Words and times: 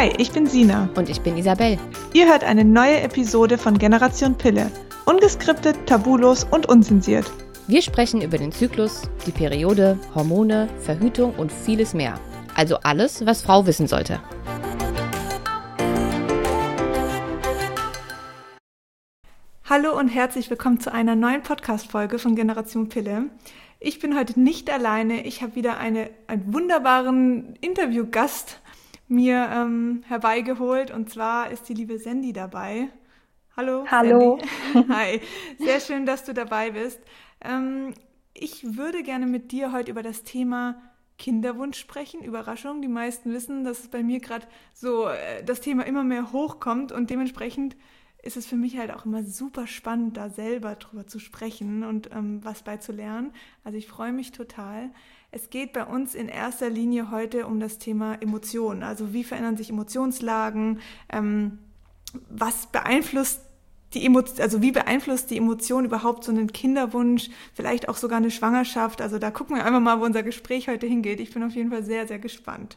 Hi, 0.00 0.10
ich 0.16 0.32
bin 0.32 0.46
Sina. 0.46 0.88
Und 0.96 1.10
ich 1.10 1.20
bin 1.20 1.36
Isabel. 1.36 1.78
Ihr 2.14 2.26
hört 2.26 2.42
eine 2.42 2.64
neue 2.64 3.02
Episode 3.02 3.58
von 3.58 3.76
Generation 3.76 4.34
Pille. 4.34 4.72
Ungeskriptet, 5.04 5.76
tabulos 5.84 6.44
und 6.50 6.66
unzensiert. 6.70 7.30
Wir 7.66 7.82
sprechen 7.82 8.22
über 8.22 8.38
den 8.38 8.50
Zyklus, 8.50 9.02
die 9.26 9.30
Periode, 9.30 9.98
Hormone, 10.14 10.70
Verhütung 10.78 11.34
und 11.34 11.52
vieles 11.52 11.92
mehr. 11.92 12.18
Also 12.54 12.78
alles, 12.78 13.26
was 13.26 13.42
Frau 13.42 13.66
wissen 13.66 13.86
sollte. 13.86 14.22
Hallo 19.68 19.98
und 19.98 20.08
herzlich 20.08 20.48
willkommen 20.48 20.80
zu 20.80 20.90
einer 20.90 21.14
neuen 21.14 21.42
Podcast-Folge 21.42 22.18
von 22.18 22.36
Generation 22.36 22.88
Pille. 22.88 23.26
Ich 23.80 23.98
bin 23.98 24.18
heute 24.18 24.40
nicht 24.40 24.70
alleine. 24.70 25.26
Ich 25.26 25.42
habe 25.42 25.56
wieder 25.56 25.76
eine, 25.76 26.08
einen 26.26 26.54
wunderbaren 26.54 27.56
Interviewgast 27.60 28.60
mir 29.10 29.48
ähm, 29.52 30.02
herbeigeholt 30.06 30.90
und 30.90 31.10
zwar 31.10 31.50
ist 31.50 31.68
die 31.68 31.74
liebe 31.74 31.98
Sandy 31.98 32.32
dabei. 32.32 32.88
Hallo. 33.56 33.84
Hallo. 33.90 34.38
Sandy. 34.72 34.88
Hi. 34.94 35.20
Sehr 35.58 35.80
schön, 35.80 36.06
dass 36.06 36.24
du 36.24 36.32
dabei 36.32 36.70
bist. 36.70 37.00
Ähm, 37.40 37.94
ich 38.32 38.76
würde 38.76 39.02
gerne 39.02 39.26
mit 39.26 39.52
dir 39.52 39.72
heute 39.72 39.90
über 39.90 40.02
das 40.02 40.22
Thema 40.22 40.80
Kinderwunsch 41.18 41.78
sprechen. 41.78 42.22
Überraschung. 42.22 42.80
Die 42.80 42.88
meisten 42.88 43.32
wissen, 43.32 43.64
dass 43.64 43.80
es 43.80 43.88
bei 43.88 44.02
mir 44.02 44.20
gerade 44.20 44.46
so 44.72 45.08
äh, 45.08 45.44
das 45.44 45.60
Thema 45.60 45.84
immer 45.86 46.04
mehr 46.04 46.32
hochkommt 46.32 46.92
und 46.92 47.10
dementsprechend 47.10 47.76
ist 48.22 48.36
es 48.36 48.46
für 48.46 48.56
mich 48.56 48.78
halt 48.78 48.92
auch 48.92 49.06
immer 49.06 49.24
super 49.24 49.66
spannend, 49.66 50.16
da 50.16 50.28
selber 50.28 50.74
drüber 50.74 51.06
zu 51.06 51.18
sprechen 51.18 51.84
und 51.84 52.10
ähm, 52.12 52.40
was 52.44 52.62
bei 52.62 52.76
zu 52.76 52.92
lernen. 52.92 53.32
Also 53.64 53.78
ich 53.78 53.86
freue 53.86 54.12
mich 54.12 54.32
total. 54.32 54.90
Es 55.32 55.50
geht 55.50 55.72
bei 55.72 55.84
uns 55.84 56.14
in 56.14 56.28
erster 56.28 56.68
Linie 56.68 57.10
heute 57.10 57.46
um 57.46 57.60
das 57.60 57.78
Thema 57.78 58.16
Emotionen. 58.20 58.82
Also 58.82 59.12
wie 59.12 59.22
verändern 59.22 59.56
sich 59.56 59.70
Emotionslagen? 59.70 60.80
Ähm, 61.12 61.58
was 62.28 62.66
beeinflusst 62.66 63.40
die 63.94 64.04
Emotion, 64.04 64.40
also 64.40 64.60
wie 64.60 64.72
beeinflusst 64.72 65.30
die 65.30 65.36
Emotion 65.36 65.84
überhaupt 65.84 66.24
so 66.24 66.32
einen 66.32 66.52
Kinderwunsch, 66.52 67.30
vielleicht 67.54 67.88
auch 67.88 67.96
sogar 67.96 68.18
eine 68.18 68.32
Schwangerschaft? 68.32 69.00
Also 69.00 69.18
da 69.18 69.30
gucken 69.30 69.56
wir 69.56 69.64
einfach 69.64 69.80
mal, 69.80 70.00
wo 70.00 70.04
unser 70.04 70.24
Gespräch 70.24 70.68
heute 70.68 70.86
hingeht. 70.86 71.20
Ich 71.20 71.32
bin 71.32 71.44
auf 71.44 71.52
jeden 71.52 71.70
Fall 71.70 71.84
sehr, 71.84 72.08
sehr 72.08 72.18
gespannt. 72.18 72.76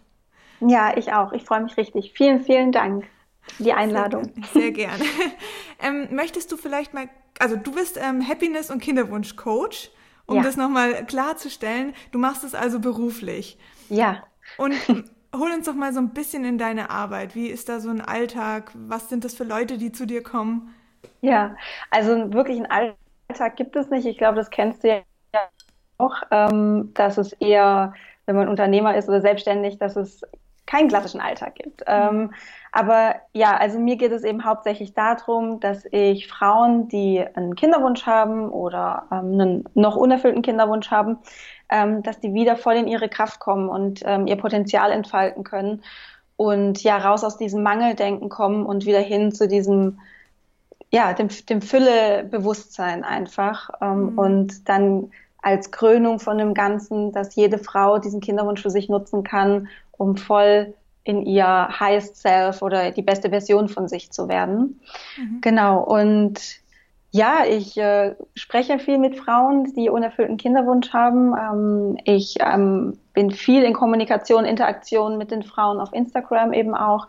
Ja, 0.59 0.95
ich 0.95 1.11
auch. 1.11 1.33
Ich 1.33 1.43
freue 1.43 1.63
mich 1.63 1.75
richtig. 1.75 2.13
Vielen, 2.15 2.43
vielen 2.43 2.71
Dank 2.71 3.05
für 3.41 3.63
die 3.63 3.73
Einladung. 3.73 4.31
Sehr, 4.53 4.61
sehr 4.61 4.71
gerne. 4.71 5.03
ähm, 5.81 6.07
möchtest 6.11 6.51
du 6.51 6.57
vielleicht 6.57 6.93
mal, 6.93 7.09
also 7.39 7.55
du 7.55 7.71
bist 7.71 7.99
ähm, 8.01 8.27
Happiness- 8.27 8.69
und 8.69 8.79
Kinderwunsch-Coach, 8.79 9.89
um 10.25 10.37
ja. 10.37 10.43
das 10.43 10.57
nochmal 10.57 11.05
klarzustellen. 11.05 11.93
Du 12.11 12.19
machst 12.19 12.43
es 12.43 12.55
also 12.55 12.79
beruflich. 12.79 13.57
Ja. 13.89 14.23
Und 14.57 14.73
hol 15.35 15.51
uns 15.51 15.65
doch 15.65 15.75
mal 15.75 15.93
so 15.93 15.99
ein 15.99 16.09
bisschen 16.09 16.45
in 16.45 16.57
deine 16.57 16.89
Arbeit. 16.89 17.35
Wie 17.35 17.47
ist 17.47 17.69
da 17.69 17.79
so 17.79 17.89
ein 17.89 18.01
Alltag? 18.01 18.71
Was 18.73 19.09
sind 19.09 19.25
das 19.25 19.33
für 19.33 19.43
Leute, 19.43 19.77
die 19.77 19.91
zu 19.91 20.05
dir 20.05 20.23
kommen? 20.23 20.73
Ja, 21.21 21.55
also 21.89 22.33
wirklich 22.33 22.57
einen 22.57 22.95
Alltag 23.29 23.55
gibt 23.55 23.75
es 23.75 23.89
nicht. 23.89 24.05
Ich 24.05 24.17
glaube, 24.17 24.35
das 24.35 24.49
kennst 24.49 24.83
du 24.83 24.89
ja 24.89 25.01
auch, 25.97 26.15
ähm, 26.31 26.91
dass 26.93 27.17
es 27.17 27.33
eher, 27.33 27.93
wenn 28.25 28.35
man 28.35 28.47
Unternehmer 28.47 28.95
ist 28.95 29.09
oder 29.09 29.21
selbstständig, 29.21 29.77
dass 29.77 29.95
es 29.95 30.21
keinen 30.65 30.87
klassischen 30.87 31.21
Alltag 31.21 31.55
gibt. 31.55 31.83
Ähm, 31.87 32.33
aber 32.75 33.17
ja, 33.33 33.55
also 33.55 33.77
mir 33.77 33.97
geht 33.97 34.11
es 34.11 34.23
eben 34.23 34.45
hauptsächlich 34.45 34.95
darum, 34.95 35.59
dass 35.59 35.85
ich 35.91 36.27
Frauen, 36.27 36.87
die 36.87 37.23
einen 37.35 37.55
Kinderwunsch 37.55 38.07
haben 38.07 38.49
oder 38.49 39.03
ähm, 39.11 39.33
einen 39.33 39.63
noch 39.75 39.95
unerfüllten 39.95 40.41
Kinderwunsch 40.41 40.89
haben, 40.89 41.19
ähm, 41.69 42.01
dass 42.01 42.19
die 42.19 42.33
wieder 42.33 42.55
voll 42.55 42.73
in 42.73 42.87
ihre 42.87 43.09
Kraft 43.09 43.39
kommen 43.39 43.69
und 43.69 44.01
ähm, 44.05 44.25
ihr 44.25 44.37
Potenzial 44.37 44.91
entfalten 44.91 45.43
können 45.43 45.83
und 46.35 46.81
ja 46.81 46.97
raus 46.97 47.23
aus 47.23 47.37
diesem 47.37 47.61
Mangeldenken 47.61 48.29
kommen 48.29 48.65
und 48.65 48.87
wieder 48.87 49.01
hin 49.01 49.31
zu 49.31 49.47
diesem 49.47 49.99
ja 50.89 51.13
dem, 51.13 51.27
dem 51.47 51.61
Füllebewusstsein 51.61 53.03
einfach 53.03 53.69
ähm, 53.81 54.13
mhm. 54.13 54.17
und 54.17 54.67
dann 54.67 55.11
als 55.43 55.69
Krönung 55.69 56.19
von 56.19 56.39
dem 56.39 56.55
Ganzen, 56.55 57.11
dass 57.11 57.35
jede 57.35 57.59
Frau 57.59 57.99
diesen 57.99 58.19
Kinderwunsch 58.19 58.63
für 58.63 58.71
sich 58.71 58.89
nutzen 58.89 59.23
kann, 59.23 59.67
um 59.91 60.17
voll 60.17 60.73
in 61.03 61.25
ihr 61.25 61.67
highest 61.79 62.17
self 62.17 62.61
oder 62.61 62.91
die 62.91 63.01
beste 63.01 63.29
Version 63.29 63.67
von 63.67 63.87
sich 63.87 64.11
zu 64.11 64.27
werden. 64.27 64.79
Mhm. 65.17 65.41
Genau. 65.41 65.83
Und 65.83 66.39
ja, 67.11 67.45
ich 67.47 67.77
äh, 67.77 68.15
spreche 68.33 68.79
viel 68.79 68.97
mit 68.97 69.17
Frauen, 69.17 69.71
die 69.75 69.89
unerfüllten 69.89 70.37
Kinderwunsch 70.37 70.91
haben. 70.93 71.35
Ähm, 71.37 71.97
ich 72.05 72.37
ähm, 72.39 72.97
bin 73.13 73.29
viel 73.29 73.63
in 73.63 73.73
Kommunikation, 73.73 74.45
Interaktion 74.45 75.19
mit 75.19 75.29
den 75.29 75.43
Frauen 75.43 75.79
auf 75.79 75.93
Instagram 75.93 76.53
eben 76.53 76.73
auch. 76.73 77.07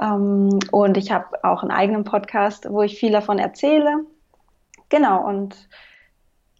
Ähm, 0.00 0.60
und 0.70 0.96
ich 0.96 1.10
habe 1.10 1.42
auch 1.42 1.62
einen 1.62 1.72
eigenen 1.72 2.04
Podcast, 2.04 2.70
wo 2.70 2.82
ich 2.82 3.00
viel 3.00 3.10
davon 3.10 3.40
erzähle. 3.40 4.04
Genau. 4.90 5.26
Und 5.26 5.56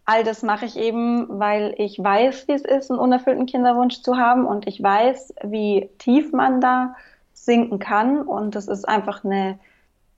all 0.07 0.23
das 0.23 0.41
mache 0.41 0.65
ich 0.65 0.77
eben, 0.77 1.27
weil 1.27 1.75
ich 1.77 2.01
weiß, 2.01 2.47
wie 2.47 2.53
es 2.53 2.63
ist, 2.63 2.89
einen 2.89 2.99
unerfüllten 2.99 3.45
Kinderwunsch 3.45 4.01
zu 4.01 4.17
haben 4.17 4.45
und 4.45 4.65
ich 4.65 4.81
weiß, 4.81 5.35
wie 5.43 5.89
tief 5.99 6.31
man 6.31 6.61
da 6.61 6.95
sinken 7.33 7.77
kann 7.77 8.21
und 8.21 8.55
das 8.55 8.69
ist 8.69 8.87
einfach 8.87 9.25
eine 9.25 9.59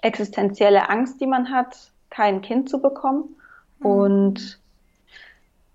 existenzielle 0.02 0.90
Angst, 0.90 1.20
die 1.20 1.26
man 1.26 1.50
hat, 1.50 1.76
kein 2.12 2.42
Kind 2.42 2.70
zu 2.70 2.80
bekommen 2.82 3.36
mhm. 3.80 3.86
und 3.86 4.60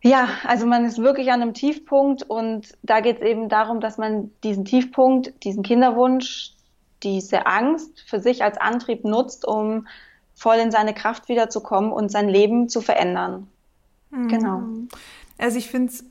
ja, 0.01 0.29
also 0.47 0.67
man 0.67 0.85
ist 0.85 0.99
wirklich 0.99 1.33
an 1.33 1.43
einem 1.43 1.55
Tiefpunkt 1.55 2.23
und 2.23 2.69
da 2.83 3.01
geht 3.01 3.17
es 3.17 3.23
eben 3.23 3.49
darum, 3.49 3.81
dass 3.81 3.99
man 3.99 4.31
diesen 4.45 4.65
Tiefpunkt, 4.65 5.43
diesen 5.43 5.65
Kinderwunsch, 5.65 6.53
diese 7.03 7.47
Angst 7.47 8.01
für 8.07 8.21
sich 8.21 8.45
als 8.45 8.59
Antrieb 8.59 9.05
nutzt, 9.05 9.45
um 9.45 9.89
voll 10.35 10.57
in 10.57 10.71
seine 10.71 10.95
Kraft 10.95 11.29
wiederzukommen 11.29 11.91
und 11.91 12.13
sein 12.13 12.29
Leben 12.29 12.69
zu 12.69 12.81
verändern. 12.81 13.49
Genau. 14.15 14.61
Mhm. 14.61 14.89
Also 15.39 15.59
ich 15.59 15.69
finde 15.69 15.93
es 15.93 16.05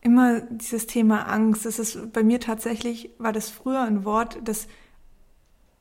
immer 0.00 0.40
dieses 0.42 0.86
Thema 0.86 1.22
Angst, 1.22 1.64
das 1.64 1.78
ist 1.78 2.12
bei 2.12 2.22
mir 2.22 2.38
tatsächlich, 2.38 3.10
war 3.18 3.32
das 3.32 3.48
früher 3.48 3.80
ein 3.80 4.04
Wort, 4.04 4.38
das 4.44 4.68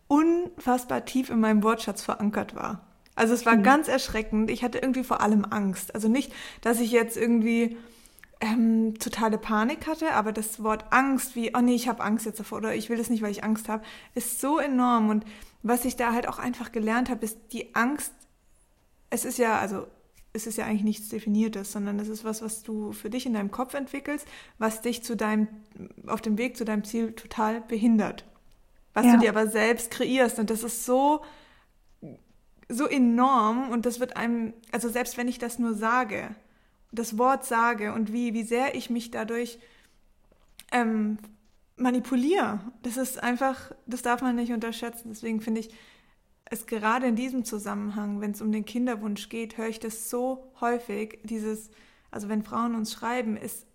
unfassbar 0.07 1.05
tief 1.05 1.29
in 1.29 1.39
meinem 1.39 1.63
Wortschatz 1.63 2.03
verankert 2.03 2.55
war. 2.55 2.85
Also 3.15 3.33
es 3.33 3.45
war 3.45 3.55
mhm. 3.57 3.63
ganz 3.63 3.87
erschreckend. 3.87 4.49
Ich 4.49 4.63
hatte 4.63 4.79
irgendwie 4.79 5.03
vor 5.03 5.21
allem 5.21 5.45
Angst. 5.49 5.93
Also 5.93 6.07
nicht, 6.07 6.33
dass 6.61 6.79
ich 6.79 6.91
jetzt 6.91 7.17
irgendwie 7.17 7.77
ähm, 8.41 8.95
totale 8.99 9.37
Panik 9.37 9.87
hatte, 9.87 10.13
aber 10.13 10.31
das 10.31 10.63
Wort 10.63 10.85
Angst, 10.91 11.35
wie, 11.35 11.55
oh 11.55 11.61
nee, 11.61 11.75
ich 11.75 11.87
habe 11.87 12.03
Angst 12.03 12.25
jetzt 12.25 12.39
davor 12.39 12.59
oder 12.59 12.75
ich 12.75 12.89
will 12.89 12.97
das 12.97 13.09
nicht, 13.09 13.21
weil 13.21 13.31
ich 13.31 13.43
Angst 13.43 13.69
habe, 13.69 13.83
ist 14.15 14.41
so 14.41 14.57
enorm. 14.57 15.09
Und 15.09 15.25
was 15.61 15.85
ich 15.85 15.95
da 15.95 16.13
halt 16.13 16.27
auch 16.27 16.39
einfach 16.39 16.71
gelernt 16.71 17.09
habe, 17.09 17.23
ist 17.23 17.37
die 17.51 17.75
Angst, 17.75 18.13
es 19.09 19.25
ist 19.25 19.37
ja, 19.37 19.59
also 19.59 19.87
ist 20.33 20.47
es 20.47 20.57
ja 20.57 20.65
eigentlich 20.65 20.83
nichts 20.83 21.09
Definiertes, 21.09 21.71
sondern 21.71 21.99
es 21.99 22.07
ist 22.07 22.23
was, 22.25 22.41
was 22.41 22.63
du 22.63 22.91
für 22.91 23.09
dich 23.11 23.25
in 23.27 23.33
deinem 23.33 23.51
Kopf 23.51 23.75
entwickelst, 23.75 24.27
was 24.57 24.81
dich 24.81 25.03
zu 25.03 25.15
deinem, 25.15 25.47
auf 26.07 26.21
dem 26.21 26.39
Weg 26.39 26.57
zu 26.57 26.65
deinem 26.65 26.83
Ziel 26.83 27.13
total 27.13 27.61
behindert. 27.61 28.25
Was 28.95 29.05
ja. 29.05 29.13
du 29.13 29.19
dir 29.19 29.29
aber 29.29 29.47
selbst 29.47 29.91
kreierst. 29.91 30.39
Und 30.39 30.49
das 30.49 30.63
ist 30.63 30.85
so, 30.85 31.21
so 32.67 32.87
enorm 32.87 33.69
und 33.69 33.85
das 33.85 33.99
wird 33.99 34.17
einem, 34.17 34.53
also 34.71 34.89
selbst 34.89 35.17
wenn 35.17 35.27
ich 35.27 35.37
das 35.37 35.59
nur 35.59 35.75
sage, 35.75 36.35
das 36.91 37.17
Wort 37.17 37.45
sage 37.45 37.93
und 37.93 38.11
wie, 38.11 38.33
wie 38.33 38.43
sehr 38.43 38.75
ich 38.75 38.89
mich 38.89 39.11
dadurch 39.11 39.59
ähm, 40.71 41.17
manipuliere, 41.75 42.59
das 42.81 42.97
ist 42.97 43.21
einfach, 43.21 43.71
das 43.85 44.01
darf 44.01 44.21
man 44.21 44.35
nicht 44.35 44.51
unterschätzen. 44.51 45.09
Deswegen 45.09 45.41
finde 45.41 45.61
ich, 45.61 45.69
es 46.53 46.65
gerade 46.65 47.07
in 47.07 47.15
diesem 47.15 47.43
Zusammenhang, 47.45 48.21
wenn 48.21 48.31
es 48.31 48.41
um 48.41 48.51
den 48.51 48.65
Kinderwunsch 48.65 49.29
geht, 49.29 49.57
höre 49.57 49.67
ich 49.67 49.79
das 49.79 50.09
so 50.09 50.51
häufig, 50.61 51.19
dieses, 51.23 51.69
also 52.11 52.29
wenn 52.29 52.43
Frauen 52.43 52.75
uns 52.75 52.93
schreiben, 52.93 53.37
ist 53.37 53.65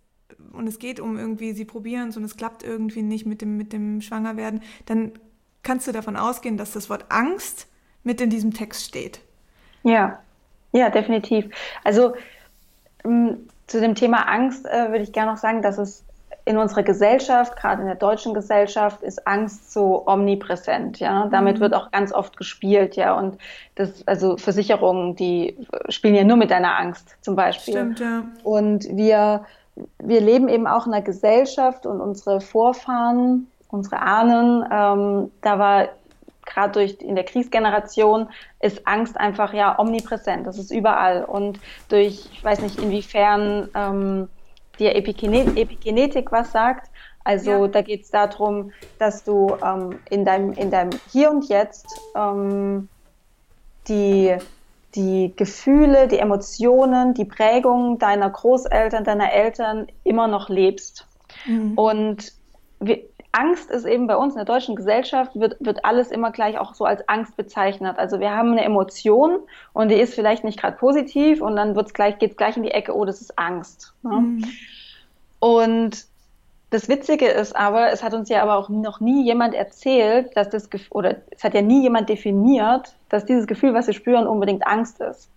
und 0.52 0.66
es 0.66 0.78
geht 0.78 1.00
um 1.00 1.18
irgendwie, 1.18 1.52
sie 1.52 1.64
probieren 1.64 2.10
es 2.10 2.16
und 2.16 2.24
es 2.24 2.36
klappt 2.36 2.62
irgendwie 2.62 3.02
nicht 3.02 3.26
mit 3.26 3.40
dem, 3.42 3.56
mit 3.56 3.72
dem 3.72 4.00
Schwangerwerden, 4.00 4.62
dann 4.86 5.12
kannst 5.62 5.86
du 5.86 5.92
davon 5.92 6.16
ausgehen, 6.16 6.56
dass 6.56 6.72
das 6.72 6.88
Wort 6.90 7.06
Angst 7.08 7.66
mit 8.04 8.20
in 8.20 8.30
diesem 8.30 8.54
Text 8.54 8.84
steht. 8.84 9.20
Ja, 9.82 10.20
ja, 10.72 10.90
definitiv. 10.90 11.46
Also 11.84 12.14
ähm, 13.04 13.48
zu 13.66 13.80
dem 13.80 13.94
Thema 13.94 14.28
Angst 14.28 14.66
äh, 14.66 14.90
würde 14.90 15.02
ich 15.02 15.12
gerne 15.12 15.32
noch 15.32 15.38
sagen, 15.38 15.62
dass 15.62 15.78
es 15.78 16.04
in 16.48 16.56
unserer 16.56 16.82
Gesellschaft, 16.82 17.56
gerade 17.56 17.82
in 17.82 17.86
der 17.88 17.96
deutschen 17.96 18.32
Gesellschaft, 18.32 19.02
ist 19.02 19.26
Angst 19.26 19.70
so 19.70 20.06
omnipräsent. 20.06 20.98
Ja, 20.98 21.28
damit 21.30 21.56
mhm. 21.56 21.60
wird 21.60 21.74
auch 21.74 21.90
ganz 21.90 22.10
oft 22.10 22.38
gespielt. 22.38 22.96
Ja, 22.96 23.18
und 23.18 23.36
das, 23.74 24.02
also 24.06 24.38
Versicherungen, 24.38 25.14
die 25.14 25.58
spielen 25.90 26.14
ja 26.14 26.24
nur 26.24 26.38
mit 26.38 26.50
deiner 26.50 26.78
Angst 26.78 27.16
zum 27.20 27.36
Beispiel. 27.36 27.74
Stimmt, 27.74 28.00
ja. 28.00 28.22
Und 28.44 28.84
wir, 28.96 29.44
wir 29.98 30.20
leben 30.22 30.48
eben 30.48 30.66
auch 30.66 30.86
in 30.86 30.94
einer 30.94 31.02
Gesellschaft 31.02 31.84
und 31.84 32.00
unsere 32.00 32.40
Vorfahren, 32.40 33.48
unsere 33.68 34.00
Ahnen, 34.00 34.64
ähm, 34.72 35.30
da 35.42 35.58
war 35.58 35.88
gerade 36.46 36.72
durch 36.72 36.96
in 37.02 37.14
der 37.14 37.24
Kriegsgeneration 37.24 38.30
ist 38.60 38.86
Angst 38.86 39.20
einfach 39.20 39.52
ja 39.52 39.78
omnipräsent. 39.78 40.46
Das 40.46 40.56
ist 40.56 40.70
überall 40.70 41.24
und 41.24 41.60
durch, 41.90 42.26
ich 42.32 42.42
weiß 42.42 42.62
nicht 42.62 42.80
inwiefern 42.80 43.68
ähm, 43.74 44.28
dir 44.78 44.94
Epigenet 44.96 45.56
Epigenetik 45.56 46.32
was 46.32 46.52
sagt. 46.52 46.90
Also 47.24 47.50
Ja. 47.50 47.68
da 47.68 47.82
geht 47.82 48.02
es 48.02 48.10
darum, 48.10 48.72
dass 48.98 49.24
du 49.24 49.56
ähm, 49.64 49.98
in, 50.08 50.24
deinem, 50.24 50.52
in 50.52 50.70
deinem 50.70 50.98
Hier 51.12 51.30
und 51.30 51.48
Jetzt 51.48 51.86
ähm, 52.14 52.88
die, 53.88 54.34
die 54.94 55.32
Gefühle, 55.36 56.08
die 56.08 56.18
Emotionen, 56.18 57.14
die 57.14 57.24
Prägungen 57.26 57.98
deiner 57.98 58.30
Großeltern, 58.30 59.04
deiner 59.04 59.32
Eltern 59.32 59.88
immer 60.04 60.26
noch 60.28 60.48
lebst. 60.48 61.06
Und 61.76 62.32
wir, 62.80 63.02
Angst 63.38 63.70
ist 63.70 63.84
eben 63.84 64.08
bei 64.08 64.16
uns 64.16 64.34
in 64.34 64.38
der 64.38 64.44
deutschen 64.44 64.74
Gesellschaft, 64.74 65.38
wird, 65.38 65.56
wird 65.60 65.84
alles 65.84 66.10
immer 66.10 66.32
gleich 66.32 66.58
auch 66.58 66.74
so 66.74 66.84
als 66.84 67.08
Angst 67.08 67.36
bezeichnet. 67.36 67.96
Also 67.96 68.18
wir 68.18 68.32
haben 68.32 68.52
eine 68.52 68.64
Emotion 68.64 69.38
und 69.72 69.90
die 69.90 69.94
ist 69.94 70.14
vielleicht 70.14 70.42
nicht 70.42 70.58
gerade 70.60 70.76
positiv 70.76 71.40
und 71.40 71.54
dann 71.54 71.76
wird's 71.76 71.94
gleich, 71.94 72.18
geht's 72.18 72.36
gleich 72.36 72.56
in 72.56 72.64
die 72.64 72.72
Ecke, 72.72 72.96
oh, 72.96 73.04
das 73.04 73.20
ist 73.20 73.38
Angst. 73.38 73.94
Ne? 74.02 74.38
Und 75.38 76.06
das 76.70 76.88
Witzige 76.88 77.26
ist 77.26 77.54
aber, 77.54 77.92
es 77.92 78.02
hat 78.02 78.12
uns 78.12 78.28
ja 78.28 78.42
aber 78.42 78.56
auch 78.56 78.68
noch 78.68 78.98
nie 78.98 79.24
jemand 79.24 79.54
erzählt, 79.54 80.36
dass 80.36 80.50
das 80.50 80.68
Gefühl, 80.68 80.90
oder 80.90 81.16
es 81.30 81.44
hat 81.44 81.54
ja 81.54 81.62
nie 81.62 81.82
jemand 81.82 82.08
definiert, 82.08 82.96
dass 83.08 83.24
dieses 83.24 83.46
Gefühl, 83.46 83.72
was 83.72 83.86
wir 83.86 83.94
spüren, 83.94 84.26
unbedingt 84.26 84.66
Angst 84.66 85.00
ist. 85.00 85.30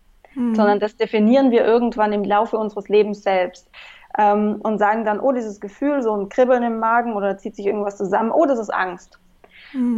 Sondern 0.56 0.80
das 0.80 0.95
definieren 0.95 1.51
wir 1.51 1.65
irgendwann 1.65 2.13
im 2.13 2.24
Laufe 2.24 2.57
unseres 2.57 2.89
Lebens 2.89 3.21
selbst. 3.21 3.69
Ähm, 4.17 4.59
und 4.61 4.77
sagen 4.77 5.05
dann, 5.05 5.19
oh, 5.19 5.31
dieses 5.31 5.59
Gefühl, 5.59 6.03
so 6.03 6.15
ein 6.15 6.29
Kribbeln 6.29 6.63
im 6.63 6.79
Magen 6.79 7.13
oder 7.13 7.37
zieht 7.37 7.55
sich 7.55 7.65
irgendwas 7.65 7.97
zusammen, 7.97 8.31
oh, 8.31 8.45
das 8.45 8.59
ist 8.59 8.73
Angst. 8.73 9.17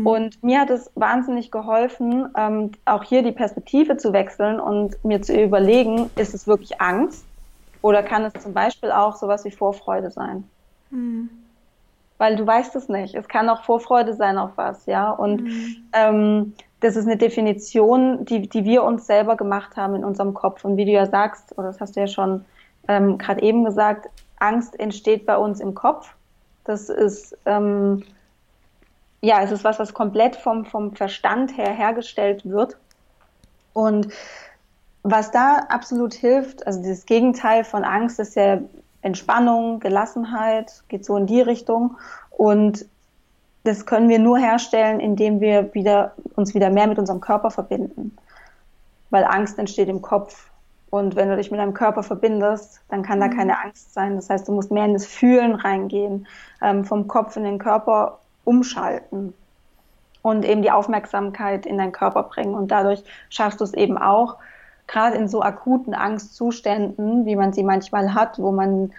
Und 0.06 0.44
mir 0.44 0.60
hat 0.62 0.69
es 0.69 0.92
wahnsinnig 0.95 1.50
geholfen, 1.50 2.30
ähm, 2.38 2.71
auch 2.86 3.04
hier 3.04 3.24
die 3.24 3.31
Perspektive 3.31 3.98
zu 3.98 4.13
wechseln 4.13 4.60
und 4.60 5.04
mir 5.04 5.21
zu 5.21 5.33
überlegen, 5.33 6.12
ist 6.15 6.36
es 6.36 6.45
wirklich 6.45 6.80
Angst 6.80 7.25
oder 7.81 8.04
kann 8.04 8.24
es 8.24 8.33
zum 8.42 8.54
Beispiel 8.54 8.92
auch 8.92 9.15
sowas 9.15 9.45
wie 9.45 9.51
Vorfreude 9.51 10.12
sein? 10.12 10.44
Weil 12.19 12.36
du 12.36 12.45
weißt 12.45 12.75
es 12.75 12.88
nicht. 12.88 13.16
Es 13.16 13.27
kann 13.27 13.50
auch 13.50 13.63
Vorfreude 13.63 14.13
sein 14.13 14.38
auf 14.38 14.51
was, 14.56 14.86
ja. 14.86 15.12
Und 15.12 15.42
ähm, 15.94 16.54
das 16.80 16.95
ist 16.95 17.07
eine 17.07 17.18
Definition, 17.18 18.25
die, 18.25 18.48
die 18.48 18.66
wir 18.66 18.83
uns 18.83 19.07
selber 19.07 19.36
gemacht 19.36 19.75
haben 19.75 19.95
in 19.95 20.06
unserem 20.06 20.33
Kopf. 20.33 20.63
Und 20.63 20.77
wie 20.77 20.86
du 20.86 20.92
ja 20.92 21.07
sagst, 21.07 21.57
oder 21.57 21.68
das 21.68 21.81
hast 21.81 21.95
du 21.95 22.01
ja 22.01 22.07
schon 22.07 22.45
ähm, 22.88 23.18
gerade 23.18 23.41
eben 23.41 23.63
gesagt, 23.63 24.09
Angst 24.39 24.80
entsteht 24.80 25.25
bei 25.25 25.38
uns 25.38 25.59
im 25.59 25.74
Kopf. 25.74 26.13
Das 26.65 26.89
ist 26.89 27.38
ähm, 27.45 28.03
ja, 29.24 29.41
es 29.41 29.51
ist 29.51 29.63
was, 29.63 29.80
was 29.80 29.94
komplett 29.94 30.35
vom, 30.35 30.65
vom 30.65 30.94
Verstand 30.95 31.56
her 31.57 31.71
hergestellt 31.71 32.44
wird. 32.44 32.77
Und 33.71 34.09
was 35.03 35.31
da 35.31 35.59
absolut 35.69 36.13
hilft, 36.13 36.68
also 36.68 36.83
das 36.83 37.06
Gegenteil 37.06 37.63
von 37.63 37.85
Angst 37.85 38.19
ist 38.19 38.35
ja 38.35 38.59
Entspannung, 39.01 39.80
Gelassenheit, 39.80 40.83
geht 40.89 41.06
so 41.06 41.15
in 41.15 41.25
die 41.25 41.39
Richtung. 41.39 41.97
Und 42.31 42.85
das 43.63 43.85
können 43.85 44.09
wir 44.09 44.19
nur 44.19 44.38
herstellen, 44.38 45.00
indem 45.00 45.39
wir 45.39 45.74
wieder, 45.74 46.15
uns 46.35 46.53
wieder 46.53 46.69
mehr 46.69 46.88
mit 46.88 47.00
unserem 47.00 47.21
Körper 47.21 47.50
verbinden. 47.50 48.18
Weil 49.09 49.24
Angst 49.24 49.57
entsteht 49.57 49.88
im 49.88 50.01
Kopf. 50.01 50.50
Und 50.94 51.16
wenn 51.16 51.28
du 51.28 51.36
dich 51.36 51.50
mit 51.50 51.60
deinem 51.60 51.74
Körper 51.74 52.04
verbindest, 52.04 52.80
dann 52.88 53.01
kann 53.01 53.19
da 53.19 53.28
keine 53.28 53.60
Angst 53.60 53.95
sein. 53.95 54.16
Das 54.16 54.30
heißt, 54.30 54.48
du 54.48 54.51
musst 54.51 54.69
mehr 54.69 54.86
in 54.86 54.94
das 54.94 55.07
Fühlen 55.07 55.56
reingehen, 55.56 56.28
ähm, 56.62 56.86
vom 56.86 57.07
Kopf 57.07 57.36
in 57.36 57.44
den 57.44 57.57
Körper 57.57 58.19
umschalten 58.44 59.34
und 60.22 60.45
eben 60.45 60.62
die 60.62 60.69
Aufmerksamkeit 60.69 61.66
in 61.66 61.80
deinen 61.80 61.94
Körper 61.94 62.22
bringen. 62.22 62.54
Und 62.54 62.68
dadurch 62.68 63.04
schaffst 63.30 63.60
du 63.60 63.63
es 63.63 63.74
eben 63.74 63.98
auch, 63.98 64.38
gerade 64.86 65.18
in 65.18 65.28
so 65.28 65.42
akuten 65.42 65.95
Angstzuständen, 65.95 67.25
wie 67.25 67.38
man 67.38 67.54
sie 67.54 67.63
manchmal 67.63 68.13
hat, 68.13 68.38
wo 68.38 68.51
man, 68.51 68.94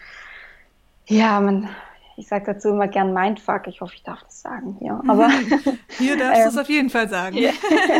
ja, 1.06 1.38
man, 1.38 1.68
ich 2.16 2.26
sage 2.26 2.46
dazu 2.46 2.70
immer 2.70 2.88
gern 2.88 3.14
Mindfuck, 3.14 3.68
ich 3.68 3.80
hoffe, 3.80 3.94
ich 3.94 4.02
darf 4.02 4.20
das 4.24 4.40
sagen 4.40 4.78
hier, 4.80 5.00
aber 5.06 5.28
Hier 5.98 6.16
darfst 6.16 6.44
du 6.44 6.48
es 6.48 6.58
auf 6.62 6.68
jeden 6.68 6.90
Fall 6.90 7.08
sagen. 7.08 7.36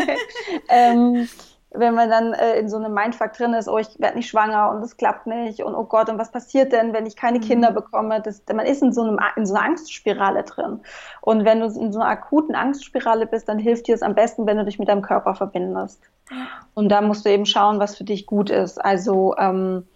ähm, 0.67 1.29
wenn 1.77 1.95
man 1.95 2.09
dann 2.09 2.33
äh, 2.33 2.59
in 2.59 2.69
so 2.69 2.77
einem 2.77 2.93
Mindfuck 2.93 3.33
drin 3.33 3.53
ist, 3.53 3.67
oh, 3.67 3.77
ich 3.77 3.99
werde 3.99 4.17
nicht 4.17 4.29
schwanger 4.29 4.69
und 4.69 4.83
es 4.83 4.97
klappt 4.97 5.27
nicht 5.27 5.63
und 5.63 5.75
oh 5.75 5.85
Gott, 5.85 6.09
und 6.09 6.17
was 6.17 6.31
passiert 6.31 6.71
denn, 6.71 6.93
wenn 6.93 7.05
ich 7.05 7.15
keine 7.15 7.39
Kinder 7.39 7.71
bekomme? 7.71 8.21
Das, 8.21 8.43
man 8.53 8.65
ist 8.65 8.81
in 8.81 8.93
so, 8.93 9.03
einem, 9.03 9.19
in 9.35 9.45
so 9.45 9.55
einer 9.55 9.65
Angstspirale 9.65 10.43
drin. 10.43 10.81
Und 11.21 11.45
wenn 11.45 11.59
du 11.59 11.65
in 11.67 11.91
so 11.91 11.99
einer 11.99 12.09
akuten 12.09 12.55
Angstspirale 12.55 13.27
bist, 13.27 13.49
dann 13.49 13.59
hilft 13.59 13.87
dir 13.87 13.95
es 13.95 14.01
am 14.01 14.15
besten, 14.15 14.45
wenn 14.45 14.57
du 14.57 14.65
dich 14.65 14.79
mit 14.79 14.87
deinem 14.87 15.01
Körper 15.01 15.35
verbindest. 15.35 16.01
Und 16.73 16.89
da 16.89 17.01
musst 17.01 17.25
du 17.25 17.29
eben 17.29 17.45
schauen, 17.45 17.79
was 17.79 17.97
für 17.97 18.03
dich 18.03 18.25
gut 18.25 18.49
ist. 18.49 18.83
Also 18.83 19.35
ähm, 19.37 19.87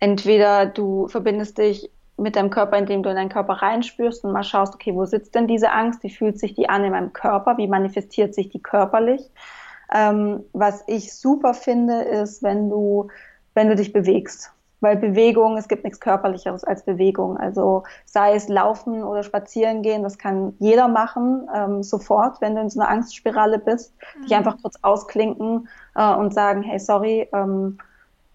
entweder 0.00 0.66
du 0.66 1.08
verbindest 1.08 1.58
dich 1.58 1.90
mit 2.16 2.36
deinem 2.36 2.50
Körper, 2.50 2.78
indem 2.78 3.02
du 3.02 3.10
in 3.10 3.16
deinen 3.16 3.28
Körper 3.28 3.54
reinspürst 3.54 4.24
und 4.24 4.32
mal 4.32 4.42
schaust, 4.42 4.74
okay, 4.74 4.94
wo 4.94 5.04
sitzt 5.04 5.34
denn 5.34 5.46
diese 5.46 5.70
Angst? 5.70 6.02
Wie 6.02 6.10
fühlt 6.10 6.38
sich 6.38 6.54
die 6.54 6.68
an 6.68 6.84
in 6.84 6.92
meinem 6.92 7.12
Körper? 7.12 7.58
Wie 7.58 7.68
manifestiert 7.68 8.34
sich 8.34 8.48
die 8.48 8.62
körperlich? 8.62 9.20
Ähm, 9.92 10.44
was 10.52 10.84
ich 10.86 11.14
super 11.14 11.54
finde, 11.54 12.02
ist, 12.02 12.42
wenn 12.42 12.68
du, 12.68 13.08
wenn 13.54 13.68
du 13.68 13.76
dich 13.76 13.92
bewegst. 13.92 14.52
Weil 14.80 14.96
Bewegung, 14.96 15.56
es 15.56 15.68
gibt 15.68 15.84
nichts 15.84 16.00
Körperlicheres 16.00 16.62
als 16.62 16.84
Bewegung. 16.84 17.38
Also 17.38 17.84
sei 18.04 18.34
es 18.34 18.48
Laufen 18.48 19.02
oder 19.02 19.22
Spazieren 19.22 19.82
gehen, 19.82 20.02
das 20.02 20.18
kann 20.18 20.54
jeder 20.58 20.86
machen, 20.86 21.48
ähm, 21.54 21.82
sofort, 21.82 22.40
wenn 22.40 22.54
du 22.54 22.60
in 22.60 22.68
so 22.68 22.80
einer 22.80 22.90
Angstspirale 22.90 23.58
bist. 23.58 23.94
Dich 24.22 24.34
einfach 24.34 24.58
kurz 24.60 24.76
ausklinken 24.82 25.68
äh, 25.94 26.14
und 26.14 26.34
sagen, 26.34 26.62
hey, 26.62 26.78
sorry, 26.78 27.28
ähm, 27.32 27.78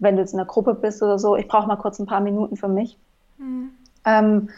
wenn 0.00 0.16
du 0.16 0.22
jetzt 0.22 0.32
in 0.32 0.40
einer 0.40 0.48
Gruppe 0.48 0.74
bist 0.74 1.00
oder 1.02 1.18
so, 1.18 1.36
ich 1.36 1.46
brauche 1.46 1.68
mal 1.68 1.76
kurz 1.76 2.00
ein 2.00 2.06
paar 2.06 2.20
Minuten 2.20 2.56
für 2.56 2.68
mich. 2.68 2.98
Ähm, 4.04 4.48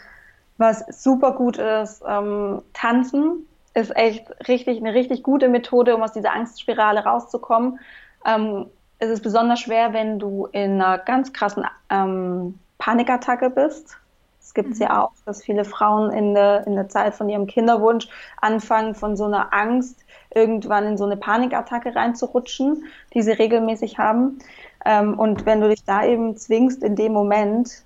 was 0.57 0.83
super 0.89 1.33
gut 1.33 1.57
ist, 1.57 2.03
ähm, 2.07 2.61
tanzen 2.73 3.45
ist 3.75 3.95
echt 3.95 4.25
richtig 4.47 4.79
eine 4.79 4.93
richtig 4.93 5.21
gute 5.21 5.49
Methode, 5.49 5.95
um 5.95 6.01
aus 6.01 6.13
dieser 6.13 6.33
Angstspirale 6.33 7.03
rauszukommen. 7.03 7.79
Ähm, 8.25 8.67
es 8.99 9.09
ist 9.09 9.21
besonders 9.21 9.59
schwer, 9.59 9.93
wenn 9.93 10.17
du 10.17 10.47
in 10.51 10.81
einer 10.81 10.97
ganz 10.97 11.33
krassen 11.33 11.65
ähm, 11.89 12.57
Panikattacke 12.77 13.49
bist. 13.49 13.97
Es 14.41 14.53
gibt 14.53 14.71
es 14.71 14.79
ja 14.79 15.03
auch, 15.03 15.11
dass 15.25 15.43
viele 15.43 15.65
Frauen 15.65 16.11
in 16.11 16.33
der, 16.33 16.65
in 16.65 16.75
der 16.75 16.87
Zeit 16.87 17.13
von 17.13 17.27
ihrem 17.27 17.47
Kinderwunsch 17.47 18.07
anfangen, 18.39 18.95
von 18.95 19.17
so 19.17 19.25
einer 19.25 19.53
Angst 19.53 20.05
irgendwann 20.33 20.85
in 20.85 20.97
so 20.97 21.03
eine 21.05 21.17
Panikattacke 21.17 21.95
reinzurutschen, 21.95 22.85
die 23.13 23.21
sie 23.21 23.31
regelmäßig 23.31 23.97
haben. 23.97 24.39
Ähm, 24.85 25.19
und 25.19 25.45
wenn 25.45 25.59
du 25.59 25.67
dich 25.67 25.83
da 25.83 26.05
eben 26.05 26.37
zwingst, 26.37 26.81
in 26.83 26.95
dem 26.95 27.11
Moment 27.11 27.83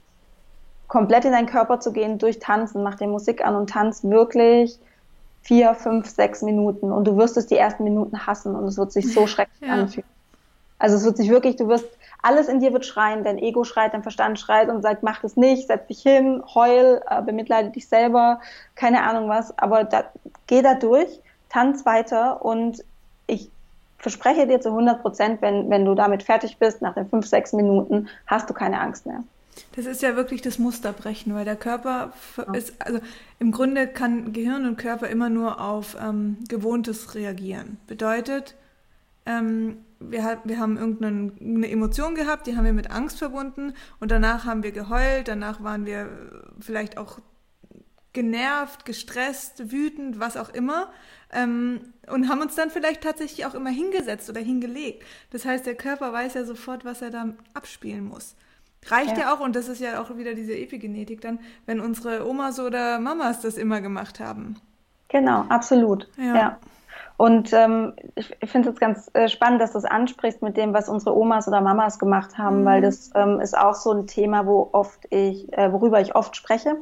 komplett 0.88 1.26
in 1.26 1.32
deinen 1.32 1.48
Körper 1.48 1.80
zu 1.80 1.94
gehen, 1.94 2.20
durch 2.20 2.40
Tanzen, 2.40 2.84
mach 2.84 2.96
dir 2.96 3.08
Musik 3.08 3.44
an 3.44 3.56
und 3.56 3.72
tanz 3.72 4.04
wirklich 4.04 4.80
vier, 5.42 5.74
fünf, 5.74 6.10
sechs 6.10 6.42
Minuten 6.42 6.92
und 6.92 7.06
du 7.06 7.18
wirst 7.18 7.38
es 7.38 7.48
die 7.48 7.58
ersten 7.58 7.84
Minuten 7.84 8.28
hassen 8.28 8.56
und 8.56 8.66
es 8.66 8.78
wird 8.78 8.92
sich 8.92 9.12
so 9.14 9.28
schrecklich 9.28 9.68
Ja. 9.68 9.74
anfühlen. 9.74 10.08
Also 10.78 10.96
es 10.96 11.04
wird 11.04 11.18
sich 11.18 11.30
wirklich, 11.30 11.58
du 11.58 11.68
wirst, 11.68 11.86
alles 12.22 12.48
in 12.48 12.60
dir 12.60 12.72
wird 12.74 12.86
schreien, 12.86 13.24
dein 13.24 13.38
Ego 13.38 13.64
schreit, 13.64 13.94
dein 13.94 14.04
Verstand 14.04 14.40
schreit 14.40 14.70
und 14.70 14.82
sagt, 14.82 15.04
mach 15.04 15.22
das 15.22 15.36
nicht, 15.36 15.68
setz 15.68 15.88
dich 15.88 16.02
hin, 16.02 16.42
heul, 16.54 17.02
äh, 17.10 17.22
bemitleide 17.22 17.70
dich 17.70 17.88
selber, 17.88 18.40
keine 18.76 19.04
Ahnung 19.04 19.28
was, 19.30 19.58
aber 19.58 19.84
da, 19.84 20.06
geh 20.48 20.62
da 20.62 20.76
durch, 20.76 21.20
tanz 21.50 21.86
weiter 21.86 22.44
und 22.46 22.84
ich 23.28 23.50
verspreche 23.98 24.48
dir 24.48 24.62
zu 24.62 24.70
100 24.70 25.02
Prozent, 25.02 25.42
wenn, 25.42 25.70
wenn 25.70 25.84
du 25.84 25.96
damit 25.96 26.24
fertig 26.24 26.58
bist, 26.58 26.82
nach 26.82 26.94
den 26.94 27.10
fünf, 27.10 27.28
sechs 27.28 27.52
Minuten, 27.52 28.08
hast 28.28 28.50
du 28.50 28.54
keine 28.54 28.80
Angst 28.80 29.06
mehr. 29.06 29.24
Das 29.76 29.86
ist 29.86 30.02
ja 30.02 30.16
wirklich 30.16 30.42
das 30.42 30.58
Musterbrechen, 30.58 31.36
weil 31.36 31.44
der 31.44 31.58
Körper 31.58 32.14
ist, 32.54 32.74
also 32.80 33.00
im 33.40 33.52
Grunde 33.52 33.88
kann 33.88 34.34
Gehirn 34.34 34.66
und 34.66 34.78
Körper 34.78 35.08
immer 35.08 35.30
nur 35.30 35.62
auf 35.62 35.96
ähm, 36.00 36.38
Gewohntes 36.48 37.16
reagieren. 37.16 37.78
Bedeutet, 37.88 38.56
ähm, 39.26 39.78
wir, 40.00 40.42
wir 40.44 40.60
haben 40.60 40.78
irgendeine 40.78 41.32
eine 41.40 41.70
Emotion 41.70 42.16
gehabt, 42.16 42.48
die 42.48 42.56
haben 42.56 42.66
wir 42.66 42.74
mit 42.74 42.92
Angst 42.92 43.20
verbunden 43.20 43.74
und 44.00 44.12
danach 44.12 44.46
haben 44.46 44.64
wir 44.64 44.72
geheult, 44.72 45.28
danach 45.28 45.64
waren 45.64 45.86
wir 45.86 46.10
vielleicht 46.60 46.98
auch 46.98 47.20
genervt, 48.12 48.86
gestresst, 48.86 49.72
wütend, 49.72 50.20
was 50.20 50.36
auch 50.36 50.50
immer. 50.50 50.92
Ähm, 51.32 51.94
und 52.08 52.28
haben 52.28 52.42
uns 52.42 52.56
dann 52.56 52.72
vielleicht 52.72 53.02
tatsächlich 53.02 53.46
auch 53.46 53.54
immer 53.54 53.70
hingesetzt 53.70 54.30
oder 54.30 54.42
hingelegt. 54.42 55.06
Das 55.30 55.46
heißt, 55.46 55.66
der 55.66 55.76
Körper 55.76 56.12
weiß 56.12 56.34
ja 56.34 56.44
sofort, 56.44 56.86
was 56.86 57.02
er 57.02 57.12
da 57.12 57.34
abspielen 57.54 58.06
muss. 58.06 58.36
Reicht 58.88 59.18
ja. 59.18 59.24
Ja. 59.24 59.34
auch, 59.34 59.40
und 59.40 59.56
das 59.56 59.68
ist 59.68 59.82
ja 59.82 60.02
auch 60.02 60.16
wieder 60.16 60.34
diese 60.34 60.58
Epigenetik 60.58 61.22
dann, 61.22 61.40
wenn 61.66 61.80
unsere 61.80 62.28
Omas 62.28 62.60
oder 62.60 63.00
Mamas 63.00 63.42
das 63.42 63.58
immer 63.58 63.82
gemacht 63.82 64.20
haben. 64.20 64.56
Genau, 65.10 65.46
absolut. 65.50 66.08
Ja. 66.18 66.36
Ja. 66.36 66.58
Und 67.20 67.52
ähm, 67.52 67.94
ich, 68.16 68.34
finde 68.50 68.70
es 68.70 68.74
jetzt 68.74 68.80
ganz 68.80 69.12
äh, 69.14 69.28
spannend, 69.28 69.60
dass 69.60 69.74
du 69.74 69.78
es 69.80 69.84
ansprichst 69.84 70.42
mit 70.42 70.56
dem, 70.56 70.74
was 70.74 70.88
unsere 70.88 71.18
Omas 71.18 71.50
oder 71.50 71.60
Mamas 71.60 72.00
gemacht 72.00 72.38
haben, 72.38 72.64
weil 72.64 72.82
das 72.82 73.12
ähm, 73.14 73.42
ist 73.42 73.58
auch 73.58 73.76
so 73.76 73.92
ein 73.92 74.08
Thema, 74.08 74.46
wo 74.46 74.70
oft 74.72 75.06
ich, 75.10 75.52
äh, 75.52 75.74
worüber 75.74 76.00
ich 76.00 76.16
oft 76.16 76.38
spreche 76.38 76.78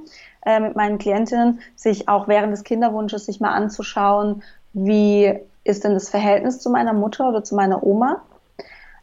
äh, 0.45 0.59
mit 0.59 0.75
meinen 0.75 0.99
Klientinnen, 0.99 1.61
sich 1.75 2.07
auch 2.07 2.27
während 2.27 2.53
des 2.53 2.63
Kinderwunsches 2.63 3.25
sich 3.25 3.39
mal 3.39 3.49
anzuschauen, 3.49 4.43
wie 4.73 5.39
ist 5.63 5.83
denn 5.83 5.95
das 5.95 6.09
Verhältnis 6.09 6.59
zu 6.59 6.69
meiner 6.69 6.93
Mutter 6.93 7.29
oder 7.29 7.43
zu 7.43 7.55
meiner 7.55 7.81
Oma? 7.81 8.21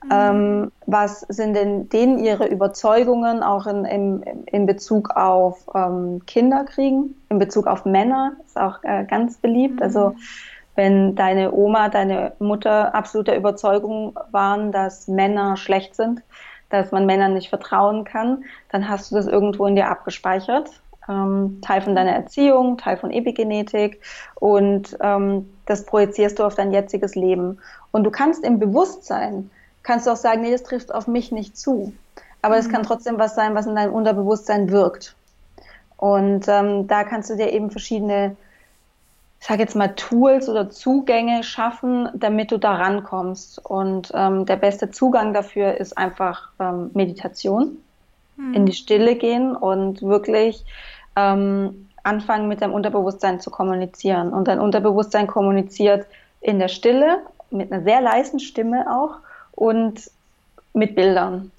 Mhm. 0.04 0.10
Ähm, 0.10 0.72
was 0.86 1.20
sind 1.20 1.54
denn 1.54 1.88
denen 1.88 2.18
ihre 2.18 2.46
Überzeugungen 2.46 3.42
auch 3.42 3.66
in, 3.66 3.84
in, 3.84 4.22
in 4.46 4.66
Bezug 4.66 5.10
auf 5.16 5.66
ähm, 5.74 6.22
Kinderkriegen, 6.26 7.14
in 7.30 7.38
Bezug 7.38 7.66
auf 7.66 7.84
Männer, 7.84 8.32
ist 8.44 8.58
auch 8.58 8.82
äh, 8.82 9.04
ganz 9.04 9.38
beliebt. 9.38 9.82
Also 9.82 10.10
mhm. 10.10 10.14
Also 10.14 10.16
wenn 10.76 11.14
deine 11.14 11.52
Oma, 11.52 11.88
deine 11.88 12.32
Mutter 12.38 12.94
absoluter 12.94 13.36
Überzeugung 13.36 14.18
waren, 14.32 14.72
dass 14.72 15.08
Männer 15.08 15.56
schlecht 15.56 15.94
sind, 15.94 16.22
dass 16.70 16.90
man 16.90 17.06
Männern 17.06 17.34
nicht 17.34 17.48
vertrauen 17.48 18.04
kann, 18.04 18.44
dann 18.70 18.88
hast 18.88 19.10
du 19.10 19.14
das 19.14 19.26
irgendwo 19.26 19.66
in 19.66 19.76
dir 19.76 19.88
abgespeichert. 19.88 20.70
Ähm, 21.08 21.58
Teil 21.60 21.82
von 21.82 21.94
deiner 21.94 22.12
Erziehung, 22.12 22.78
Teil 22.78 22.96
von 22.96 23.10
Epigenetik 23.10 24.00
und 24.36 24.96
ähm, 25.00 25.50
das 25.66 25.84
projizierst 25.84 26.38
du 26.38 26.44
auf 26.44 26.54
dein 26.54 26.72
jetziges 26.72 27.14
Leben. 27.14 27.58
Und 27.92 28.04
du 28.04 28.10
kannst 28.10 28.42
im 28.42 28.58
Bewusstsein, 28.58 29.50
kannst 29.84 30.06
du 30.06 30.10
auch 30.10 30.16
sagen, 30.16 30.40
nee, 30.40 30.50
das 30.50 30.64
trifft 30.64 30.92
auf 30.92 31.06
mich 31.06 31.30
nicht 31.30 31.56
zu. 31.56 31.92
Aber 32.42 32.58
es 32.58 32.66
mhm. 32.66 32.72
kann 32.72 32.82
trotzdem 32.82 33.18
was 33.18 33.36
sein, 33.36 33.54
was 33.54 33.66
in 33.66 33.76
deinem 33.76 33.94
Unterbewusstsein 33.94 34.70
wirkt. 34.70 35.14
Und 35.96 36.48
ähm, 36.48 36.88
da 36.88 37.04
kannst 37.04 37.30
du 37.30 37.36
dir 37.36 37.52
eben 37.52 37.70
verschiedene 37.70 38.36
ich 39.44 39.48
sage 39.48 39.60
jetzt 39.60 39.76
mal, 39.76 39.88
Tools 39.88 40.48
oder 40.48 40.70
Zugänge 40.70 41.42
schaffen, 41.42 42.08
damit 42.14 42.50
du 42.50 42.56
da 42.56 42.76
rankommst. 42.76 43.62
Und 43.62 44.10
ähm, 44.14 44.46
der 44.46 44.56
beste 44.56 44.90
Zugang 44.90 45.34
dafür 45.34 45.76
ist 45.76 45.98
einfach 45.98 46.48
ähm, 46.58 46.90
Meditation, 46.94 47.76
hm. 48.36 48.54
in 48.54 48.64
die 48.64 48.72
Stille 48.72 49.16
gehen 49.16 49.54
und 49.54 50.00
wirklich 50.00 50.64
ähm, 51.14 51.90
anfangen, 52.02 52.48
mit 52.48 52.62
deinem 52.62 52.72
Unterbewusstsein 52.72 53.38
zu 53.38 53.50
kommunizieren. 53.50 54.32
Und 54.32 54.48
dein 54.48 54.60
Unterbewusstsein 54.60 55.26
kommuniziert 55.26 56.06
in 56.40 56.58
der 56.58 56.68
Stille, 56.68 57.18
mit 57.50 57.70
einer 57.70 57.82
sehr 57.82 58.00
leisen 58.00 58.40
Stimme 58.40 58.86
auch 58.90 59.16
und 59.54 60.10
mit 60.72 60.94
Bildern. 60.94 61.50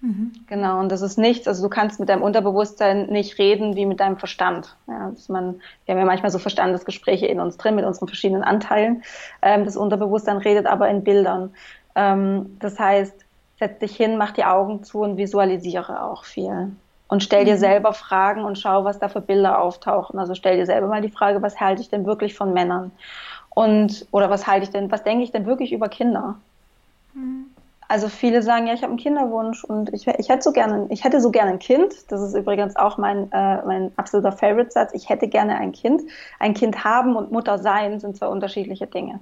Mhm. 0.00 0.32
Genau, 0.46 0.80
und 0.80 0.92
das 0.92 1.02
ist 1.02 1.16
nichts, 1.18 1.48
also 1.48 1.62
du 1.62 1.68
kannst 1.68 1.98
mit 1.98 2.08
deinem 2.08 2.22
Unterbewusstsein 2.22 3.06
nicht 3.06 3.38
reden 3.38 3.76
wie 3.76 3.86
mit 3.86 4.00
deinem 4.00 4.18
Verstand. 4.18 4.76
Ja, 4.86 5.12
man, 5.28 5.60
wir 5.84 5.94
haben 5.94 6.00
ja 6.00 6.04
manchmal 6.04 6.30
so 6.30 6.38
Verstandesgespräche 6.38 7.26
in 7.26 7.40
uns 7.40 7.56
drin 7.56 7.74
mit 7.74 7.84
unseren 7.84 8.06
verschiedenen 8.06 8.44
Anteilen. 8.44 9.02
Ähm, 9.42 9.64
das 9.64 9.76
Unterbewusstsein 9.76 10.36
redet 10.36 10.66
aber 10.66 10.88
in 10.88 11.02
Bildern. 11.02 11.54
Ähm, 11.94 12.56
das 12.60 12.78
heißt, 12.78 13.14
setz 13.58 13.78
dich 13.78 13.96
hin, 13.96 14.18
mach 14.18 14.32
die 14.32 14.44
Augen 14.44 14.84
zu 14.84 15.00
und 15.00 15.16
visualisiere 15.16 16.02
auch 16.02 16.24
viel. 16.24 16.72
Und 17.08 17.22
stell 17.22 17.44
dir 17.44 17.54
mhm. 17.54 17.60
selber 17.60 17.92
Fragen 17.92 18.44
und 18.44 18.58
schau, 18.58 18.84
was 18.84 18.98
da 18.98 19.08
für 19.08 19.20
Bilder 19.20 19.60
auftauchen. 19.60 20.18
Also 20.18 20.34
stell 20.34 20.56
dir 20.56 20.66
selber 20.66 20.88
mal 20.88 21.02
die 21.02 21.10
Frage, 21.10 21.40
was 21.40 21.58
halte 21.58 21.80
ich 21.80 21.88
denn 21.88 22.04
wirklich 22.04 22.34
von 22.34 22.52
Männern? 22.52 22.90
Und, 23.50 24.06
oder 24.10 24.28
was 24.28 24.46
halte 24.46 24.64
ich 24.64 24.70
denn, 24.70 24.90
was 24.90 25.04
denke 25.04 25.24
ich 25.24 25.32
denn 25.32 25.46
wirklich 25.46 25.72
über 25.72 25.88
Kinder? 25.88 26.36
Mhm 27.16 27.46
also 27.88 28.08
viele 28.08 28.42
sagen, 28.42 28.66
ja, 28.66 28.74
ich 28.74 28.82
habe 28.82 28.90
einen 28.90 28.98
Kinderwunsch 28.98 29.64
und 29.64 29.92
ich, 29.92 30.06
ich, 30.06 30.28
hätte 30.28 30.42
so 30.42 30.52
gerne, 30.52 30.86
ich 30.90 31.04
hätte 31.04 31.20
so 31.20 31.30
gerne 31.30 31.52
ein 31.52 31.58
Kind. 31.58 31.94
Das 32.08 32.20
ist 32.20 32.34
übrigens 32.34 32.76
auch 32.76 32.98
mein, 32.98 33.30
äh, 33.32 33.64
mein 33.64 33.92
absoluter 33.96 34.32
Favorite-Satz. 34.32 34.92
Ich 34.94 35.08
hätte 35.08 35.28
gerne 35.28 35.56
ein 35.56 35.72
Kind. 35.72 36.02
Ein 36.40 36.54
Kind 36.54 36.84
haben 36.84 37.16
und 37.16 37.30
Mutter 37.30 37.58
sein 37.58 38.00
sind 38.00 38.16
zwei 38.16 38.26
unterschiedliche 38.26 38.86
Dinge. 38.86 39.20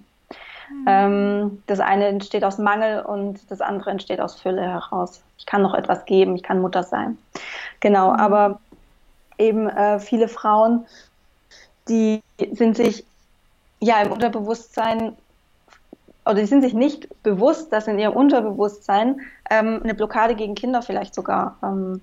Mhm. 0.70 0.84
Ähm, 0.86 1.62
das 1.66 1.80
eine 1.80 2.06
entsteht 2.06 2.44
aus 2.44 2.56
Mangel 2.56 3.02
und 3.02 3.50
das 3.50 3.60
andere 3.60 3.90
entsteht 3.90 4.20
aus 4.20 4.40
Fülle 4.40 4.62
heraus. 4.62 5.22
Ich 5.36 5.44
kann 5.44 5.60
noch 5.60 5.74
etwas 5.74 6.06
geben, 6.06 6.34
ich 6.34 6.42
kann 6.42 6.60
Mutter 6.60 6.82
sein. 6.82 7.18
Genau, 7.80 8.12
mhm. 8.12 8.20
aber 8.20 8.60
eben 9.36 9.68
äh, 9.68 10.00
viele 10.00 10.28
Frauen, 10.28 10.86
die 11.88 12.22
sind 12.52 12.76
sich 12.78 13.04
ja 13.80 14.00
im 14.00 14.10
Unterbewusstsein 14.10 15.14
oder 16.24 16.36
die 16.36 16.46
sind 16.46 16.62
sich 16.62 16.74
nicht 16.74 17.08
bewusst, 17.22 17.72
dass 17.72 17.86
in 17.86 17.98
ihrem 17.98 18.14
Unterbewusstsein 18.14 19.20
ähm, 19.50 19.80
eine 19.82 19.94
Blockade 19.94 20.34
gegen 20.34 20.54
Kinder 20.54 20.82
vielleicht 20.82 21.14
sogar 21.14 21.58
ähm, 21.62 22.00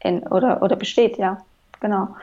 in, 0.00 0.22
oder, 0.24 0.62
oder 0.62 0.76
besteht, 0.76 1.18
ja, 1.18 1.44
genau. 1.80 2.16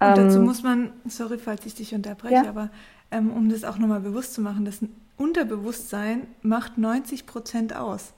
Und 0.00 0.16
dazu 0.16 0.38
ähm, 0.38 0.44
muss 0.44 0.62
man, 0.62 0.92
sorry, 1.08 1.38
falls 1.38 1.66
ich 1.66 1.74
dich 1.74 1.94
unterbreche, 1.94 2.34
ja? 2.34 2.48
aber 2.48 2.70
ähm, 3.10 3.32
um 3.32 3.48
das 3.48 3.64
auch 3.64 3.78
nochmal 3.78 4.00
bewusst 4.00 4.34
zu 4.34 4.40
machen, 4.40 4.64
das 4.64 4.78
Unterbewusstsein 5.16 6.26
macht 6.42 6.78
90 6.78 7.26
Prozent 7.26 7.74
aus. 7.74 8.12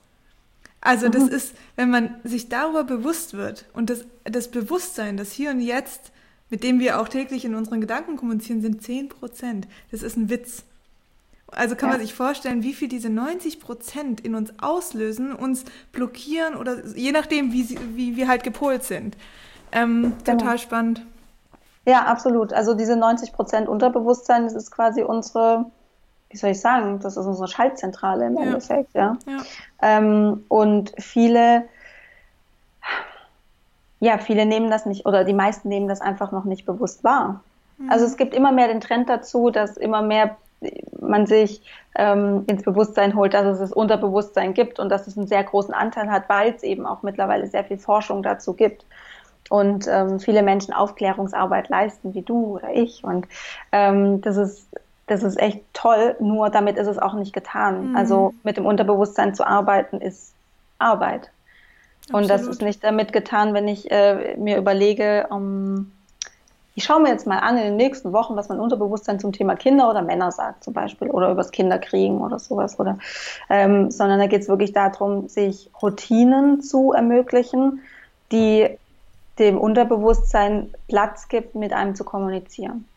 Also 0.80 1.06
mhm. 1.06 1.12
das 1.12 1.28
ist, 1.28 1.54
wenn 1.76 1.90
man 1.90 2.16
sich 2.24 2.48
darüber 2.48 2.84
bewusst 2.84 3.34
wird 3.34 3.66
und 3.72 3.90
das, 3.90 4.04
das 4.24 4.48
Bewusstsein, 4.48 5.16
das 5.16 5.32
Hier 5.32 5.50
und 5.50 5.60
Jetzt, 5.60 6.12
mit 6.50 6.64
dem 6.64 6.80
wir 6.80 7.00
auch 7.00 7.08
täglich 7.08 7.44
in 7.44 7.54
unseren 7.54 7.80
Gedanken 7.80 8.16
kommunizieren, 8.16 8.60
sind 8.60 8.82
10 8.82 9.08
Prozent. 9.08 9.68
Das 9.90 10.02
ist 10.02 10.16
ein 10.16 10.28
Witz. 10.28 10.64
Also 11.52 11.74
kann 11.76 11.88
ja. 11.88 11.96
man 11.96 12.00
sich 12.00 12.14
vorstellen, 12.14 12.62
wie 12.62 12.72
viel 12.72 12.88
diese 12.88 13.10
90 13.10 13.60
Prozent 13.60 14.20
in 14.20 14.34
uns 14.34 14.52
auslösen, 14.60 15.34
uns 15.34 15.64
blockieren 15.92 16.56
oder 16.56 16.86
je 16.86 17.12
nachdem, 17.12 17.52
wie, 17.52 17.62
sie, 17.62 17.78
wie 17.94 18.16
wir 18.16 18.28
halt 18.28 18.44
gepolt 18.44 18.84
sind. 18.84 19.16
Ähm, 19.72 20.12
genau. 20.24 20.38
Total 20.38 20.58
spannend. 20.58 21.06
Ja, 21.86 22.04
absolut. 22.04 22.52
Also 22.52 22.74
diese 22.74 22.96
90 22.96 23.32
Prozent 23.32 23.68
Unterbewusstsein, 23.68 24.44
das 24.44 24.54
ist 24.54 24.70
quasi 24.70 25.02
unsere, 25.02 25.66
wie 26.28 26.36
soll 26.36 26.50
ich 26.50 26.60
sagen, 26.60 27.00
das 27.00 27.16
ist 27.16 27.26
unsere 27.26 27.48
Schaltzentrale 27.48 28.26
im 28.26 28.36
ja. 28.36 28.42
Endeffekt, 28.42 28.94
ja. 28.94 29.16
ja. 29.26 29.38
Ähm, 29.80 30.44
und 30.48 30.92
viele, 30.98 31.64
ja, 33.98 34.18
viele 34.18 34.46
nehmen 34.46 34.70
das 34.70 34.86
nicht, 34.86 35.06
oder 35.06 35.24
die 35.24 35.32
meisten 35.32 35.68
nehmen 35.68 35.88
das 35.88 36.00
einfach 36.00 36.32
noch 36.32 36.44
nicht 36.44 36.66
bewusst 36.66 37.02
wahr. 37.02 37.42
Mhm. 37.78 37.90
Also 37.90 38.04
es 38.04 38.16
gibt 38.16 38.34
immer 38.34 38.52
mehr 38.52 38.68
den 38.68 38.80
Trend 38.80 39.08
dazu, 39.08 39.50
dass 39.50 39.76
immer 39.76 40.02
mehr 40.02 40.36
man 41.00 41.26
sich 41.26 41.62
ähm, 41.96 42.44
ins 42.46 42.62
Bewusstsein 42.62 43.14
holt, 43.14 43.34
dass 43.34 43.46
es 43.46 43.58
das 43.58 43.72
Unterbewusstsein 43.72 44.54
gibt 44.54 44.78
und 44.78 44.88
dass 44.90 45.06
es 45.06 45.16
einen 45.16 45.26
sehr 45.26 45.44
großen 45.44 45.74
Anteil 45.74 46.10
hat, 46.10 46.28
weil 46.28 46.54
es 46.54 46.62
eben 46.62 46.86
auch 46.86 47.02
mittlerweile 47.02 47.46
sehr 47.46 47.64
viel 47.64 47.78
Forschung 47.78 48.22
dazu 48.22 48.54
gibt 48.54 48.84
und 49.48 49.86
ähm, 49.88 50.20
viele 50.20 50.42
Menschen 50.42 50.72
Aufklärungsarbeit 50.72 51.68
leisten, 51.68 52.14
wie 52.14 52.22
du 52.22 52.56
oder 52.56 52.72
ich. 52.72 53.02
Und 53.04 53.26
ähm, 53.72 54.20
das 54.20 54.36
ist 54.36 54.68
das 55.10 55.24
ist 55.24 55.40
echt 55.40 55.62
toll, 55.72 56.14
nur 56.20 56.50
damit 56.50 56.76
ist 56.76 56.86
es 56.86 56.98
auch 56.98 57.14
nicht 57.14 57.32
getan. 57.32 57.90
Mhm. 57.90 57.96
Also 57.96 58.32
mit 58.44 58.56
dem 58.56 58.64
Unterbewusstsein 58.64 59.34
zu 59.34 59.44
arbeiten 59.44 60.00
ist 60.00 60.34
Arbeit. 60.78 61.30
Absolut. 62.04 62.22
Und 62.22 62.30
das 62.30 62.46
ist 62.46 62.62
nicht 62.62 62.84
damit 62.84 63.12
getan, 63.12 63.52
wenn 63.52 63.66
ich 63.66 63.90
äh, 63.90 64.36
mir 64.36 64.56
überlege, 64.56 65.26
um, 65.30 65.90
ich 66.80 66.86
schaue 66.86 67.02
mir 67.02 67.10
jetzt 67.10 67.26
mal 67.26 67.40
an 67.40 67.58
in 67.58 67.64
den 67.64 67.76
nächsten 67.76 68.14
Wochen, 68.14 68.36
was 68.36 68.48
mein 68.48 68.58
Unterbewusstsein 68.58 69.20
zum 69.20 69.32
Thema 69.32 69.54
Kinder 69.54 69.90
oder 69.90 70.00
Männer 70.00 70.32
sagt 70.32 70.64
zum 70.64 70.72
Beispiel 70.72 71.10
oder 71.10 71.30
übers 71.30 71.50
Kinderkriegen 71.50 72.22
oder 72.22 72.38
sowas 72.38 72.80
oder 72.80 72.98
ähm, 73.50 73.90
sondern 73.90 74.18
da 74.18 74.26
geht 74.26 74.40
es 74.40 74.48
wirklich 74.48 74.72
darum, 74.72 75.28
sich 75.28 75.68
Routinen 75.82 76.62
zu 76.62 76.92
ermöglichen, 76.92 77.80
die 78.32 78.78
dem 79.38 79.58
Unterbewusstsein 79.58 80.72
Platz 80.88 81.28
gibt, 81.28 81.54
mit 81.54 81.74
einem 81.74 81.94
zu 81.94 82.02
kommunizieren. 82.02 82.88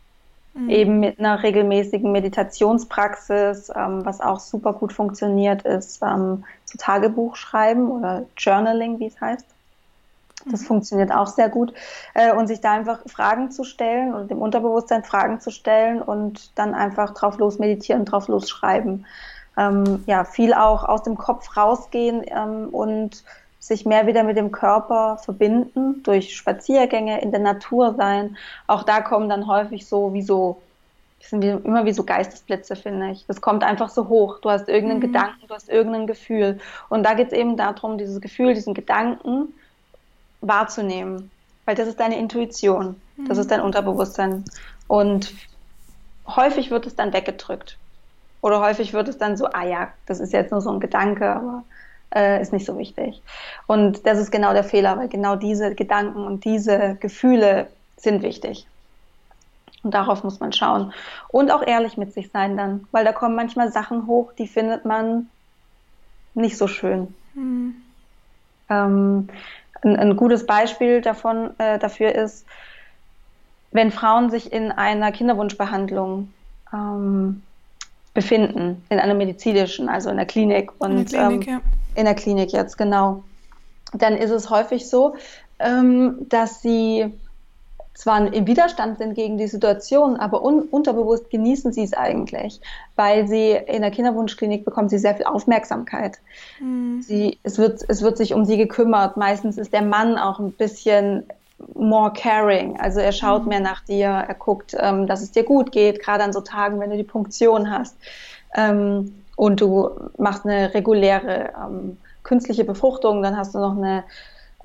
Mhm. 0.53 0.69
Eben 0.69 0.99
mit 1.01 1.19
einer 1.19 1.43
regelmäßigen 1.43 2.09
Meditationspraxis, 2.09 3.69
ähm, 3.75 4.05
was 4.05 4.21
auch 4.21 4.39
super 4.39 4.71
gut 4.71 4.93
funktioniert, 4.93 5.63
ist 5.63 6.01
ähm, 6.01 6.45
zu 6.63 6.77
Tagebuch 6.77 7.35
schreiben 7.35 7.91
oder 7.91 8.23
Journaling, 8.37 8.99
wie 8.99 9.07
es 9.07 9.19
heißt. 9.19 9.52
Das 10.45 10.61
mhm. 10.61 10.65
funktioniert 10.65 11.11
auch 11.11 11.27
sehr 11.27 11.49
gut. 11.49 11.73
Äh, 12.13 12.33
und 12.33 12.47
sich 12.47 12.61
da 12.61 12.71
einfach 12.71 12.99
Fragen 13.07 13.51
zu 13.51 13.63
stellen 13.63 14.13
und 14.13 14.29
dem 14.31 14.39
Unterbewusstsein 14.39 15.03
Fragen 15.03 15.39
zu 15.39 15.51
stellen 15.51 16.01
und 16.01 16.57
dann 16.57 16.73
einfach 16.73 17.13
drauf 17.13 17.37
los 17.37 17.59
meditieren, 17.59 18.05
drauf 18.05 18.27
los 18.27 18.49
schreiben. 18.49 19.05
Ähm, 19.57 20.03
ja, 20.07 20.23
viel 20.23 20.53
auch 20.53 20.83
aus 20.83 21.03
dem 21.03 21.15
Kopf 21.15 21.55
rausgehen 21.55 22.23
ähm, 22.27 22.69
und 22.69 23.23
sich 23.59 23.85
mehr 23.85 24.07
wieder 24.07 24.23
mit 24.23 24.35
dem 24.35 24.51
Körper 24.51 25.17
verbinden, 25.23 26.03
durch 26.03 26.35
Spaziergänge 26.35 27.21
in 27.21 27.31
der 27.31 27.39
Natur 27.39 27.93
sein. 27.95 28.35
Auch 28.67 28.83
da 28.83 28.99
kommen 28.99 29.29
dann 29.29 29.47
häufig 29.47 29.85
so 29.87 30.13
wie 30.13 30.21
so, 30.21 30.61
sind 31.21 31.41
wie, 31.41 31.49
immer 31.49 31.85
wie 31.85 31.93
so 31.93 32.03
Geistesblitze, 32.03 32.75
finde 32.75 33.11
ich. 33.11 33.25
Das 33.25 33.39
kommt 33.39 33.63
einfach 33.63 33.87
so 33.87 34.09
hoch. 34.09 34.39
Du 34.39 34.49
hast 34.49 34.67
irgendeinen 34.67 34.99
mhm. 34.99 35.13
Gedanken, 35.13 35.47
du 35.47 35.53
hast 35.53 35.69
irgendein 35.69 36.07
Gefühl. 36.07 36.59
Und 36.89 37.03
da 37.03 37.13
geht 37.13 37.27
es 37.27 37.33
eben 37.33 37.55
darum, 37.55 37.97
dieses 37.97 38.19
Gefühl, 38.19 38.53
diesen 38.53 38.73
Gedanken 38.73 39.53
wahrzunehmen, 40.47 41.31
weil 41.65 41.75
das 41.75 41.87
ist 41.87 41.99
deine 41.99 42.17
Intuition, 42.17 42.99
das 43.27 43.37
ist 43.37 43.51
dein 43.51 43.59
mhm. 43.59 43.67
Unterbewusstsein. 43.67 44.43
Und 44.87 45.33
häufig 46.27 46.71
wird 46.71 46.85
es 46.85 46.95
dann 46.95 47.13
weggedrückt. 47.13 47.77
Oder 48.41 48.59
häufig 48.59 48.93
wird 48.93 49.07
es 49.07 49.17
dann 49.17 49.37
so, 49.37 49.47
ah 49.47 49.63
ja, 49.63 49.87
das 50.05 50.19
ist 50.19 50.33
jetzt 50.33 50.51
nur 50.51 50.61
so 50.61 50.69
ein 50.69 50.81
Gedanke, 50.81 51.29
aber 51.29 51.63
äh, 52.13 52.41
ist 52.41 52.51
nicht 52.51 52.65
so 52.65 52.77
wichtig. 52.77 53.21
Und 53.67 54.05
das 54.05 54.19
ist 54.19 54.31
genau 54.31 54.53
der 54.53 54.65
Fehler, 54.65 54.97
weil 54.97 55.07
genau 55.07 55.35
diese 55.35 55.73
Gedanken 55.73 56.25
und 56.25 56.43
diese 56.43 56.95
Gefühle 56.95 57.67
sind 57.95 58.21
wichtig. 58.21 58.67
Und 59.83 59.93
darauf 59.93 60.23
muss 60.23 60.39
man 60.39 60.53
schauen. 60.53 60.93
Und 61.29 61.51
auch 61.51 61.65
ehrlich 61.65 61.97
mit 61.97 62.13
sich 62.13 62.31
sein 62.31 62.57
dann, 62.57 62.87
weil 62.91 63.05
da 63.05 63.13
kommen 63.13 63.35
manchmal 63.35 63.71
Sachen 63.71 64.07
hoch, 64.07 64.33
die 64.33 64.47
findet 64.47 64.85
man 64.85 65.29
nicht 66.33 66.57
so 66.57 66.67
schön. 66.67 67.13
Mhm. 67.33 67.75
Ähm, 68.69 69.29
ein, 69.83 69.95
ein 69.95 70.15
gutes 70.15 70.45
Beispiel 70.45 71.01
davon, 71.01 71.51
äh, 71.59 71.79
dafür 71.79 72.13
ist, 72.13 72.45
wenn 73.71 73.91
Frauen 73.91 74.29
sich 74.29 74.53
in 74.53 74.71
einer 74.71 75.11
Kinderwunschbehandlung 75.11 76.31
ähm, 76.71 77.41
befinden, 78.13 78.83
in 78.89 78.99
einer 78.99 79.15
medizinischen, 79.15 79.89
also 79.89 80.09
in 80.09 80.17
der 80.17 80.25
Klinik. 80.25 80.71
Und, 80.79 80.91
in 80.91 80.97
der 80.97 81.05
Klinik, 81.05 81.47
ähm, 81.47 81.53
ja. 81.53 81.61
In 81.95 82.05
der 82.05 82.15
Klinik 82.15 82.51
jetzt, 82.51 82.77
genau. 82.77 83.23
Dann 83.93 84.15
ist 84.15 84.31
es 84.31 84.49
häufig 84.49 84.89
so, 84.89 85.15
ähm, 85.59 86.27
dass 86.29 86.61
sie 86.61 87.11
zwar 87.93 88.33
im 88.33 88.47
Widerstand 88.47 88.97
sind 88.97 89.13
gegen 89.13 89.37
die 89.37 89.47
Situation, 89.47 90.17
aber 90.17 90.43
un 90.43 90.63
unterbewusst 90.63 91.29
genießen 91.29 91.71
sie 91.71 91.83
es 91.83 91.93
eigentlich, 91.93 92.59
weil 92.95 93.27
sie 93.27 93.51
in 93.51 93.81
der 93.81 93.91
Kinderwunschklinik 93.91 94.65
bekommen 94.65 94.89
sie 94.89 94.97
sehr 94.97 95.15
viel 95.15 95.25
Aufmerksamkeit. 95.25 96.19
Mhm. 96.59 97.01
Sie, 97.01 97.37
es, 97.43 97.57
wird, 97.57 97.85
es 97.87 98.01
wird 98.01 98.17
sich 98.17 98.33
um 98.33 98.45
sie 98.45 98.57
gekümmert. 98.57 99.17
Meistens 99.17 99.57
ist 99.57 99.73
der 99.73 99.83
Mann 99.83 100.17
auch 100.17 100.39
ein 100.39 100.51
bisschen 100.51 101.23
more 101.75 102.11
caring. 102.11 102.79
Also 102.79 102.99
er 102.99 103.11
schaut 103.11 103.43
mhm. 103.43 103.49
mehr 103.49 103.59
nach 103.59 103.81
dir, 103.85 104.07
er 104.07 104.33
guckt, 104.33 104.75
ähm, 104.79 105.07
dass 105.07 105.21
es 105.21 105.31
dir 105.31 105.43
gut 105.43 105.71
geht, 105.71 106.01
gerade 106.01 106.23
an 106.23 106.33
so 106.33 106.41
Tagen, 106.41 106.79
wenn 106.79 106.89
du 106.89 106.97
die 106.97 107.03
Punktion 107.03 107.69
hast. 107.69 107.95
Ähm, 108.55 109.13
und 109.35 109.61
du 109.61 109.89
machst 110.17 110.45
eine 110.45 110.73
reguläre 110.73 111.53
ähm, 111.63 111.97
künstliche 112.23 112.63
Befruchtung, 112.63 113.21
dann 113.23 113.35
hast 113.35 113.55
du 113.55 113.59
noch 113.59 113.75
eine 113.75 114.03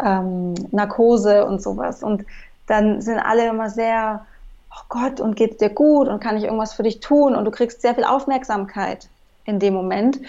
ähm, 0.03 0.55
Narkose 0.71 1.45
und 1.45 1.63
sowas. 1.63 2.03
Und 2.03 2.25
dann 2.69 3.01
sind 3.03 3.19
alle 3.19 3.49
immer 3.49 3.71
sehr, 3.71 4.25
oh 4.71 4.85
Gott, 4.89 5.21
und 5.21 5.35
geht's 5.35 5.57
dir 5.57 5.71
gut 5.71 6.09
und 6.09 6.21
kann 6.21 6.37
ich 6.37 6.45
irgendwas 6.45 6.75
für 6.75 6.85
dich 6.85 7.01
tun? 7.01 7.35
Und 7.35 7.45
du 7.45 7.51
kriegst 7.51 7.83
sehr 7.83 7.95
viel 7.95 8.05
Aufmerksamkeit 8.05 9.09
in 9.45 9.59
dem 9.59 9.75
Moment. 9.75 10.21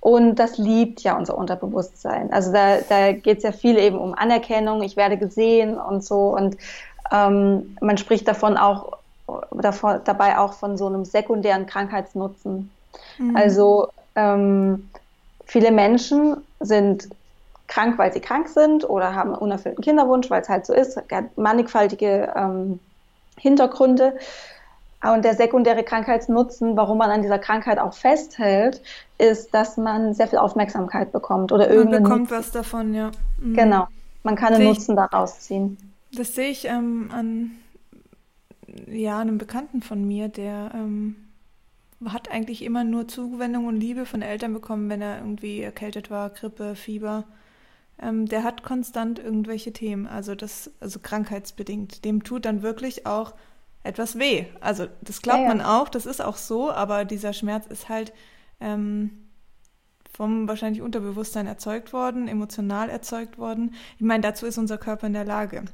Und 0.00 0.34
das 0.34 0.58
liebt 0.58 1.00
ja 1.00 1.16
unser 1.16 1.38
Unterbewusstsein. 1.38 2.30
Also 2.30 2.52
da, 2.52 2.78
da 2.86 3.12
geht 3.12 3.38
es 3.38 3.44
ja 3.44 3.52
viel 3.52 3.78
eben 3.78 3.96
um 3.96 4.12
Anerkennung, 4.12 4.82
ich 4.82 4.98
werde 4.98 5.16
gesehen 5.16 5.78
und 5.78 6.04
so. 6.04 6.36
Und 6.36 6.58
ähm, 7.10 7.76
man 7.80 7.96
spricht 7.96 8.28
davon 8.28 8.58
auch, 8.58 8.98
davon, 9.52 10.00
dabei 10.04 10.36
auch 10.36 10.52
von 10.52 10.76
so 10.76 10.86
einem 10.86 11.06
sekundären 11.06 11.66
Krankheitsnutzen. 11.66 12.70
Mhm. 13.18 13.36
Also 13.36 13.88
ähm, 14.14 14.90
viele 15.46 15.70
Menschen 15.70 16.36
sind 16.60 17.08
krank, 17.74 17.98
weil 17.98 18.12
sie 18.12 18.20
krank 18.20 18.48
sind 18.48 18.88
oder 18.88 19.14
haben 19.14 19.30
einen 19.30 19.38
unerfüllten 19.38 19.82
Kinderwunsch, 19.82 20.30
weil 20.30 20.42
es 20.42 20.48
halt 20.48 20.64
so 20.64 20.72
ist, 20.72 21.00
mannigfaltige 21.36 22.32
ähm, 22.36 22.78
Hintergründe. 23.36 24.16
Und 25.02 25.24
der 25.24 25.34
sekundäre 25.34 25.82
Krankheitsnutzen, 25.82 26.76
warum 26.76 26.98
man 26.98 27.10
an 27.10 27.20
dieser 27.20 27.38
Krankheit 27.38 27.78
auch 27.78 27.92
festhält, 27.92 28.80
ist, 29.18 29.52
dass 29.52 29.76
man 29.76 30.14
sehr 30.14 30.28
viel 30.28 30.38
Aufmerksamkeit 30.38 31.12
bekommt 31.12 31.52
oder 31.52 31.68
irgendeinen 31.68 32.04
Man 32.04 32.04
bekommt 32.04 32.30
Nutzen. 32.30 32.38
was 32.38 32.50
davon, 32.52 32.94
ja. 32.94 33.10
Mhm. 33.38 33.54
Genau, 33.54 33.86
man 34.22 34.36
kann 34.36 34.54
einen 34.54 34.64
Nutzen 34.64 34.96
daraus 34.96 35.40
ziehen. 35.40 35.76
Das 36.12 36.34
sehe 36.34 36.48
ich 36.48 36.66
ähm, 36.66 37.10
an 37.12 37.50
ja, 38.86 39.18
einem 39.18 39.36
Bekannten 39.36 39.82
von 39.82 40.06
mir, 40.06 40.28
der 40.28 40.70
ähm, 40.74 41.16
hat 42.06 42.30
eigentlich 42.30 42.62
immer 42.62 42.84
nur 42.84 43.08
Zuwendung 43.08 43.66
und 43.66 43.78
Liebe 43.78 44.06
von 44.06 44.22
Eltern 44.22 44.54
bekommen, 44.54 44.88
wenn 44.88 45.02
er 45.02 45.18
irgendwie 45.18 45.60
erkältet 45.60 46.10
war, 46.10 46.30
Grippe, 46.30 46.76
Fieber. 46.76 47.24
Ähm, 48.04 48.26
der 48.26 48.44
hat 48.44 48.62
konstant 48.62 49.18
irgendwelche 49.18 49.72
Themen, 49.72 50.06
also 50.06 50.34
das, 50.34 50.70
also 50.80 50.98
krankheitsbedingt. 51.00 52.04
Dem 52.04 52.22
tut 52.22 52.44
dann 52.44 52.62
wirklich 52.62 53.06
auch 53.06 53.34
etwas 53.82 54.18
weh. 54.18 54.46
Also 54.60 54.86
das 55.00 55.22
glaubt 55.22 55.40
ja, 55.40 55.48
ja. 55.48 55.54
man 55.54 55.60
auch, 55.60 55.88
das 55.88 56.06
ist 56.06 56.22
auch 56.22 56.36
so, 56.36 56.70
aber 56.70 57.04
dieser 57.04 57.32
Schmerz 57.32 57.66
ist 57.66 57.88
halt 57.88 58.12
ähm, 58.60 59.10
vom 60.14 60.46
wahrscheinlich 60.46 60.82
Unterbewusstsein 60.82 61.46
erzeugt 61.46 61.92
worden, 61.92 62.28
emotional 62.28 62.88
erzeugt 62.88 63.38
worden. 63.38 63.74
Ich 63.96 64.04
meine, 64.04 64.22
dazu 64.22 64.46
ist 64.46 64.58
unser 64.58 64.78
Körper 64.78 65.06
in 65.06 65.12
der 65.12 65.24
Lage. 65.24 65.64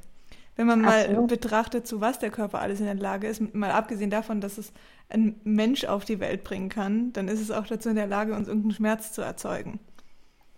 Wenn 0.56 0.66
man 0.66 0.80
mal 0.80 1.04
Absolut. 1.04 1.28
betrachtet, 1.28 1.86
zu 1.86 2.00
was 2.00 2.18
der 2.18 2.30
Körper 2.30 2.60
alles 2.60 2.80
in 2.80 2.86
der 2.86 2.94
Lage 2.94 3.28
ist, 3.28 3.54
mal 3.54 3.70
abgesehen 3.70 4.10
davon, 4.10 4.40
dass 4.40 4.58
es 4.58 4.72
ein 5.08 5.40
Mensch 5.44 5.84
auf 5.84 6.04
die 6.04 6.20
Welt 6.20 6.44
bringen 6.44 6.68
kann, 6.68 7.12
dann 7.12 7.28
ist 7.28 7.40
es 7.40 7.50
auch 7.50 7.66
dazu 7.66 7.88
in 7.88 7.96
der 7.96 8.06
Lage, 8.06 8.34
uns 8.34 8.48
irgendeinen 8.48 8.74
Schmerz 8.74 9.12
zu 9.12 9.22
erzeugen. 9.22 9.80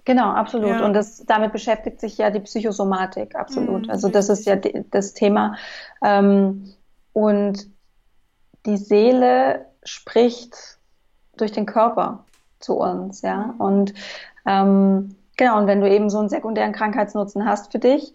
Genau, 0.05 0.31
absolut. 0.31 0.71
Ja. 0.71 0.85
Und 0.85 0.95
das, 0.95 1.25
damit 1.27 1.53
beschäftigt 1.53 2.01
sich 2.01 2.19
ja 2.19 2.31
die 2.31 2.41
Psychosomatik, 2.41 3.37
absolut. 3.37 3.87
Mhm, 3.87 3.91
also 3.91 4.09
das 4.09 4.29
ist 4.29 4.47
ja 4.47 4.57
das 4.57 5.15
Thema. 5.15 5.57
Ähm, 6.03 6.75
und 7.13 7.69
die 8.67 8.77
Seele 8.77 9.67
spricht 9.85 10.79
durch 11.37 11.53
den 11.53 11.67
Körper 11.67 12.25
zu 12.59 12.79
uns, 12.79 13.23
ja. 13.23 13.55
Und 13.59 13.95
ähm, 14.47 15.17
genau, 15.37 15.59
und 15.59 15.67
wenn 15.67 15.81
du 15.81 15.89
eben 15.89 16.11
so 16.11 16.19
einen 16.19 16.29
sekundären 16.29 16.73
Krankheitsnutzen 16.73 17.45
hast 17.45 17.71
für 17.71 17.79
dich, 17.79 18.15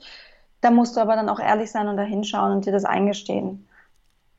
dann 0.61 0.75
musst 0.75 0.97
du 0.97 1.01
aber 1.01 1.15
dann 1.15 1.29
auch 1.29 1.39
ehrlich 1.39 1.71
sein 1.71 1.87
und 1.87 1.97
da 1.97 2.03
hinschauen 2.03 2.51
und 2.51 2.65
dir 2.65 2.73
das 2.73 2.85
eingestehen. 2.85 3.66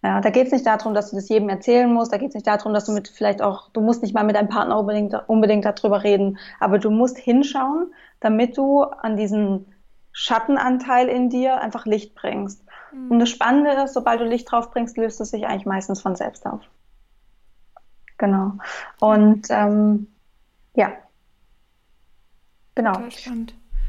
Ja, 0.02 0.20
da 0.20 0.30
geht 0.30 0.46
es 0.46 0.52
nicht 0.52 0.66
darum, 0.66 0.94
dass 0.94 1.10
du 1.10 1.16
das 1.16 1.28
jedem 1.28 1.48
erzählen 1.48 1.92
musst, 1.92 2.12
da 2.12 2.18
geht 2.18 2.28
es 2.28 2.34
nicht 2.34 2.46
darum, 2.46 2.72
dass 2.72 2.84
du 2.84 2.92
mit 2.92 3.08
vielleicht 3.08 3.42
auch, 3.42 3.70
du 3.70 3.80
musst 3.80 4.02
nicht 4.02 4.14
mal 4.14 4.22
mit 4.22 4.36
deinem 4.36 4.48
Partner 4.48 4.78
unbedingt, 4.78 5.12
unbedingt 5.28 5.64
darüber 5.64 6.04
reden, 6.04 6.38
aber 6.60 6.78
du 6.78 6.90
musst 6.90 7.18
hinschauen, 7.18 7.92
damit 8.20 8.56
du 8.56 8.82
an 8.82 9.16
diesen 9.16 9.74
Schattenanteil 10.12 11.08
in 11.08 11.30
dir 11.30 11.60
einfach 11.60 11.84
Licht 11.84 12.14
bringst. 12.14 12.62
Mhm. 12.92 13.10
Und 13.10 13.18
das 13.18 13.28
Spannende 13.28 13.72
ist, 13.82 13.94
sobald 13.94 14.20
du 14.20 14.24
Licht 14.24 14.50
drauf 14.50 14.70
bringst, 14.70 14.96
löst 14.96 15.20
es 15.20 15.30
sich 15.30 15.46
eigentlich 15.46 15.66
meistens 15.66 16.00
von 16.00 16.14
selbst 16.14 16.46
auf. 16.46 16.60
Genau. 18.18 18.52
Und 19.00 19.46
ähm, 19.50 20.08
ja. 20.74 20.92
Genau. 22.74 23.00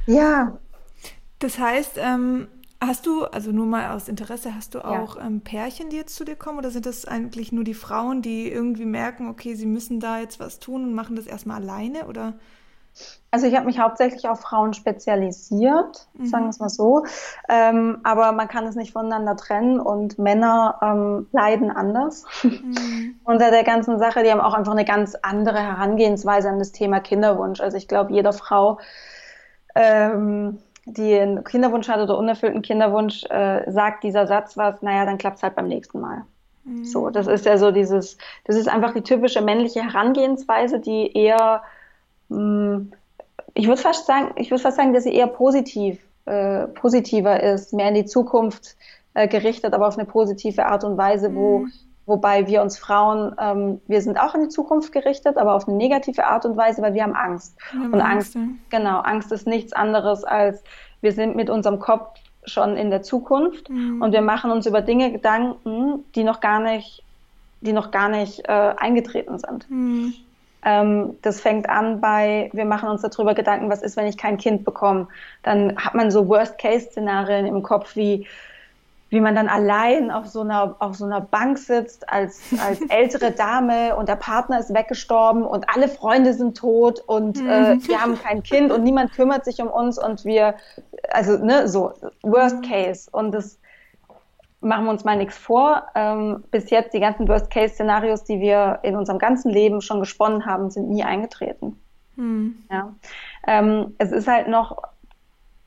Ja. 0.08 0.58
Das 1.40 1.60
heißt, 1.60 1.98
ähm, 1.98 2.48
hast 2.82 3.06
du, 3.06 3.26
also 3.26 3.52
nur 3.52 3.66
mal 3.66 3.96
aus 3.96 4.08
Interesse, 4.08 4.56
hast 4.56 4.76
du 4.76 4.84
auch 4.84 5.18
ja. 5.18 5.26
ähm, 5.26 5.42
Pärchen, 5.42 5.90
die 5.90 5.98
jetzt 5.98 6.16
zu 6.16 6.24
dir 6.24 6.36
kommen 6.36 6.60
oder 6.60 6.72
sind 6.72 6.86
das 6.86 7.06
eigentlich 7.06 7.52
nur 7.52 7.64
die 7.64 7.74
Frauen, 7.74 8.22
die 8.22 8.52
irgendwie 8.52 8.86
merken, 8.86 9.30
okay, 9.30 9.56
sie 9.56 9.66
müssen 9.66 10.00
da 10.00 10.20
jetzt 10.20 10.40
was 10.40 10.60
tun 10.60 10.84
und 10.84 10.94
machen 10.94 11.16
das 11.16 11.28
erstmal 11.28 11.62
alleine 11.62 12.06
oder? 12.08 12.34
Also 13.32 13.46
ich 13.46 13.56
habe 13.56 13.68
mich 13.68 13.80
hauptsächlich 13.80 14.28
auf 14.28 14.42
Frauen 14.42 14.74
spezialisiert, 14.74 16.08
mhm. 16.14 16.26
sagen 16.26 16.46
wir 16.46 16.50
es 16.50 16.60
mal 16.60 16.70
so. 16.70 17.06
Ähm, 17.48 18.00
aber 18.04 18.32
man 18.32 18.48
kann 18.48 18.66
es 18.66 18.76
nicht 18.76 18.94
voneinander 18.94 19.36
trennen 19.36 19.80
und 19.80 20.18
Männer 20.18 20.80
ähm, 20.82 21.28
leiden 21.32 21.70
anders 21.70 22.26
mhm. 22.44 23.20
unter 23.24 23.52
der 23.52 23.64
ganzen 23.64 24.00
Sache. 24.00 24.24
Die 24.24 24.32
haben 24.32 24.42
auch 24.42 24.56
einfach 24.56 24.72
eine 24.72 24.86
ganz 24.86 25.16
andere 25.22 25.60
Herangehensweise 25.60 26.50
an 26.50 26.60
das 26.60 26.72
Thema 26.72 27.00
Kinderwunsch. 27.00 27.62
Also 27.62 27.78
ich 27.78 27.88
glaube, 27.88 28.14
jeder 28.14 28.34
Frau, 28.34 28.80
ähm, 29.76 30.58
die 30.94 31.18
einen 31.18 31.44
Kinderwunsch 31.44 31.88
hat 31.88 32.00
oder 32.00 32.18
unerfüllten 32.18 32.62
Kinderwunsch, 32.62 33.24
äh, 33.30 33.70
sagt 33.72 34.04
dieser 34.04 34.28
Satz 34.28 34.58
was, 34.58 34.82
naja, 34.82 35.06
dann 35.06 35.18
klappt 35.18 35.38
es 35.38 35.44
halt 35.44 35.56
beim 35.56 35.68
nächsten 35.68 36.00
Mal. 36.00 36.24
Mhm. 36.64 36.86
So, 36.86 37.10
das 37.10 37.28
ist 37.28 37.46
ja 37.46 37.58
so 37.58 37.72
dieses, 37.72 38.18
das 38.46 38.56
ist 38.56 38.68
einfach 38.68 38.94
die 38.94 39.02
typische 39.02 39.42
männliche 39.42 39.82
Herangehensweise, 39.84 40.80
die 40.80 41.12
eher 41.14 41.64
hm, 42.30 42.92
ich 43.54 43.68
würde 43.68 43.82
fast 43.82 44.06
sagen, 44.06 44.32
ich 44.36 44.52
würde 44.52 44.62
fast 44.62 44.78
sagen, 44.78 44.94
dass 44.94 45.04
sie 45.04 45.14
eher 45.14 45.28
positiv, 45.28 46.00
äh, 46.26 46.68
positiver 46.68 47.42
ist, 47.42 47.74
mehr 47.74 47.90
in 47.90 47.96
die 47.96 48.06
Zukunft 48.06 48.76
äh, 49.14 49.28
gerichtet, 49.28 49.74
aber 49.74 49.88
auf 49.88 49.98
eine 49.98 50.06
positive 50.06 50.66
Art 50.66 50.84
und 50.84 50.98
Weise, 50.98 51.34
wo, 51.36 51.60
mhm. 51.60 51.72
Wobei 52.10 52.48
wir 52.48 52.62
uns 52.62 52.78
Frauen, 52.78 53.34
ähm, 53.40 53.80
wir 53.88 54.02
sind 54.02 54.20
auch 54.20 54.36
in 54.36 54.42
die 54.42 54.50
Zukunft 54.50 54.92
gerichtet, 54.92 55.38
aber 55.38 55.54
auf 55.54 55.68
eine 55.68 55.78
negative 55.78 56.26
Art 56.26 56.46
und 56.46 56.58
Weise, 56.58 56.82
weil 56.82 56.94
wir 56.94 57.04
haben 57.04 57.16
Angst. 57.16 57.56
Haben 57.72 57.94
und 57.94 58.02
Angst, 58.02 58.36
Angst 58.36 58.56
genau, 58.70 59.00
Angst 59.00 59.32
ist 59.32 59.48
nichts 59.48 59.72
anderes 59.72 60.24
als, 60.24 60.64
wir 61.02 61.14
sind 61.14 61.36
mit 61.36 61.50
unserem 61.50 61.80
Kopf 61.80 62.20
schon 62.46 62.76
in 62.76 62.90
der 62.90 63.04
Zukunft 63.04 63.70
mhm. 63.70 64.02
und 64.02 64.12
wir 64.12 64.22
machen 64.22 64.52
uns 64.52 64.66
über 64.66 64.82
Dinge 64.82 65.12
Gedanken, 65.12 66.04
die 66.16 66.24
noch 66.24 66.42
gar 66.42 66.60
nicht, 66.60 67.04
die 67.62 67.74
noch 67.74 67.92
gar 67.92 68.10
nicht 68.10 68.48
äh, 68.50 68.74
eingetreten 68.78 69.38
sind. 69.38 69.70
Mhm. 69.70 70.14
Ähm, 70.66 71.18
das 71.22 71.40
fängt 71.40 71.70
an 71.70 72.02
bei, 72.02 72.50
wir 72.54 72.66
machen 72.66 72.90
uns 72.90 73.02
darüber 73.02 73.34
Gedanken, 73.34 73.70
was 73.70 73.82
ist, 73.82 73.96
wenn 73.96 74.08
ich 74.08 74.18
kein 74.18 74.38
Kind 74.38 74.66
bekomme. 74.66 75.08
Dann 75.44 75.78
hat 75.78 75.96
man 75.96 76.12
so 76.12 76.28
Worst-Case-Szenarien 76.28 77.46
im 77.46 77.64
Kopf, 77.64 77.96
wie, 77.96 78.28
wie 79.10 79.22
man 79.22 79.36
dann 79.36 79.48
allein 79.48 80.12
auf 80.12 80.28
so 80.28 80.42
einer, 80.42 80.76
auf 80.80 80.96
so 80.96 81.06
einer 81.06 81.22
Bank 81.22 81.58
sitzt 81.58 82.10
als, 82.10 82.42
als 82.64 82.82
ältere 82.90 83.32
Dame 83.32 83.96
und 83.96 84.08
der 84.08 84.16
Partner 84.16 84.60
ist 84.60 84.74
weggestorben 84.74 85.44
und 85.44 85.66
alle 85.74 85.88
Freunde 85.88 86.34
sind 86.34 86.58
tot 86.58 87.00
und 87.06 87.40
äh, 87.40 87.76
mhm. 87.76 87.88
wir 87.88 88.02
haben 88.02 88.20
kein 88.20 88.44
Kind 88.44 88.72
und 88.72 88.84
niemand 88.84 89.12
kümmert 89.14 89.46
sich 89.46 89.62
um 89.62 89.68
uns 89.68 89.98
und 89.98 90.26
wir, 90.26 90.56
also 91.10 91.38
ne, 91.38 91.68
so 91.68 91.94
Worst 92.22 92.58
mhm. 92.58 92.62
Case. 92.62 93.10
Und 93.12 93.32
das 93.32 93.60
machen 94.62 94.86
wir 94.86 94.92
uns 94.92 95.04
mal 95.04 95.18
nichts 95.18 95.38
vor. 95.38 95.84
Ähm, 95.96 96.44
bis 96.52 96.70
jetzt 96.70 96.94
die 96.94 97.00
ganzen 97.00 97.28
Worst-Case-Szenarios, 97.28 98.24
die 98.24 98.40
wir 98.40 98.80
in 98.84 98.96
unserem 98.96 99.20
ganzen 99.20 99.52
Leben 99.52 99.82
schon 99.82 100.00
gesponnen 100.00 100.46
haben, 100.46 100.70
sind 100.70 100.90
nie 100.90 101.04
eingetreten. 101.04 101.80
Hm. 102.16 102.58
Ja. 102.70 102.94
Ähm, 103.48 103.96
es 103.98 104.12
ist 104.12 104.28
halt 104.28 104.50
noch 104.50 104.84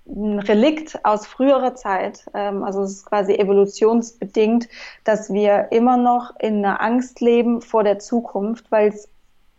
ein 0.06 0.40
Relikt 0.40 1.04
aus 1.04 1.26
früherer 1.26 1.74
Zeit, 1.74 2.24
ähm, 2.34 2.64
also 2.64 2.82
es 2.82 2.92
ist 2.92 3.06
quasi 3.06 3.34
evolutionsbedingt, 3.34 4.68
dass 5.04 5.32
wir 5.32 5.68
immer 5.70 5.96
noch 5.96 6.34
in 6.40 6.64
einer 6.64 6.80
Angst 6.80 7.20
leben 7.20 7.60
vor 7.60 7.84
der 7.84 7.98
Zukunft, 7.98 8.70
weil 8.70 8.92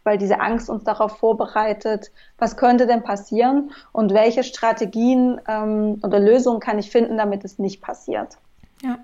weil 0.04 0.18
diese 0.18 0.40
Angst 0.40 0.70
uns 0.70 0.84
darauf 0.84 1.18
vorbereitet, 1.18 2.12
was 2.38 2.58
könnte 2.58 2.88
denn 2.88 3.04
passieren 3.04 3.72
und 3.92 4.14
welche 4.14 4.44
Strategien 4.44 5.40
ähm, 5.48 6.00
oder 6.04 6.20
Lösungen 6.20 6.60
kann 6.60 6.78
ich 6.78 6.92
finden, 6.92 7.18
damit 7.18 7.46
es 7.46 7.58
nicht 7.58 7.82
passiert. 7.82 8.38
Ja. 8.82 9.00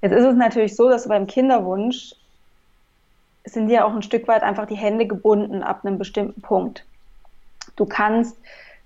Jetzt 0.00 0.12
ist 0.12 0.24
es 0.24 0.34
natürlich 0.34 0.74
so, 0.74 0.88
dass 0.88 1.06
beim 1.06 1.26
Kinderwunsch 1.26 2.14
sind 3.44 3.68
dir 3.68 3.84
auch 3.84 3.94
ein 3.94 4.02
Stück 4.02 4.26
weit 4.28 4.42
einfach 4.42 4.66
die 4.66 4.76
Hände 4.76 5.06
gebunden 5.06 5.62
ab 5.62 5.84
einem 5.84 5.98
bestimmten 5.98 6.40
Punkt. 6.40 6.84
Du 7.76 7.86
kannst 7.86 8.36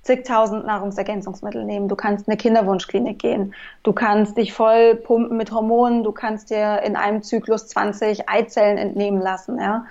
zigtausend 0.06 0.64
Nahrungsergänzungsmittel 0.64 1.64
nehmen, 1.64 1.88
du 1.88 1.96
kannst 1.96 2.26
in 2.26 2.32
eine 2.32 2.38
Kinderwunschklinik 2.38 3.18
gehen, 3.18 3.54
du 3.82 3.92
kannst 3.92 4.36
dich 4.36 4.52
voll 4.52 4.94
pumpen 4.94 5.36
mit 5.36 5.50
Hormonen, 5.52 6.04
du 6.04 6.12
kannst 6.12 6.50
dir 6.50 6.82
in 6.82 6.96
einem 6.96 7.22
Zyklus 7.22 7.66
20 7.68 8.28
Eizellen 8.28 8.78
entnehmen 8.78 9.20
lassen. 9.20 9.60
Ja. 9.60 9.86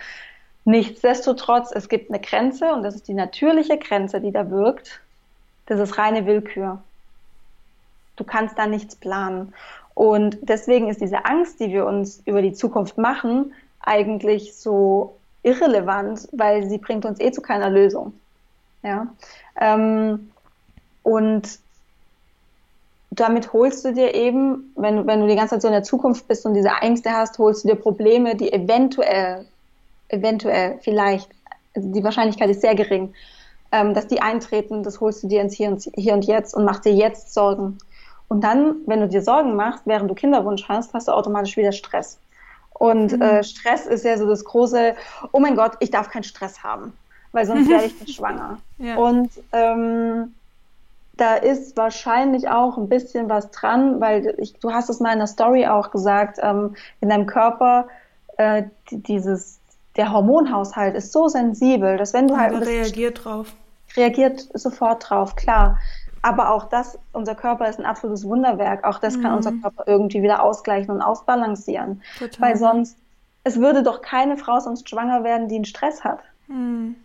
Nichtsdestotrotz, 0.63 1.71
es 1.71 1.89
gibt 1.89 2.09
eine 2.09 2.19
Grenze 2.19 2.73
und 2.73 2.83
das 2.83 2.95
ist 2.95 3.07
die 3.07 3.13
natürliche 3.13 3.77
Grenze, 3.77 4.19
die 4.21 4.31
da 4.31 4.49
wirkt. 4.49 5.01
Das 5.67 5.79
ist 5.79 5.97
reine 5.97 6.25
Willkür. 6.25 6.81
Du 8.15 8.23
kannst 8.23 8.57
da 8.57 8.65
nichts 8.65 8.95
planen. 8.95 9.53
Und 9.93 10.37
deswegen 10.41 10.89
ist 10.89 11.01
diese 11.01 11.25
Angst, 11.25 11.59
die 11.59 11.69
wir 11.69 11.85
uns 11.85 12.21
über 12.25 12.41
die 12.41 12.53
Zukunft 12.53 12.97
machen, 12.97 13.53
eigentlich 13.79 14.55
so 14.55 15.17
irrelevant, 15.43 16.27
weil 16.31 16.67
sie 16.67 16.77
bringt 16.79 17.05
uns 17.05 17.19
eh 17.19 17.31
zu 17.31 17.41
keiner 17.41 17.69
Lösung. 17.69 18.13
Ja. 18.83 19.07
Ähm, 19.59 20.31
und 21.03 21.59
damit 23.11 23.53
holst 23.53 23.85
du 23.85 23.93
dir 23.93 24.13
eben, 24.13 24.73
wenn, 24.75 25.07
wenn 25.07 25.21
du 25.21 25.27
die 25.27 25.35
ganze 25.35 25.55
Zeit 25.55 25.61
so 25.61 25.67
in 25.67 25.73
der 25.73 25.83
Zukunft 25.83 26.27
bist 26.27 26.45
und 26.45 26.53
diese 26.53 26.71
Ängste 26.81 27.11
hast, 27.11 27.37
holst 27.37 27.63
du 27.63 27.69
dir 27.69 27.75
Probleme, 27.75 28.35
die 28.35 28.51
eventuell, 28.51 29.45
eventuell, 30.09 30.79
vielleicht, 30.81 31.29
also 31.75 31.91
die 31.91 32.03
Wahrscheinlichkeit 32.03 32.49
ist 32.49 32.61
sehr 32.61 32.75
gering, 32.75 33.13
ähm, 33.71 33.93
dass 33.93 34.07
die 34.07 34.21
eintreten, 34.21 34.83
das 34.83 34.99
holst 34.99 35.23
du 35.23 35.27
dir 35.27 35.41
ins 35.41 35.53
Hier 35.53 35.69
und, 35.69 35.87
Hier 35.95 36.13
und 36.13 36.25
Jetzt 36.25 36.53
und 36.53 36.65
machst 36.65 36.85
dir 36.85 36.93
jetzt 36.93 37.33
Sorgen. 37.33 37.77
Und 38.27 38.43
dann, 38.43 38.77
wenn 38.85 39.01
du 39.01 39.07
dir 39.07 39.21
Sorgen 39.21 39.55
machst, 39.55 39.83
während 39.85 40.09
du 40.09 40.15
Kinderwunsch 40.15 40.67
hast, 40.67 40.93
hast 40.93 41.07
du 41.07 41.11
automatisch 41.11 41.55
wieder 41.57 41.71
Stress. 41.71 42.19
Und 42.73 43.13
mhm. 43.13 43.21
äh, 43.21 43.43
Stress 43.43 43.85
ist 43.85 44.03
ja 44.03 44.17
so 44.17 44.27
das 44.27 44.43
große, 44.43 44.95
oh 45.31 45.39
mein 45.39 45.55
Gott, 45.55 45.73
ich 45.79 45.91
darf 45.91 46.09
keinen 46.09 46.23
Stress 46.23 46.63
haben, 46.63 46.93
weil 47.35 47.45
sonst 47.45 47.69
werde 47.69 47.85
ich 47.85 47.99
nicht 47.99 48.15
schwanger. 48.15 48.59
Ja. 48.77 48.95
Und 48.95 49.29
ähm, 49.51 50.33
da 51.17 51.35
ist 51.35 51.75
wahrscheinlich 51.75 52.49
auch 52.49 52.77
ein 52.77 52.87
bisschen 52.87 53.29
was 53.29 53.51
dran, 53.51 53.99
weil 53.99 54.35
ich, 54.37 54.53
du 54.59 54.71
hast 54.71 54.89
es 54.89 55.01
mal 55.01 55.11
in 55.11 55.19
der 55.19 55.27
Story 55.27 55.67
auch 55.67 55.91
gesagt, 55.91 56.39
ähm, 56.41 56.75
in 57.01 57.09
deinem 57.09 57.25
Körper 57.25 57.87
äh, 58.37 58.63
dieses, 58.89 59.59
der 59.97 60.13
Hormonhaushalt 60.13 60.95
ist 60.95 61.11
so 61.11 61.27
sensibel, 61.27 61.97
dass 61.97 62.13
wenn 62.13 62.29
du 62.29 62.37
halt... 62.37 62.65
reagiert 62.65 63.25
drauf. 63.25 63.53
Reagiert 63.97 64.47
sofort 64.53 65.09
drauf, 65.09 65.35
klar. 65.35 65.77
Aber 66.21 66.51
auch 66.51 66.69
das, 66.69 66.97
unser 67.11 67.35
Körper 67.35 67.69
ist 67.69 67.79
ein 67.79 67.85
absolutes 67.85 68.25
Wunderwerk. 68.25 68.83
Auch 68.85 68.99
das 68.99 69.17
mhm. 69.17 69.21
kann 69.23 69.33
unser 69.35 69.51
Körper 69.51 69.83
irgendwie 69.87 70.23
wieder 70.23 70.41
ausgleichen 70.41 70.89
und 70.95 71.01
ausbalancieren. 71.01 72.01
Total. 72.17 72.49
Weil 72.49 72.57
sonst, 72.57 72.97
es 73.43 73.59
würde 73.59 73.83
doch 73.83 74.01
keine 74.01 74.37
Frau 74.37 74.59
sonst 74.59 74.89
schwanger 74.89 75.23
werden, 75.23 75.49
die 75.49 75.55
einen 75.55 75.65
Stress 75.65 76.03
hat. 76.03 76.19
Mhm. 76.47 76.95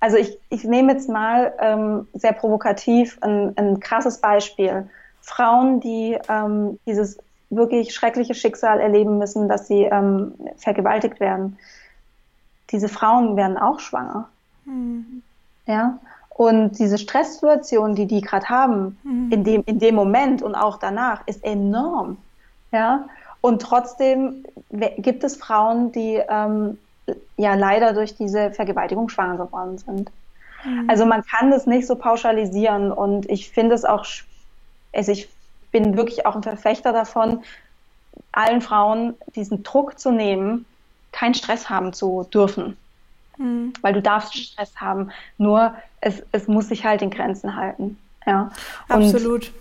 Also 0.00 0.16
ich, 0.16 0.38
ich 0.48 0.64
nehme 0.64 0.92
jetzt 0.92 1.08
mal 1.08 1.52
ähm, 1.60 2.08
sehr 2.14 2.32
provokativ 2.32 3.18
ein, 3.20 3.56
ein 3.56 3.80
krasses 3.80 4.18
Beispiel. 4.18 4.88
Frauen, 5.20 5.80
die 5.80 6.18
ähm, 6.28 6.78
dieses 6.86 7.18
wirklich 7.50 7.94
schreckliche 7.94 8.34
Schicksal 8.34 8.80
erleben 8.80 9.18
müssen, 9.18 9.48
dass 9.48 9.66
sie 9.66 9.82
ähm, 9.82 10.34
vergewaltigt 10.56 11.20
werden. 11.20 11.58
Diese 12.70 12.88
Frauen 12.88 13.36
werden 13.36 13.58
auch 13.58 13.80
schwanger. 13.80 14.28
Mhm. 14.64 15.22
Ja. 15.66 15.98
Und 16.30 16.78
diese 16.78 16.96
Stresssituation, 16.96 17.94
die 17.94 18.06
die 18.06 18.22
gerade 18.22 18.48
haben, 18.48 18.98
mhm. 19.02 19.30
in, 19.30 19.44
dem, 19.44 19.62
in 19.66 19.78
dem 19.78 19.94
Moment 19.94 20.40
und 20.40 20.54
auch 20.54 20.78
danach, 20.78 21.26
ist 21.26 21.44
enorm. 21.44 22.16
Ja? 22.72 23.06
Und 23.40 23.60
trotzdem 23.60 24.44
gibt 24.70 25.24
es 25.24 25.36
Frauen, 25.36 25.92
die 25.92 26.22
ähm, 26.28 26.78
ja 27.36 27.54
leider 27.54 27.92
durch 27.92 28.14
diese 28.16 28.50
Vergewaltigung 28.52 29.08
schwanger 29.08 29.36
geworden 29.36 29.78
sind. 29.78 30.10
Mhm. 30.64 30.88
Also 30.88 31.06
man 31.06 31.24
kann 31.24 31.50
das 31.50 31.66
nicht 31.66 31.86
so 31.86 31.96
pauschalisieren 31.96 32.92
und 32.92 33.28
ich 33.30 33.50
finde 33.50 33.74
es 33.74 33.84
auch, 33.84 34.04
also 34.92 35.12
ich 35.12 35.28
bin 35.72 35.96
wirklich 35.96 36.26
auch 36.26 36.36
ein 36.36 36.42
Verfechter 36.42 36.92
davon, 36.92 37.42
allen 38.32 38.60
Frauen 38.60 39.14
diesen 39.34 39.62
Druck 39.62 39.98
zu 39.98 40.10
nehmen, 40.10 40.66
keinen 41.12 41.34
Stress 41.34 41.68
haben 41.68 41.92
zu 41.92 42.26
dürfen. 42.32 42.76
Mhm. 43.38 43.72
Weil 43.80 43.94
du 43.94 44.02
darfst 44.02 44.36
Stress 44.36 44.76
haben, 44.76 45.10
nur 45.38 45.74
es, 46.00 46.22
es 46.32 46.48
muss 46.48 46.68
sich 46.68 46.84
halt 46.84 47.02
in 47.02 47.10
Grenzen 47.10 47.56
halten. 47.56 47.98
Ja. 48.26 48.50
Und, 48.88 49.04
Absolut. 49.04 49.52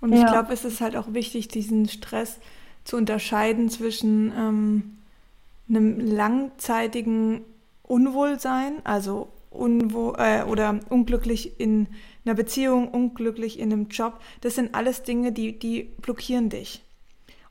Und 0.00 0.12
ich 0.12 0.22
ja. 0.22 0.30
glaube, 0.30 0.52
es 0.52 0.64
ist 0.64 0.80
halt 0.80 0.96
auch 0.96 1.12
wichtig, 1.12 1.48
diesen 1.48 1.88
Stress 1.88 2.38
zu 2.84 2.96
unterscheiden 2.96 3.68
zwischen 3.68 4.32
ähm, 4.36 4.96
einem 5.70 5.98
langzeitigen 6.00 7.42
Unwohlsein, 7.82 8.84
also 8.84 9.28
unwohl 9.50 10.14
äh, 10.18 10.44
oder 10.44 10.80
unglücklich 10.88 11.58
in 11.58 11.88
einer 12.24 12.34
Beziehung, 12.34 12.88
unglücklich 12.88 13.58
in 13.58 13.72
einem 13.72 13.88
Job. 13.88 14.20
Das 14.40 14.54
sind 14.54 14.74
alles 14.74 15.02
Dinge, 15.02 15.32
die, 15.32 15.58
die 15.58 15.84
blockieren 16.00 16.50
dich. 16.50 16.84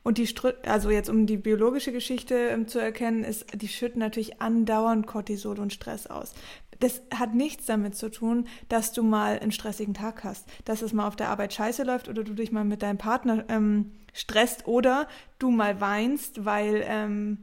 Und 0.01 0.17
die, 0.17 0.27
also 0.65 0.89
jetzt 0.89 1.09
um 1.09 1.25
die 1.25 1.37
biologische 1.37 1.91
Geschichte 1.91 2.35
ähm, 2.35 2.67
zu 2.67 2.79
erkennen, 2.79 3.23
ist, 3.23 3.45
die 3.53 3.67
schütten 3.67 3.99
natürlich 3.99 4.41
andauernd 4.41 5.05
Cortisol 5.07 5.59
und 5.59 5.73
Stress 5.73 6.07
aus. 6.07 6.33
Das 6.79 7.01
hat 7.13 7.35
nichts 7.35 7.65
damit 7.65 7.95
zu 7.95 8.09
tun, 8.09 8.47
dass 8.69 8.93
du 8.93 9.03
mal 9.03 9.37
einen 9.37 9.51
stressigen 9.51 9.93
Tag 9.93 10.23
hast, 10.23 10.47
dass 10.63 10.81
es 10.81 10.93
mal 10.93 11.05
auf 11.05 11.17
der 11.17 11.29
Arbeit 11.29 11.53
scheiße 11.53 11.83
läuft 11.83 12.07
oder 12.07 12.23
du 12.23 12.33
dich 12.33 12.53
mal 12.53 12.63
mit 12.63 12.81
deinem 12.81 12.97
Partner 12.97 13.43
ähm, 13.49 13.91
stresst 14.13 14.65
oder 14.65 15.07
du 15.37 15.51
mal 15.51 15.81
weinst, 15.81 16.45
weil, 16.45 16.81
ähm, 16.87 17.37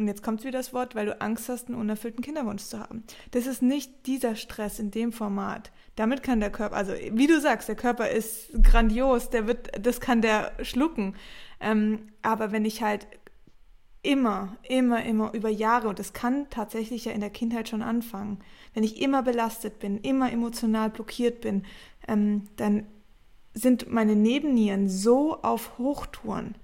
und 0.00 0.08
jetzt 0.08 0.22
kommt 0.22 0.42
wieder 0.42 0.58
das 0.58 0.72
Wort, 0.72 0.94
weil 0.94 1.06
du 1.06 1.20
Angst 1.20 1.48
hast, 1.48 1.68
einen 1.68 1.78
unerfüllten 1.78 2.24
Kinderwunsch 2.24 2.64
zu 2.64 2.80
haben. 2.80 3.04
Das 3.32 3.46
ist 3.46 3.60
nicht 3.60 4.06
dieser 4.06 4.34
Stress 4.34 4.78
in 4.78 4.90
dem 4.90 5.12
Format. 5.12 5.70
Damit 5.94 6.22
kann 6.22 6.40
der 6.40 6.50
Körper, 6.50 6.76
also 6.76 6.92
wie 7.12 7.26
du 7.26 7.40
sagst, 7.40 7.68
der 7.68 7.76
Körper 7.76 8.08
ist 8.08 8.50
grandios, 8.62 9.30
der 9.30 9.46
wird, 9.46 9.70
das 9.84 10.00
kann 10.00 10.22
der 10.22 10.52
schlucken. 10.62 11.14
Ähm, 11.60 12.08
aber 12.22 12.50
wenn 12.50 12.64
ich 12.64 12.82
halt 12.82 13.06
immer, 14.02 14.56
immer, 14.68 15.04
immer 15.04 15.34
über 15.34 15.50
Jahre, 15.50 15.88
und 15.88 15.98
das 15.98 16.14
kann 16.14 16.48
tatsächlich 16.48 17.04
ja 17.04 17.12
in 17.12 17.20
der 17.20 17.28
Kindheit 17.28 17.68
schon 17.68 17.82
anfangen, 17.82 18.38
wenn 18.72 18.84
ich 18.84 19.02
immer 19.02 19.22
belastet 19.22 19.78
bin, 19.78 19.98
immer 19.98 20.32
emotional 20.32 20.88
blockiert 20.88 21.42
bin, 21.42 21.64
ähm, 22.08 22.44
dann 22.56 22.86
sind 23.52 23.92
meine 23.92 24.16
Nebennieren 24.16 24.88
so 24.88 25.42
auf 25.42 25.76
Hochtouren, 25.76 26.54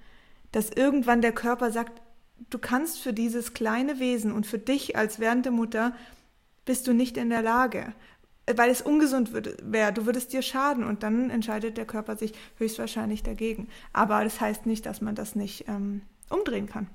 dass 0.52 0.70
irgendwann 0.70 1.20
der 1.20 1.32
Körper 1.32 1.70
sagt, 1.70 2.00
du 2.50 2.58
kannst 2.58 3.00
für 3.00 3.12
dieses 3.12 3.54
kleine 3.54 3.98
Wesen 3.98 4.32
und 4.32 4.46
für 4.46 4.58
dich 4.58 4.96
als 4.96 5.20
werdende 5.20 5.50
Mutter 5.50 5.92
bist 6.64 6.86
du 6.86 6.92
nicht 6.92 7.16
in 7.16 7.30
der 7.30 7.42
Lage 7.42 7.92
weil 8.54 8.70
es 8.70 8.80
ungesund 8.80 9.30
wäre, 9.62 9.92
du 9.92 10.06
würdest 10.06 10.32
dir 10.32 10.42
schaden 10.42 10.84
und 10.84 11.02
dann 11.02 11.30
entscheidet 11.30 11.76
der 11.76 11.84
Körper 11.84 12.16
sich 12.16 12.32
höchstwahrscheinlich 12.58 13.22
dagegen. 13.22 13.68
Aber 13.92 14.22
das 14.22 14.40
heißt 14.40 14.66
nicht, 14.66 14.86
dass 14.86 15.00
man 15.00 15.14
das 15.14 15.34
nicht 15.34 15.68
ähm, 15.68 16.02
umdrehen 16.30 16.66
kann, 16.66 16.88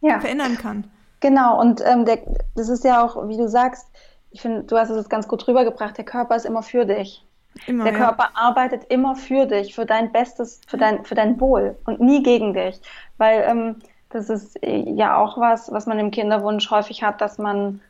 ja. 0.00 0.20
verändern 0.20 0.58
kann. 0.58 0.90
Genau, 1.20 1.58
und 1.60 1.80
ähm, 1.84 2.04
der, 2.04 2.18
das 2.54 2.68
ist 2.68 2.84
ja 2.84 3.02
auch, 3.02 3.28
wie 3.28 3.36
du 3.36 3.48
sagst, 3.48 3.86
ich 4.30 4.42
finde, 4.42 4.64
du 4.64 4.76
hast 4.76 4.90
es 4.90 4.96
jetzt 4.96 5.10
ganz 5.10 5.28
gut 5.28 5.46
rübergebracht, 5.46 5.96
der 5.96 6.04
Körper 6.04 6.36
ist 6.36 6.46
immer 6.46 6.62
für 6.62 6.84
dich. 6.84 7.24
Immer, 7.66 7.84
der 7.84 7.92
Körper 7.92 8.24
ja. 8.24 8.30
arbeitet 8.34 8.84
immer 8.88 9.14
für 9.14 9.46
dich, 9.46 9.74
für 9.74 9.86
dein 9.86 10.10
Bestes, 10.10 10.60
für 10.66 10.78
dein, 10.78 11.04
für 11.04 11.14
dein 11.14 11.38
Wohl 11.38 11.76
und 11.84 12.00
nie 12.00 12.22
gegen 12.22 12.54
dich. 12.54 12.80
Weil 13.18 13.44
ähm, 13.46 13.76
das 14.12 14.28
ist 14.30 14.62
äh, 14.62 14.90
ja 14.90 15.16
auch 15.16 15.38
was, 15.38 15.72
was 15.72 15.86
man 15.86 15.98
im 15.98 16.10
Kinderwunsch 16.10 16.70
häufig 16.70 17.02
hat, 17.02 17.20
dass 17.20 17.38
man 17.38 17.80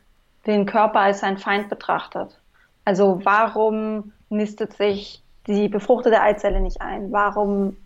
den 0.46 0.66
Körper 0.66 1.00
als 1.00 1.20
seinen 1.20 1.38
Feind 1.38 1.68
betrachtet. 1.68 2.38
Also 2.85 3.20
warum 3.24 4.12
nistet 4.28 4.74
sich 4.74 5.22
die 5.46 5.68
befruchtete 5.68 6.20
Eizelle 6.20 6.61
nicht 6.61 6.80
ein? 6.80 7.12
Warum 7.12 7.76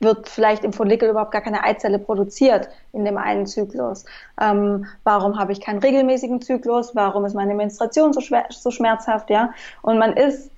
wird 0.00 0.28
vielleicht 0.28 0.62
im 0.62 0.72
Follikel 0.72 1.10
überhaupt 1.10 1.32
gar 1.32 1.40
keine 1.40 1.64
Eizelle 1.64 1.98
produziert 1.98 2.68
in 2.92 3.04
dem 3.04 3.18
einen 3.18 3.46
Zyklus? 3.46 4.04
Ähm, 4.40 4.86
warum 5.04 5.38
habe 5.38 5.52
ich 5.52 5.60
keinen 5.60 5.80
regelmäßigen 5.80 6.40
Zyklus? 6.40 6.94
Warum 6.94 7.24
ist 7.24 7.34
meine 7.34 7.54
Menstruation 7.54 8.12
so, 8.12 8.20
schwer, 8.20 8.46
so 8.50 8.70
schmerzhaft? 8.70 9.30
Ja, 9.30 9.52
und 9.82 9.98
man 9.98 10.16
ist, 10.16 10.50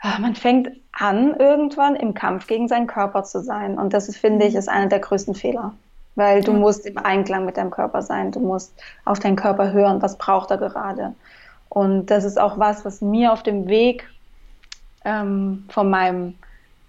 ah, 0.00 0.18
man 0.18 0.34
fängt 0.34 0.70
an 0.92 1.34
irgendwann 1.36 1.96
im 1.96 2.14
Kampf 2.14 2.46
gegen 2.46 2.68
seinen 2.68 2.86
Körper 2.86 3.24
zu 3.24 3.42
sein. 3.42 3.78
Und 3.78 3.92
das 3.92 4.14
finde 4.16 4.46
ich, 4.46 4.54
ist 4.54 4.68
einer 4.68 4.88
der 4.88 5.00
größten 5.00 5.34
Fehler. 5.34 5.74
Weil 6.16 6.42
du 6.42 6.52
musst 6.52 6.86
im 6.86 6.98
Einklang 6.98 7.46
mit 7.46 7.56
deinem 7.56 7.70
Körper 7.70 8.02
sein. 8.02 8.32
Du 8.32 8.40
musst 8.40 8.74
auf 9.04 9.18
deinen 9.18 9.36
Körper 9.36 9.72
hören. 9.72 10.02
Was 10.02 10.18
braucht 10.18 10.50
er 10.50 10.58
gerade? 10.58 11.14
Und 11.68 12.06
das 12.06 12.24
ist 12.24 12.38
auch 12.38 12.58
was, 12.58 12.84
was 12.84 13.00
mir 13.00 13.32
auf 13.32 13.42
dem 13.42 13.68
Weg 13.68 14.08
ähm, 15.04 15.64
von 15.68 15.88
meinem 15.88 16.34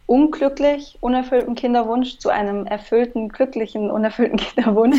unglücklich 0.08 0.98
unerfüllten 1.00 1.56
Kinderwunsch 1.56 2.18
zu 2.18 2.30
einem 2.30 2.66
erfüllten, 2.66 3.30
glücklichen, 3.30 3.90
unerfüllten 3.90 4.38
Kinderwunsch 4.38 4.98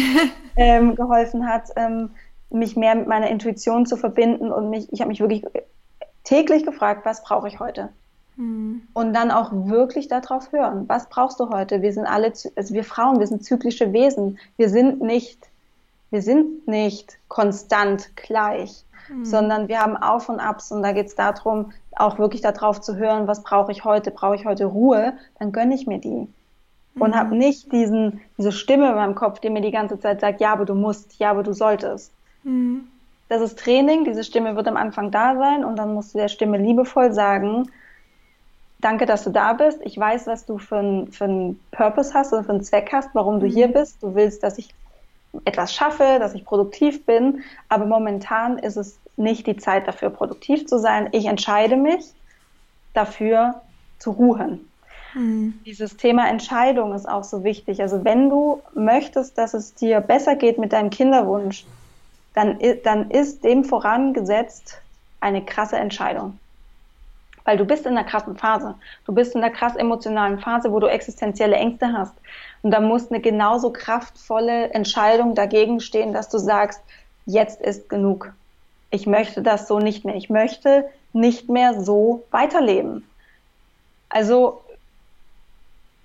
ähm, 0.56 0.94
geholfen 0.94 1.46
hat, 1.46 1.64
ähm, 1.76 2.10
mich 2.48 2.76
mehr 2.76 2.94
mit 2.94 3.08
meiner 3.08 3.28
Intuition 3.28 3.84
zu 3.86 3.96
verbinden 3.96 4.50
und 4.50 4.70
mich, 4.70 4.90
ich 4.92 5.00
habe 5.00 5.08
mich 5.08 5.20
wirklich 5.20 5.44
täglich 6.24 6.64
gefragt, 6.64 7.04
was 7.04 7.22
brauche 7.22 7.48
ich 7.48 7.60
heute? 7.60 7.90
Mhm. 8.36 8.82
Und 8.94 9.12
dann 9.12 9.30
auch 9.30 9.50
wirklich 9.52 10.08
darauf 10.08 10.52
hören. 10.52 10.88
Was 10.88 11.08
brauchst 11.08 11.40
du 11.40 11.50
heute? 11.50 11.82
Wir 11.82 11.92
sind 11.92 12.06
alle, 12.06 12.32
also 12.56 12.74
wir 12.74 12.84
Frauen, 12.84 13.18
wir 13.18 13.26
sind 13.26 13.44
zyklische 13.44 13.92
Wesen. 13.92 14.38
Wir 14.56 14.68
sind 14.68 15.00
nicht 15.00 15.48
wir 16.12 16.20
sind 16.20 16.68
nicht 16.68 17.18
konstant 17.28 18.14
gleich, 18.16 18.84
mhm. 19.08 19.24
sondern 19.24 19.68
wir 19.68 19.80
haben 19.80 19.96
Auf 19.96 20.28
und 20.28 20.40
Abs 20.40 20.70
und 20.70 20.82
da 20.82 20.92
geht 20.92 21.06
es 21.06 21.14
darum, 21.14 21.72
auch 21.96 22.18
wirklich 22.18 22.42
darauf 22.42 22.82
zu 22.82 22.96
hören, 22.96 23.26
was 23.26 23.42
brauche 23.42 23.72
ich 23.72 23.84
heute? 23.84 24.10
Brauche 24.10 24.36
ich 24.36 24.44
heute 24.44 24.66
Ruhe? 24.66 25.14
Dann 25.38 25.52
gönne 25.52 25.74
ich 25.74 25.86
mir 25.86 25.98
die. 25.98 26.28
Und 26.98 27.10
mhm. 27.10 27.14
habe 27.14 27.34
nicht 27.34 27.72
diesen, 27.72 28.20
diese 28.36 28.52
Stimme 28.52 28.90
in 28.90 28.94
meinem 28.94 29.14
Kopf, 29.14 29.40
die 29.40 29.48
mir 29.48 29.62
die 29.62 29.70
ganze 29.70 29.98
Zeit 29.98 30.20
sagt, 30.20 30.42
ja, 30.42 30.52
aber 30.52 30.66
du 30.66 30.74
musst, 30.74 31.18
ja, 31.18 31.30
aber 31.30 31.42
du 31.42 31.54
solltest. 31.54 32.12
Mhm. 32.44 32.88
Das 33.30 33.40
ist 33.40 33.58
Training, 33.58 34.04
diese 34.04 34.22
Stimme 34.22 34.54
wird 34.54 34.68
am 34.68 34.76
Anfang 34.76 35.10
da 35.10 35.34
sein 35.34 35.64
und 35.64 35.76
dann 35.76 35.94
musst 35.94 36.12
du 36.12 36.18
der 36.18 36.28
Stimme 36.28 36.58
liebevoll 36.58 37.14
sagen, 37.14 37.70
danke, 38.82 39.06
dass 39.06 39.24
du 39.24 39.30
da 39.30 39.54
bist. 39.54 39.80
Ich 39.82 39.96
weiß, 39.96 40.26
was 40.26 40.44
du 40.44 40.58
für 40.58 40.78
einen 40.78 41.10
für 41.10 41.54
Purpose 41.70 42.12
hast 42.12 42.32
oder 42.32 42.44
für 42.44 42.50
einen 42.50 42.62
Zweck 42.62 42.90
hast, 42.92 43.10
warum 43.14 43.40
du 43.40 43.46
mhm. 43.46 43.50
hier 43.50 43.68
bist. 43.68 44.02
Du 44.02 44.14
willst, 44.14 44.42
dass 44.42 44.58
ich 44.58 44.74
etwas 45.46 45.72
schaffe, 45.72 46.18
dass 46.18 46.34
ich 46.34 46.44
produktiv 46.44 47.06
bin, 47.06 47.42
aber 47.70 47.86
momentan 47.86 48.58
ist 48.58 48.76
es 48.76 48.98
nicht 49.16 49.46
die 49.46 49.56
Zeit 49.56 49.88
dafür, 49.88 50.10
produktiv 50.10 50.66
zu 50.66 50.78
sein. 50.78 51.08
Ich 51.12 51.24
entscheide 51.24 51.76
mich 51.76 52.04
dafür 52.92 53.62
zu 53.98 54.10
ruhen. 54.10 54.68
Mhm. 55.14 55.54
Dieses 55.64 55.96
Thema 55.96 56.28
Entscheidung 56.28 56.94
ist 56.94 57.08
auch 57.08 57.24
so 57.24 57.44
wichtig. 57.44 57.80
Also 57.80 58.04
wenn 58.04 58.28
du 58.28 58.60
möchtest, 58.74 59.38
dass 59.38 59.54
es 59.54 59.74
dir 59.74 60.00
besser 60.00 60.36
geht 60.36 60.58
mit 60.58 60.72
deinem 60.72 60.90
Kinderwunsch, 60.90 61.64
dann, 62.34 62.58
dann 62.84 63.10
ist 63.10 63.44
dem 63.44 63.64
vorangesetzt 63.64 64.80
eine 65.20 65.44
krasse 65.44 65.76
Entscheidung. 65.76 66.38
Weil 67.44 67.56
du 67.56 67.64
bist 67.64 67.86
in 67.86 67.96
einer 67.96 68.06
krassen 68.06 68.36
Phase. 68.36 68.74
Du 69.04 69.12
bist 69.12 69.34
in 69.34 69.42
einer 69.42 69.52
krass 69.52 69.76
emotionalen 69.76 70.38
Phase, 70.38 70.72
wo 70.72 70.78
du 70.80 70.86
existenzielle 70.86 71.56
Ängste 71.56 71.92
hast. 71.92 72.14
Und 72.62 72.70
da 72.70 72.80
muss 72.80 73.10
eine 73.10 73.20
genauso 73.20 73.72
kraftvolle 73.72 74.70
Entscheidung 74.70 75.34
dagegen 75.34 75.80
stehen, 75.80 76.12
dass 76.12 76.28
du 76.28 76.38
sagst, 76.38 76.80
jetzt 77.26 77.60
ist 77.60 77.88
genug. 77.88 78.32
Ich 78.90 79.06
möchte 79.06 79.42
das 79.42 79.66
so 79.66 79.78
nicht 79.78 80.04
mehr. 80.04 80.14
Ich 80.14 80.30
möchte 80.30 80.88
nicht 81.12 81.48
mehr 81.48 81.80
so 81.80 82.24
weiterleben. 82.30 83.08
Also 84.08 84.62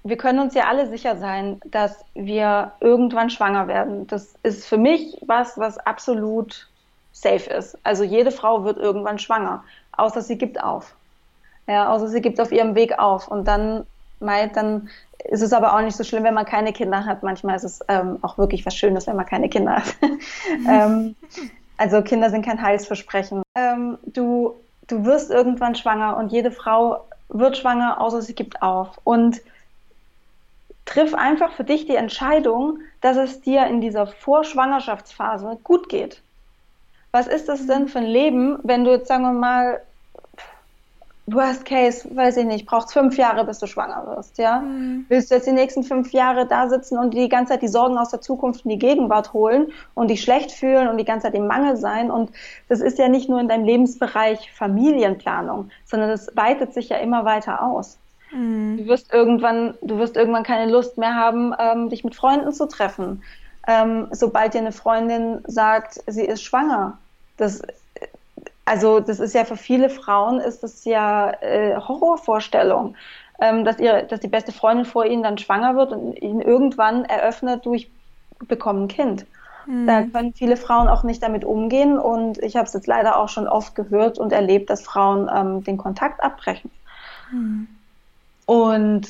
wir 0.03 0.17
können 0.17 0.39
uns 0.39 0.53
ja 0.53 0.67
alle 0.67 0.87
sicher 0.87 1.17
sein, 1.17 1.59
dass 1.65 2.03
wir 2.13 2.71
irgendwann 2.79 3.29
schwanger 3.29 3.67
werden. 3.67 4.07
Das 4.07 4.35
ist 4.43 4.65
für 4.65 4.77
mich 4.77 5.17
was, 5.25 5.57
was 5.57 5.77
absolut 5.77 6.67
safe 7.11 7.49
ist. 7.49 7.77
Also 7.83 8.03
jede 8.03 8.31
Frau 8.31 8.63
wird 8.63 8.77
irgendwann 8.77 9.19
schwanger, 9.19 9.63
außer 9.91 10.21
sie 10.21 10.37
gibt 10.37 10.63
auf. 10.63 10.95
Ja, 11.67 11.89
außer 11.89 12.07
sie 12.07 12.21
gibt 12.21 12.39
auf 12.39 12.51
ihrem 12.51 12.75
Weg 12.75 12.97
auf. 12.97 13.27
Und 13.27 13.47
dann, 13.47 13.85
meint, 14.19 14.55
dann 14.55 14.89
ist 15.25 15.41
es 15.41 15.53
aber 15.53 15.75
auch 15.75 15.81
nicht 15.81 15.97
so 15.97 16.03
schlimm, 16.03 16.23
wenn 16.23 16.33
man 16.33 16.45
keine 16.45 16.73
Kinder 16.73 17.05
hat. 17.05 17.23
Manchmal 17.23 17.55
ist 17.55 17.63
es 17.63 17.79
ähm, 17.87 18.19
auch 18.21 18.37
wirklich 18.37 18.65
was 18.65 18.75
Schönes, 18.75 19.07
wenn 19.07 19.15
man 19.15 19.25
keine 19.25 19.49
Kinder 19.49 19.77
hat. 19.77 19.95
ähm, 20.67 21.15
also 21.77 22.01
Kinder 22.01 22.29
sind 22.29 22.45
kein 22.45 22.61
Heilsversprechen. 22.61 23.43
Ähm, 23.55 23.97
du, 24.05 24.55
du 24.87 25.05
wirst 25.05 25.29
irgendwann 25.29 25.75
schwanger 25.75 26.17
und 26.17 26.31
jede 26.31 26.51
Frau 26.51 27.05
wird 27.29 27.57
schwanger, 27.57 27.99
außer 27.99 28.21
sie 28.21 28.35
gibt 28.35 28.61
auf. 28.61 28.99
Und 29.03 29.41
triff 30.85 31.13
einfach 31.13 31.51
für 31.51 31.65
dich 31.65 31.85
die 31.85 31.95
Entscheidung, 31.95 32.79
dass 33.01 33.17
es 33.17 33.41
dir 33.41 33.67
in 33.67 33.81
dieser 33.81 34.07
Vorschwangerschaftsphase 34.07 35.59
gut 35.63 35.89
geht. 35.89 36.21
Was 37.11 37.27
ist 37.27 37.49
das 37.49 37.67
denn 37.67 37.87
für 37.87 37.99
ein 37.99 38.05
Leben, 38.05 38.59
wenn 38.63 38.83
du 38.83 38.91
jetzt, 38.91 39.07
sagen 39.07 39.23
wir 39.23 39.33
mal, 39.33 39.81
Worst 41.29 41.65
Case, 41.65 42.07
weiß 42.15 42.37
ich 42.37 42.45
nicht, 42.45 42.65
brauchst 42.65 42.93
fünf 42.93 43.17
Jahre, 43.17 43.43
bis 43.43 43.59
du 43.59 43.67
schwanger 43.67 44.07
wirst, 44.07 44.37
ja? 44.37 44.61
Mhm. 44.61 45.05
Willst 45.09 45.29
du 45.29 45.35
jetzt 45.35 45.45
die 45.45 45.51
nächsten 45.51 45.83
fünf 45.83 46.13
Jahre 46.13 46.47
da 46.47 46.69
sitzen 46.69 46.97
und 46.97 47.13
die 47.13 47.27
ganze 47.27 47.53
Zeit 47.53 47.61
die 47.61 47.67
Sorgen 47.67 47.97
aus 47.97 48.11
der 48.11 48.21
Zukunft 48.21 48.63
in 48.63 48.69
die 48.69 48.79
Gegenwart 48.79 49.33
holen 49.33 49.67
und 49.93 50.09
dich 50.09 50.21
schlecht 50.21 50.51
fühlen 50.51 50.87
und 50.87 50.97
die 50.97 51.03
ganze 51.03 51.27
Zeit 51.27 51.35
im 51.35 51.45
Mangel 51.45 51.75
sein? 51.75 52.11
Und 52.11 52.31
das 52.69 52.79
ist 52.79 52.97
ja 52.97 53.09
nicht 53.09 53.27
nur 53.27 53.41
in 53.41 53.49
deinem 53.49 53.65
Lebensbereich 53.65 54.53
Familienplanung, 54.53 55.69
sondern 55.85 56.09
das 56.09 56.31
weitet 56.35 56.73
sich 56.73 56.89
ja 56.89 56.97
immer 56.97 57.25
weiter 57.25 57.61
aus. 57.61 57.97
Mhm. 58.31 58.77
Du 58.77 58.87
wirst 58.87 59.13
irgendwann, 59.13 59.73
du 59.81 59.97
wirst 59.97 60.15
irgendwann 60.15 60.43
keine 60.43 60.71
Lust 60.71 60.97
mehr 60.97 61.15
haben, 61.15 61.53
ähm, 61.59 61.89
dich 61.89 62.05
mit 62.05 62.15
Freunden 62.15 62.53
zu 62.53 62.69
treffen. 62.69 63.21
Ähm, 63.67 64.07
sobald 64.11 64.53
dir 64.53 64.59
eine 64.59 64.71
Freundin 64.71 65.43
sagt, 65.45 65.99
sie 66.07 66.23
ist 66.23 66.41
schwanger. 66.41 66.97
Das 67.35 67.61
also 68.67 68.99
das 68.99 69.19
ist 69.19 69.33
ja 69.33 69.45
für 69.45 69.55
viele 69.55 69.89
Frauen 69.89 70.39
ist 70.39 70.61
das 70.61 70.83
ja 70.83 71.31
äh, 71.41 71.75
Horrorvorstellung, 71.77 72.95
ähm, 73.39 73.63
dass 73.63 73.79
ihre, 73.79 74.03
dass 74.03 74.19
die 74.19 74.27
beste 74.27 74.51
Freundin 74.51 74.85
vor 74.85 75.05
ihnen 75.05 75.23
dann 75.23 75.37
schwanger 75.37 75.75
wird 75.77 75.93
und 75.93 76.21
ihnen 76.21 76.41
irgendwann 76.41 77.05
eröffnet, 77.05 77.65
du 77.65 77.73
ich 77.73 77.89
bekomme 78.47 78.81
ein 78.83 78.87
Kind. 78.89 79.25
Mhm. 79.67 79.87
Da 79.87 80.03
können 80.03 80.33
viele 80.33 80.57
Frauen 80.57 80.89
auch 80.89 81.03
nicht 81.03 81.23
damit 81.23 81.45
umgehen 81.45 81.97
und 81.97 82.39
ich 82.39 82.57
habe 82.57 82.65
es 82.65 82.73
jetzt 82.73 82.87
leider 82.87 83.17
auch 83.17 83.29
schon 83.29 83.47
oft 83.47 83.73
gehört 83.73 84.19
und 84.19 84.33
erlebt, 84.33 84.69
dass 84.69 84.83
Frauen 84.83 85.29
ähm, 85.33 85.63
den 85.63 85.77
Kontakt 85.77 86.21
abbrechen. 86.21 86.69
Mhm. 87.31 87.69
Und 88.45 89.07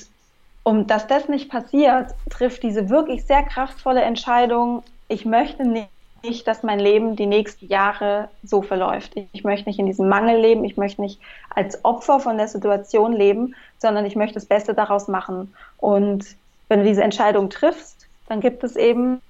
um 0.62 0.86
dass 0.86 1.08
das 1.08 1.30
nicht 1.30 1.50
passiert, 1.50 2.14
trifft 2.30 2.62
diese 2.62 2.90
wirklich 2.90 3.26
sehr 3.26 3.42
kraftvolle 3.42 4.02
Entscheidung, 4.02 4.84
ich 5.08 5.26
möchte 5.26 5.68
nicht 5.68 5.90
nicht, 6.24 6.48
dass 6.48 6.64
mein 6.64 6.80
Leben 6.80 7.16
die 7.16 7.26
nächsten 7.26 7.68
Jahre 7.68 8.30
so 8.44 8.62
verläuft. 8.62 9.14
Ich 9.32 9.44
möchte 9.44 9.70
nicht 9.70 9.80
in 9.80 9.86
diesem 9.86 10.10
Mangel 10.10 10.40
leben, 10.40 10.64
ich 10.66 10.78
möchte 10.78 11.02
nicht 11.02 11.20
als 11.50 11.84
Opfer 11.86 12.20
von 12.20 12.38
der 12.38 12.48
Situation 12.48 13.14
leben, 13.14 13.56
sondern 13.80 14.06
ich 14.06 14.16
möchte 14.16 14.36
das 14.36 14.46
Beste 14.46 14.74
daraus 14.74 15.08
machen. 15.08 15.54
Und 15.78 16.26
wenn 16.68 16.80
du 16.80 16.86
diese 16.86 17.04
Entscheidung 17.04 17.50
triffst, 17.50 18.08
dann 18.28 18.42
gibt 18.42 18.64
es 18.64 18.76
eben 18.76 19.22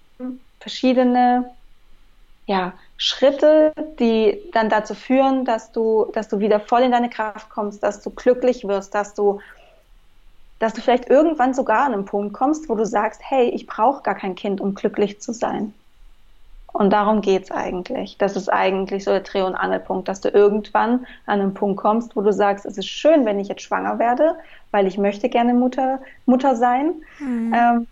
verschiedene 0.60 1.52
ja, 2.48 2.74
Schritte, 2.98 3.74
die 4.00 4.42
dann 4.54 4.70
dazu 4.70 4.96
führen, 4.96 5.46
dass 5.46 5.72
du, 5.72 6.08
dass 6.14 6.30
du 6.30 6.40
wieder 6.40 6.60
voll 6.60 6.82
in 6.82 6.92
deine 6.92 7.10
Kraft 7.10 7.50
kommst, 7.50 7.84
dass 7.84 8.02
du 8.02 8.10
glücklich 8.10 8.68
wirst, 8.68 8.96
dass 8.96 9.14
du, 9.14 9.42
dass 10.60 10.74
du 10.74 10.82
vielleicht 10.82 11.10
irgendwann 11.10 11.54
sogar 11.54 11.86
an 11.86 11.94
einen 11.94 12.06
Punkt 12.06 12.34
kommst, 12.34 12.70
wo 12.70 12.76
du 12.76 12.86
sagst, 12.86 13.22
hey, 13.24 13.50
ich 13.50 13.68
brauche 13.68 14.02
gar 14.02 14.16
kein 14.16 14.36
Kind, 14.36 14.62
um 14.62 14.74
glücklich 14.74 15.22
zu 15.22 15.34
sein. 15.34 15.74
Und 16.78 16.92
darum 16.92 17.22
geht's 17.22 17.50
eigentlich. 17.50 18.20
Das 18.20 18.36
ist 18.36 18.50
eigentlich 18.54 19.04
so 19.04 19.10
der 19.10 19.22
Dreh- 19.22 19.42
und 19.42 19.56
Angelpunkt, 19.56 20.08
dass 20.08 20.22
du 20.22 20.30
irgendwann 20.30 21.08
an 21.26 21.42
einen 21.42 21.56
Punkt 21.56 21.78
kommst, 21.82 22.16
wo 22.16 22.22
du 22.22 22.32
sagst, 22.32 22.68
es 22.68 22.78
ist 22.78 22.86
schön, 22.86 23.26
wenn 23.26 23.40
ich 23.40 23.48
jetzt 23.48 23.64
schwanger 23.64 23.98
werde, 23.98 24.36
weil 24.70 24.86
ich 24.86 25.00
möchte 25.00 25.28
gerne 25.28 25.56
Mutter, 25.56 25.98
Mutter 26.28 26.56
sein. 26.56 26.94
Mhm. 27.18 27.52
Ähm, 27.52 27.88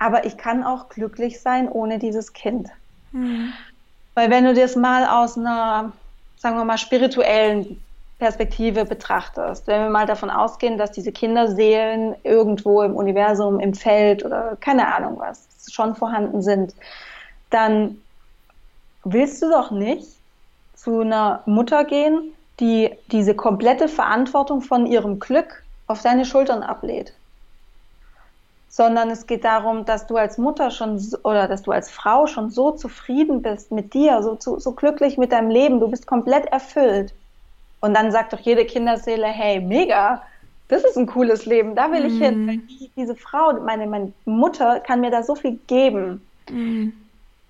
aber 0.00 0.26
ich 0.26 0.36
kann 0.36 0.64
auch 0.64 0.88
glücklich 0.88 1.40
sein 1.40 1.68
ohne 1.68 2.00
dieses 2.00 2.32
Kind. 2.32 2.70
Mhm. 3.12 3.52
Weil 4.14 4.30
wenn 4.30 4.44
du 4.44 4.52
das 4.52 4.74
mal 4.74 5.06
aus 5.06 5.38
einer, 5.38 5.92
sagen 6.38 6.56
wir 6.56 6.64
mal, 6.64 6.76
spirituellen 6.76 7.80
Perspektive 8.18 8.84
betrachtest, 8.84 9.68
wenn 9.68 9.80
wir 9.80 9.90
mal 9.90 10.06
davon 10.06 10.30
ausgehen, 10.30 10.76
dass 10.76 10.90
diese 10.90 11.12
Kinderseelen 11.12 12.16
irgendwo 12.24 12.82
im 12.82 12.96
Universum, 12.96 13.60
im 13.60 13.74
Feld 13.74 14.24
oder 14.24 14.56
keine 14.60 14.92
Ahnung 14.92 15.20
was 15.20 15.46
schon 15.70 15.94
vorhanden 15.94 16.42
sind, 16.42 16.74
dann 17.50 17.98
willst 19.12 19.42
du 19.42 19.50
doch 19.50 19.70
nicht 19.70 20.06
zu 20.74 21.00
einer 21.00 21.42
Mutter 21.46 21.84
gehen, 21.84 22.32
die 22.60 22.90
diese 23.10 23.34
komplette 23.34 23.88
Verantwortung 23.88 24.60
von 24.60 24.86
ihrem 24.86 25.18
Glück 25.18 25.62
auf 25.86 26.02
deine 26.02 26.24
Schultern 26.24 26.62
ablehnt. 26.62 27.12
Sondern 28.68 29.10
es 29.10 29.26
geht 29.26 29.44
darum, 29.44 29.84
dass 29.84 30.06
du 30.06 30.16
als 30.16 30.38
Mutter 30.38 30.70
schon 30.70 31.02
oder 31.24 31.48
dass 31.48 31.62
du 31.62 31.72
als 31.72 31.90
Frau 31.90 32.26
schon 32.26 32.50
so 32.50 32.72
zufrieden 32.72 33.42
bist 33.42 33.72
mit 33.72 33.94
dir, 33.94 34.22
so, 34.22 34.36
so, 34.38 34.58
so 34.58 34.72
glücklich 34.72 35.18
mit 35.18 35.32
deinem 35.32 35.50
Leben, 35.50 35.80
du 35.80 35.88
bist 35.88 36.06
komplett 36.06 36.46
erfüllt. 36.46 37.12
Und 37.80 37.94
dann 37.94 38.12
sagt 38.12 38.32
doch 38.32 38.40
jede 38.40 38.64
Kinderseele, 38.64 39.26
hey, 39.26 39.60
mega, 39.60 40.22
das 40.68 40.84
ist 40.84 40.98
ein 40.98 41.06
cooles 41.06 41.46
Leben, 41.46 41.74
da 41.74 41.90
will 41.92 42.04
ich 42.04 42.14
mm. 42.14 42.22
hin. 42.22 42.46
Weil 42.46 42.60
diese 42.96 43.14
Frau, 43.14 43.52
meine, 43.60 43.86
meine 43.86 44.12
Mutter 44.26 44.80
kann 44.80 45.00
mir 45.00 45.10
da 45.10 45.22
so 45.22 45.34
viel 45.34 45.58
geben. 45.66 46.20
Mm. 46.50 46.88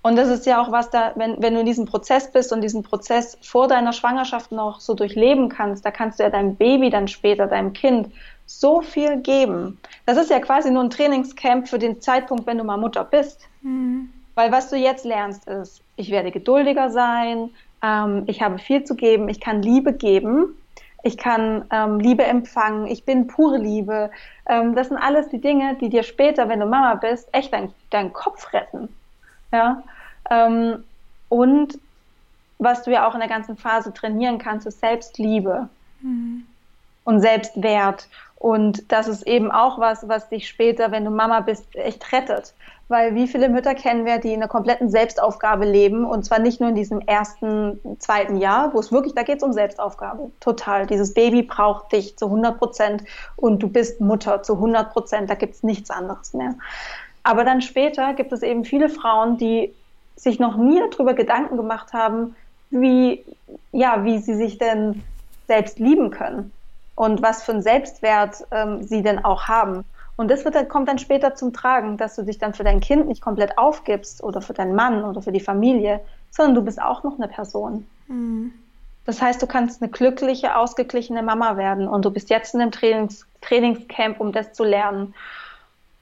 Und 0.09 0.17
das 0.17 0.31
ist 0.31 0.47
ja 0.47 0.63
auch 0.63 0.73
was 0.73 0.89
da, 0.89 1.13
wenn, 1.17 1.37
wenn 1.43 1.53
du 1.53 1.61
in 1.61 1.67
diesem 1.67 1.85
Prozess 1.85 2.33
bist 2.33 2.51
und 2.51 2.63
diesen 2.63 2.83
Prozess 2.83 3.37
vor 3.43 3.69
deiner 3.69 3.93
Schwangerschaft 3.93 4.53
noch 4.53 4.81
so 4.81 4.95
durchleben 4.95 5.51
kannst, 5.51 5.85
da 5.85 5.91
kannst 5.91 6.19
du 6.19 6.23
ja 6.23 6.31
deinem 6.31 6.57
Baby 6.57 6.89
dann 6.89 7.09
später, 7.09 7.47
deinem 7.47 7.75
Kind, 7.75 8.09
so 8.47 8.81
viel 8.81 9.19
geben. 9.19 9.79
Das 10.07 10.17
ist 10.17 10.31
ja 10.31 10.41
quasi 10.41 10.71
nur 10.71 10.83
ein 10.83 10.89
Trainingscamp 10.89 11.69
für 11.69 11.79
den 11.79 12.01
Zeitpunkt, 12.01 12.47
wenn 12.47 12.57
du 12.57 12.65
mal 12.65 12.79
Mutter 12.79 13.05
bist. 13.05 13.47
Mhm. 13.61 14.09
Weil 14.35 14.51
was 14.51 14.71
du 14.71 14.77
jetzt 14.77 15.05
lernst 15.05 15.47
ist, 15.47 15.83
ich 15.97 16.11
werde 16.11 16.31
geduldiger 16.31 16.89
sein, 16.89 17.51
ähm, 17.83 18.23
ich 18.29 18.41
habe 18.41 18.59
viel 18.59 18.85
zu 18.85 18.95
geben, 18.95 19.29
ich 19.29 19.41
kann 19.41 19.61
Liebe 19.61 19.93
geben, 19.93 20.57
ich 21.03 21.19
kann 21.19 21.67
ähm, 21.71 22.01
Liebe 22.01 22.25
empfangen, 22.25 22.87
ich 22.87 23.05
bin 23.05 23.27
pure 23.27 23.59
Liebe. 23.59 24.11
Ähm, 24.49 24.75
das 24.75 24.89
sind 24.89 24.97
alles 24.97 25.29
die 25.29 25.41
Dinge, 25.43 25.77
die 25.79 25.91
dir 25.91 26.03
später, 26.03 26.49
wenn 26.49 26.61
du 26.61 26.67
Mama 26.67 26.95
bist, 26.95 27.29
echt 27.33 27.53
deinen 27.53 27.75
dein 27.91 28.15
Kopf 28.15 28.55
retten. 28.55 28.89
Ja? 29.53 29.83
Ähm, 30.31 30.85
und 31.29 31.79
was 32.59 32.83
du 32.83 32.91
ja 32.91 33.09
auch 33.09 33.15
in 33.15 33.21
der 33.21 33.29
ganzen 33.29 33.57
Phase 33.57 33.93
trainieren 33.93 34.39
kannst, 34.39 34.67
ist 34.67 34.81
Selbstliebe 34.81 35.69
mhm. 36.01 36.47
und 37.05 37.21
Selbstwert. 37.21 38.09
Und 38.37 38.91
das 38.93 39.09
ist 39.09 39.27
eben 39.27 39.51
auch 39.51 39.79
was, 39.79 40.09
was 40.09 40.29
dich 40.29 40.49
später, 40.49 40.91
wenn 40.91 41.05
du 41.05 41.11
Mama 41.11 41.41
bist, 41.41 41.75
echt 41.75 42.13
rettet. 42.13 42.55
weil 42.89 43.15
wie 43.15 43.29
viele 43.29 43.49
Mütter 43.49 43.75
kennen 43.75 44.07
wir, 44.07 44.19
die 44.19 44.33
in 44.33 44.41
einer 44.41 44.49
kompletten 44.49 44.91
Selbstaufgabe 44.91 45.67
leben 45.67 46.05
und 46.05 46.25
zwar 46.25 46.39
nicht 46.39 46.59
nur 46.61 46.71
in 46.71 46.75
diesem 46.75 47.01
ersten, 47.01 47.79
zweiten 47.99 48.39
Jahr, 48.39 48.73
wo 48.73 48.79
es 48.79 48.91
wirklich, 48.91 49.15
da 49.15 49.25
geht 49.25 49.39
es 49.39 49.43
um 49.43 49.53
Selbstaufgabe, 49.53 50.31
total. 50.41 50.87
Dieses 50.87 51.13
Baby 51.13 51.43
braucht 51.43 51.93
dich 51.93 52.17
zu 52.17 52.27
100 52.27 52.59
Prozent 52.59 53.05
und 53.37 53.63
du 53.63 53.69
bist 53.69 54.01
Mutter 54.01 54.43
zu 54.43 54.55
100 54.55 54.93
Prozent, 54.93 55.29
da 55.29 55.35
gibt 55.35 55.55
es 55.55 55.63
nichts 55.63 55.91
anderes 55.91 56.33
mehr. 56.33 56.55
Aber 57.25 57.45
dann 57.45 57.61
später 57.61 58.15
gibt 58.15 58.33
es 58.33 58.43
eben 58.43 58.65
viele 58.65 58.89
Frauen, 58.89 59.37
die 59.37 59.75
sich 60.19 60.39
noch 60.39 60.57
nie 60.57 60.81
darüber 60.91 61.15
Gedanken 61.15 61.57
gemacht 61.57 61.93
haben, 61.93 62.35
wie, 62.71 63.25
ja, 63.73 64.05
wie 64.05 64.19
sie 64.19 64.35
sich 64.35 64.59
denn 64.59 65.03
selbst 65.47 65.79
lieben 65.79 66.11
können 66.11 66.53
und 66.95 67.23
was 67.23 67.43
für 67.43 67.53
einen 67.53 67.63
Selbstwert 67.63 68.47
ähm, 68.51 68.83
sie 68.83 69.03
denn 69.03 69.25
auch 69.25 69.45
haben. 69.49 69.85
Und 70.17 70.31
das 70.31 70.45
wird, 70.45 70.69
kommt 70.69 70.89
dann 70.89 70.99
später 70.99 71.37
zum 71.37 71.53
Tragen, 71.53 71.97
dass 71.97 72.17
du 72.17 72.23
dich 72.23 72.39
dann 72.39 72.53
für 72.53 72.65
dein 72.65 72.81
Kind 72.81 73.07
nicht 73.07 73.23
komplett 73.23 73.57
aufgibst 73.57 74.23
oder 74.23 74.43
für 74.43 74.53
deinen 74.53 74.75
Mann 74.75 75.05
oder 75.05 75.23
für 75.23 75.33
die 75.33 75.41
Familie, 75.41 76.01
sondern 76.31 76.57
du 76.57 76.63
bist 76.63 76.83
auch 76.83 77.05
noch 77.05 77.17
eine 77.19 77.29
Person. 77.29 77.87
Mhm. 78.09 78.53
Das 79.05 79.23
heißt, 79.23 79.41
du 79.41 79.47
kannst 79.47 79.81
eine 79.81 79.91
glückliche, 79.91 80.57
ausgeglichene 80.57 81.23
Mama 81.23 81.57
werden 81.57 81.89
und 81.89 82.05
du 82.05 82.11
bist 82.11 82.29
jetzt 82.29 82.55
in 82.55 82.61
einem 82.61 82.73
Trainings 82.73 83.25
Trainingscamp, 83.41 84.21
um 84.21 84.33
das 84.33 84.53
zu 84.53 84.65
lernen. 84.65 85.15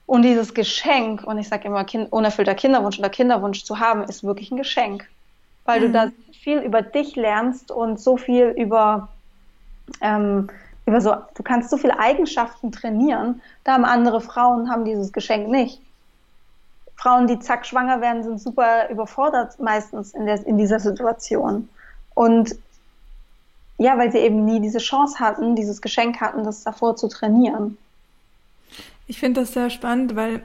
Und 0.07 0.23
dieses 0.23 0.55
Geschenk, 0.55 1.23
und 1.23 1.37
ich 1.37 1.47
sage 1.47 1.67
immer, 1.67 1.83
kind, 1.83 2.11
unerfüllter 2.11 2.55
Kinderwunsch 2.55 2.97
oder 2.97 3.09
Kinderwunsch 3.09 3.63
zu 3.63 3.79
haben, 3.79 4.03
ist 4.03 4.23
wirklich 4.23 4.49
ein 4.49 4.57
Geschenk, 4.57 5.07
weil 5.65 5.79
mhm. 5.79 5.83
du 5.85 5.91
da 5.91 6.11
viel 6.41 6.59
über 6.59 6.81
dich 6.81 7.15
lernst 7.15 7.71
und 7.71 7.99
so 7.99 8.17
viel 8.17 8.47
über 8.57 9.09
ähm, 10.01 10.49
über 10.87 11.01
so, 11.01 11.13
du 11.35 11.43
kannst 11.43 11.69
so 11.69 11.77
viele 11.77 11.99
Eigenschaften 11.99 12.71
trainieren, 12.71 13.41
da 13.65 13.73
haben 13.73 13.85
andere 13.85 14.21
Frauen, 14.21 14.71
haben 14.71 14.85
dieses 14.85 15.11
Geschenk 15.11 15.49
nicht. 15.49 15.81
Frauen, 16.95 17.27
die 17.27 17.39
zack 17.39 17.65
schwanger 17.65 18.01
werden, 18.01 18.23
sind 18.23 18.39
super 18.39 18.89
überfordert 18.89 19.59
meistens 19.59 20.13
in, 20.13 20.25
der, 20.25 20.45
in 20.47 20.57
dieser 20.57 20.79
Situation. 20.79 21.69
Und 22.15 22.55
ja, 23.77 23.97
weil 23.97 24.11
sie 24.11 24.19
eben 24.19 24.45
nie 24.45 24.61
diese 24.61 24.79
Chance 24.79 25.19
hatten, 25.19 25.55
dieses 25.55 25.81
Geschenk 25.81 26.19
hatten, 26.19 26.43
das 26.43 26.63
davor 26.63 26.95
zu 26.95 27.07
trainieren. 27.09 27.77
Ich 29.07 29.19
finde 29.19 29.41
das 29.41 29.53
sehr 29.53 29.69
spannend, 29.69 30.15
weil 30.15 30.43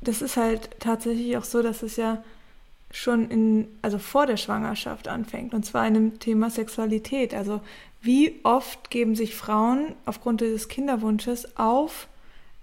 das 0.00 0.22
ist 0.22 0.36
halt 0.36 0.70
tatsächlich 0.80 1.36
auch 1.36 1.44
so, 1.44 1.62
dass 1.62 1.82
es 1.82 1.96
ja 1.96 2.22
schon 2.90 3.30
in, 3.30 3.68
also 3.82 3.98
vor 3.98 4.26
der 4.26 4.36
Schwangerschaft 4.36 5.08
anfängt. 5.08 5.54
Und 5.54 5.64
zwar 5.64 5.86
in 5.86 5.94
dem 5.94 6.18
Thema 6.18 6.50
Sexualität. 6.50 7.34
Also 7.34 7.60
wie 8.00 8.40
oft 8.42 8.90
geben 8.90 9.14
sich 9.14 9.36
Frauen 9.36 9.94
aufgrund 10.06 10.40
dieses 10.40 10.68
Kinderwunsches 10.68 11.56
auf, 11.56 12.08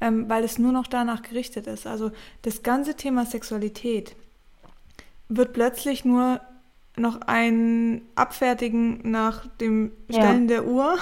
ähm, 0.02 0.28
weil 0.28 0.44
es 0.44 0.58
nur 0.58 0.72
noch 0.72 0.88
danach 0.88 1.22
gerichtet 1.22 1.68
ist. 1.68 1.88
Also 1.88 2.12
das 2.42 2.64
ganze 2.64 2.96
Thema 2.96 3.26
Sexualität 3.26 4.16
wird 5.30 5.54
plötzlich 5.54 6.06
nur 6.06 6.42
noch 6.98 7.22
ein 7.22 8.02
Abfertigen 8.16 9.10
nach 9.10 9.46
dem 9.58 9.92
Stellen 10.10 10.50
ja. 10.50 10.56
der 10.56 10.66
Uhr. 10.66 10.98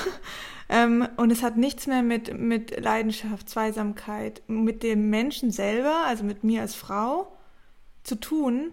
Ähm, 0.67 1.08
und 1.17 1.32
es 1.32 1.43
hat 1.43 1.58
nichts 1.58 1.88
mehr 1.88 2.01
mit, 2.01 2.38
mit 2.38 2.80
Leidenschaft, 2.80 3.49
Zweisamkeit, 3.49 4.41
mit 4.47 4.84
dem 4.84 5.10
Menschen 5.10 5.51
selber, 5.51 6.06
also 6.06 6.23
mit 6.23 6.43
mir 6.43 6.62
als 6.62 6.75
Frau, 6.75 7.32
zu 8.04 8.15
tun, 8.15 8.71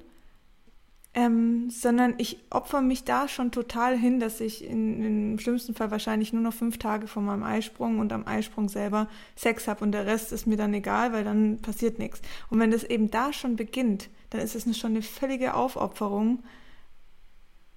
ähm, 1.14 1.68
sondern 1.68 2.14
ich 2.16 2.38
opfer 2.48 2.80
mich 2.80 3.04
da 3.04 3.28
schon 3.28 3.50
total 3.50 3.98
hin, 3.98 4.18
dass 4.18 4.40
ich 4.40 4.64
in, 4.64 5.02
in, 5.02 5.32
im 5.32 5.38
schlimmsten 5.38 5.74
Fall 5.74 5.90
wahrscheinlich 5.90 6.32
nur 6.32 6.42
noch 6.42 6.54
fünf 6.54 6.78
Tage 6.78 7.06
vor 7.06 7.22
meinem 7.22 7.42
Eisprung 7.42 7.98
und 7.98 8.12
am 8.12 8.26
Eisprung 8.26 8.70
selber 8.70 9.08
Sex 9.36 9.68
habe 9.68 9.84
und 9.84 9.92
der 9.92 10.06
Rest 10.06 10.32
ist 10.32 10.46
mir 10.46 10.56
dann 10.56 10.72
egal, 10.72 11.12
weil 11.12 11.24
dann 11.24 11.58
passiert 11.60 11.98
nichts. 11.98 12.22
Und 12.48 12.60
wenn 12.60 12.70
das 12.70 12.84
eben 12.84 13.10
da 13.10 13.32
schon 13.32 13.56
beginnt, 13.56 14.08
dann 14.30 14.40
ist 14.40 14.54
es 14.54 14.78
schon 14.78 14.92
eine 14.92 15.02
völlige 15.02 15.54
Aufopferung 15.54 16.42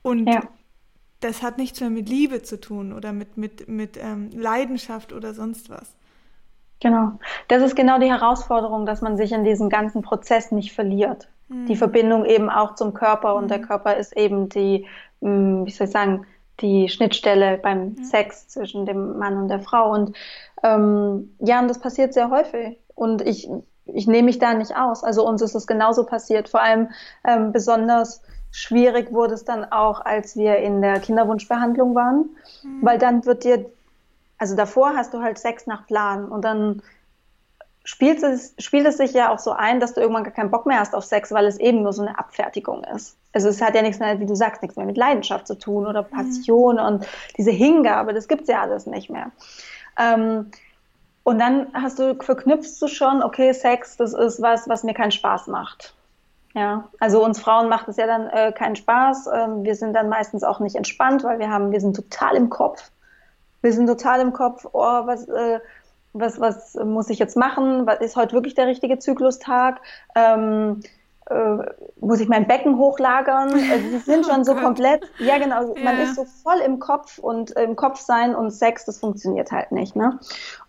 und 0.02 0.28
ja. 0.28 0.48
Das 1.20 1.42
hat 1.42 1.58
nichts 1.58 1.80
mehr 1.80 1.90
mit 1.90 2.10
Liebe 2.10 2.44
zu 2.44 2.60
tun 2.60 2.94
oder 2.94 3.14
mit, 3.14 3.38
mit, 3.38 3.68
mit 3.68 3.98
ähm, 3.98 4.30
Leidenschaft 4.34 5.14
oder 5.14 5.34
sonst 5.34 5.70
was. 5.70 5.96
Genau. 6.82 7.14
Das 7.48 7.64
ist 7.64 7.76
genau 7.76 8.00
die 8.00 8.12
Herausforderung, 8.12 8.86
dass 8.86 9.02
man 9.02 9.18
sich 9.18 9.32
in 9.32 9.44
diesem 9.44 9.70
ganzen 9.70 10.02
Prozess 10.02 10.52
nicht 10.52 10.74
verliert 10.74 11.30
die 11.50 11.74
mhm. 11.74 11.78
Verbindung 11.78 12.26
eben 12.26 12.50
auch 12.50 12.76
zum 12.76 12.94
Körper 12.94 13.36
und 13.36 13.52
der 13.52 13.60
mhm. 13.60 13.68
Körper 13.68 13.98
ist 13.98 14.18
eben 14.18 14.50
die, 14.50 14.88
hm, 15.22 15.66
wie 15.66 15.72
soll 15.72 15.86
ich 15.86 15.94
sagen, 15.94 16.26
die 16.62 16.90
Schnittstelle 16.90 17.58
beim 17.58 18.04
Sex 18.04 18.48
zwischen 18.48 18.86
dem 18.86 19.18
Mann 19.18 19.38
und 19.38 19.50
der 19.50 19.60
Frau. 19.60 19.92
Und 19.92 20.16
ähm, 20.64 21.36
ja, 21.40 21.60
und 21.60 21.68
das 21.68 21.80
passiert 21.80 22.14
sehr 22.14 22.30
häufig. 22.30 22.80
Und 22.96 23.22
ich, 23.22 23.50
ich 23.86 24.08
nehme 24.08 24.28
mich 24.28 24.40
da 24.40 24.54
nicht 24.54 24.76
aus. 24.76 25.04
Also 25.04 25.28
uns 25.28 25.42
ist 25.42 25.54
es 25.54 25.68
genauso 25.68 26.06
passiert. 26.06 26.48
Vor 26.48 26.62
allem 26.62 26.90
ähm, 27.26 27.52
besonders 27.52 28.22
schwierig 28.56 29.12
wurde 29.12 29.34
es 29.34 29.44
dann 29.44 29.66
auch, 29.66 30.00
als 30.00 30.38
wir 30.38 30.58
in 30.60 30.82
der 30.82 31.02
Kinderwunschbehandlung 31.02 31.94
waren, 31.94 32.30
mhm. 32.64 32.80
weil 32.82 32.98
dann 32.98 33.26
wird 33.26 33.44
dir, 33.44 33.66
also 34.38 34.56
davor 34.56 34.96
hast 34.96 35.14
du 35.14 35.22
halt 35.22 35.38
Sex 35.38 35.68
nach 35.68 35.86
Plan 35.86 36.30
und 36.30 36.46
dann 36.46 36.82
spielt 37.84 38.24
es, 38.24 38.56
spielt 38.58 38.88
es 38.88 38.96
sich 38.96 39.12
ja 39.12 39.30
auch 39.30 39.40
so 39.40 39.52
ein, 39.52 39.82
dass 39.82 39.94
du 39.94 40.00
irgendwann 40.00 40.24
gar 40.24 40.32
keinen 40.32 40.52
Bock 40.52 40.66
mehr 40.66 40.80
hast 40.80 40.96
auf 40.96 41.04
Sex, 41.04 41.34
weil 41.34 41.46
es 41.46 41.60
eben 41.60 41.84
nur 41.84 41.92
so 41.92 42.02
eine 42.02 42.18
Abfertigung 42.18 42.86
ist. 42.86 43.18
Also 43.34 43.50
es 43.50 43.62
hat 43.62 43.76
ja 43.76 43.82
nichts 43.82 44.00
mehr, 44.00 44.22
wie 44.22 44.26
du 44.26 44.36
sagst, 44.36 44.62
nichts 44.62 44.78
mehr 44.78 44.86
mit 44.86 44.96
Leidenschaft 44.96 45.48
zu 45.48 45.56
tun 45.56 45.86
oder 45.86 46.02
Passion 46.02 46.78
mhm. 46.78 46.82
und 46.82 47.08
diese 47.38 47.52
Hingabe, 47.52 48.14
das 48.14 48.30
gibt's 48.30 48.48
ja 48.48 48.62
alles 48.62 48.86
nicht 48.86 49.10
mehr. 49.10 49.32
Ähm, 50.00 50.50
und 51.24 51.40
dann 51.40 51.68
hast 51.74 52.00
du, 52.00 52.16
verknüpfst 52.16 52.80
du 52.80 52.88
schon, 52.88 53.22
okay, 53.22 53.52
Sex, 53.52 53.98
das 53.98 54.14
ist 54.14 54.42
was, 54.42 54.70
was 54.70 54.84
mir 54.84 54.94
keinen 54.94 55.12
Spaß 55.12 55.48
macht. 55.48 55.94
Ja, 56.56 56.88
also 57.02 57.24
uns 57.24 57.42
Frauen 57.42 57.68
macht 57.68 57.90
es 57.90 57.98
ja 57.98 58.08
dann 58.08 58.30
äh, 58.30 58.54
keinen 58.54 58.78
Spaß. 58.78 59.28
Ähm, 59.28 59.64
wir 59.66 59.76
sind 59.76 59.94
dann 59.94 60.08
meistens 60.08 60.44
auch 60.44 60.62
nicht 60.62 60.78
entspannt, 60.78 61.26
weil 61.26 61.38
wir 61.38 61.50
haben, 61.50 61.74
wir 61.74 61.82
sind 61.82 61.98
total 61.98 62.36
im 62.38 62.50
Kopf. 62.50 62.92
Wir 63.62 63.74
sind 63.74 63.88
total 63.88 64.22
im 64.22 64.32
Kopf, 64.32 64.66
oh, 64.72 64.80
was, 64.80 65.28
äh, 65.28 65.60
was, 66.14 66.40
was 66.40 66.76
muss 66.76 67.10
ich 67.10 67.20
jetzt 67.20 67.36
machen? 67.36 67.86
Was 67.86 68.00
ist 68.00 68.16
heute 68.16 68.34
wirklich 68.34 68.56
der 68.56 68.68
richtige 68.68 69.00
Zyklustag? 69.00 69.82
Ähm, 70.16 70.80
äh, 71.30 71.58
muss 72.00 72.22
ich 72.22 72.30
mein 72.30 72.48
Becken 72.48 72.78
hochlagern? 72.78 73.50
Also 73.72 73.90
sie 73.90 73.98
sind 73.98 74.26
schon 74.26 74.46
so 74.46 74.54
oh 74.54 74.56
komplett, 74.56 75.04
ja 75.20 75.38
genau, 75.38 75.76
ja. 75.76 75.84
man 75.84 76.00
ist 76.00 76.16
so 76.16 76.24
voll 76.24 76.60
im 76.66 76.80
Kopf 76.80 77.18
und 77.18 77.52
im 77.52 77.76
Kopf 77.76 78.00
sein 78.00 78.34
und 78.34 78.52
Sex, 78.52 78.86
das 78.86 79.00
funktioniert 79.00 79.52
halt 79.52 79.74
nicht. 79.74 79.98
Ne? 79.98 80.20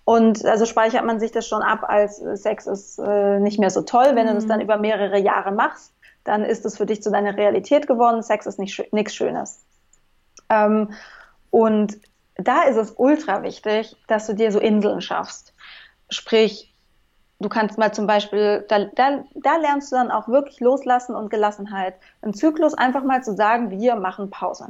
Und 0.07 0.45
also 0.45 0.67
speichert 0.67 1.05
man 1.05 1.19
sich 1.19 1.33
das 1.33 1.49
schon 1.49 1.63
ab, 1.63 1.81
als 1.83 2.19
Sex 2.19 2.69
ist 2.69 3.01
äh, 3.01 3.41
nicht 3.41 3.59
mehr 3.59 3.71
so 3.71 3.83
toll. 3.83 4.13
Wenn 4.15 4.27
mhm. 4.27 4.29
du 4.29 4.35
das 4.37 4.47
dann 4.47 4.61
über 4.61 4.77
mehrere 4.77 5.19
Jahre 5.19 5.51
machst, 5.51 5.93
dann 6.23 6.45
ist 6.45 6.65
es 6.65 6.77
für 6.77 6.87
dich 6.87 7.03
zu 7.03 7.11
deiner 7.11 7.37
Realität 7.37 7.89
geworden. 7.89 8.23
Sex 8.23 8.47
ist 8.47 8.61
nichts 8.61 9.15
Schönes. 9.15 9.65
Ähm, 10.49 10.93
und 11.51 11.99
da 12.37 12.63
ist 12.63 12.77
es 12.77 12.95
ultra 12.97 13.43
wichtig, 13.43 13.97
dass 14.07 14.29
du 14.29 14.35
dir 14.35 14.53
so 14.53 14.61
Inseln 14.61 15.01
schaffst. 15.01 15.53
Sprich, 16.09 16.73
du 17.41 17.49
kannst 17.49 17.77
mal 17.77 17.93
zum 17.93 18.07
Beispiel, 18.07 18.65
da, 18.69 18.85
da, 18.85 19.25
da 19.35 19.57
lernst 19.57 19.91
du 19.91 19.97
dann 19.97 20.13
auch 20.13 20.29
wirklich 20.29 20.61
loslassen 20.61 21.17
und 21.17 21.31
Gelassenheit. 21.31 21.95
Im 22.23 22.33
Zyklus 22.33 22.75
einfach 22.75 23.03
mal 23.03 23.25
zu 23.25 23.35
sagen, 23.35 23.73
wir 23.73 23.97
machen 23.97 24.31
Pause. 24.31 24.69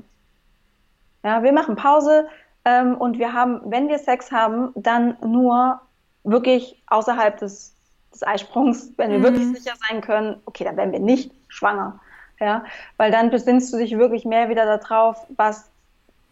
Ja, 1.23 1.43
wir 1.43 1.53
machen 1.53 1.77
Pause 1.77 2.27
ähm, 2.67 2.97
und 2.97 3.19
wir 3.19 3.33
haben, 3.33 3.61
wenn 3.65 3.89
wir 3.89 3.99
Sex 3.99 4.33
haben, 4.33 4.73
dann 4.75 5.17
nur 5.25 5.81
wirklich 6.25 6.83
außerhalb 6.89 7.39
des, 7.39 7.75
des 8.13 8.27
Eisprungs, 8.27 8.93
wenn 8.97 9.13
wir 9.13 9.19
mhm. 9.21 9.23
wirklich 9.23 9.47
sicher 9.59 9.77
sein 9.89 10.01
können, 10.01 10.37
okay, 10.47 10.65
dann 10.65 10.77
werden 10.77 10.93
wir 10.93 11.01
nicht 11.01 11.33
schwanger. 11.49 12.01
Ja, 12.39 12.65
weil 12.99 13.11
dann 13.11 13.31
besinnst 13.31 13.73
du 13.73 13.79
dich 13.79 13.97
wirklich 13.97 14.27
mehr 14.27 14.51
wieder 14.51 14.67
darauf, 14.67 15.25
was 15.37 15.71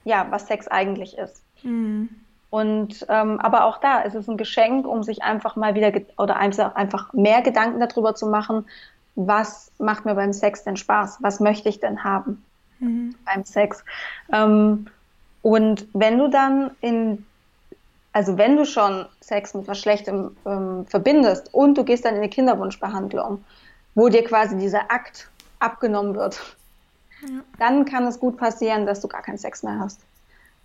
ja, 0.05 0.27
was 0.29 0.47
Sex 0.49 0.69
eigentlich 0.69 1.17
ist. 1.17 1.43
Mhm. 1.63 2.11
Und 2.51 3.07
ähm, 3.09 3.41
aber 3.41 3.65
auch 3.65 3.79
da 3.79 4.01
ist 4.01 4.15
es 4.15 4.29
ein 4.29 4.37
Geschenk, 4.37 4.87
um 4.87 5.03
sich 5.03 5.23
einfach 5.23 5.57
mal 5.57 5.75
wieder 5.75 5.93
oder 6.19 6.37
einfach, 6.37 6.75
einfach 6.75 7.13
mehr 7.13 7.43
Gedanken 7.43 7.81
darüber 7.81 8.15
zu 8.15 8.27
machen, 8.27 8.67
was 9.15 9.73
macht 9.79 10.05
mir 10.05 10.15
beim 10.15 10.33
Sex 10.33 10.65
denn 10.65 10.77
Spaß? 10.77 11.19
Was 11.21 11.41
möchte 11.41 11.69
ich 11.69 11.81
denn 11.81 12.05
haben 12.05 12.45
mhm. 12.81 13.15
beim 13.25 13.45
Sex? 13.45 13.85
Ähm, 14.33 14.87
und 15.45 15.87
wenn 15.93 16.17
du 16.19 16.29
dann 16.29 16.71
in, 16.81 17.27
also 18.15 18.39
wenn 18.39 18.57
du 18.57 18.65
schon 18.65 19.05
Sex 19.21 19.53
mit 19.53 19.69
was 19.69 19.79
Schlechtem 19.79 20.35
ähm, 20.47 20.87
verbindest 20.87 21.53
und 21.53 21.77
du 21.77 21.85
gehst 21.85 22.07
dann 22.07 22.15
in 22.15 22.21
eine 22.21 22.31
Kinderwunschbehandlung, 22.31 23.45
wo 23.95 24.09
dir 24.09 24.25
quasi 24.25 24.57
dieser 24.57 24.91
Akt 24.91 25.29
abgenommen 25.59 26.15
wird, 26.15 26.41
dann 27.59 27.85
kann 27.85 28.07
es 28.07 28.19
gut 28.19 28.39
passieren, 28.39 28.87
dass 28.87 29.03
du 29.03 29.09
gar 29.09 29.21
keinen 29.21 29.37
Sex 29.37 29.63
mehr 29.63 29.79
hast. 29.79 30.01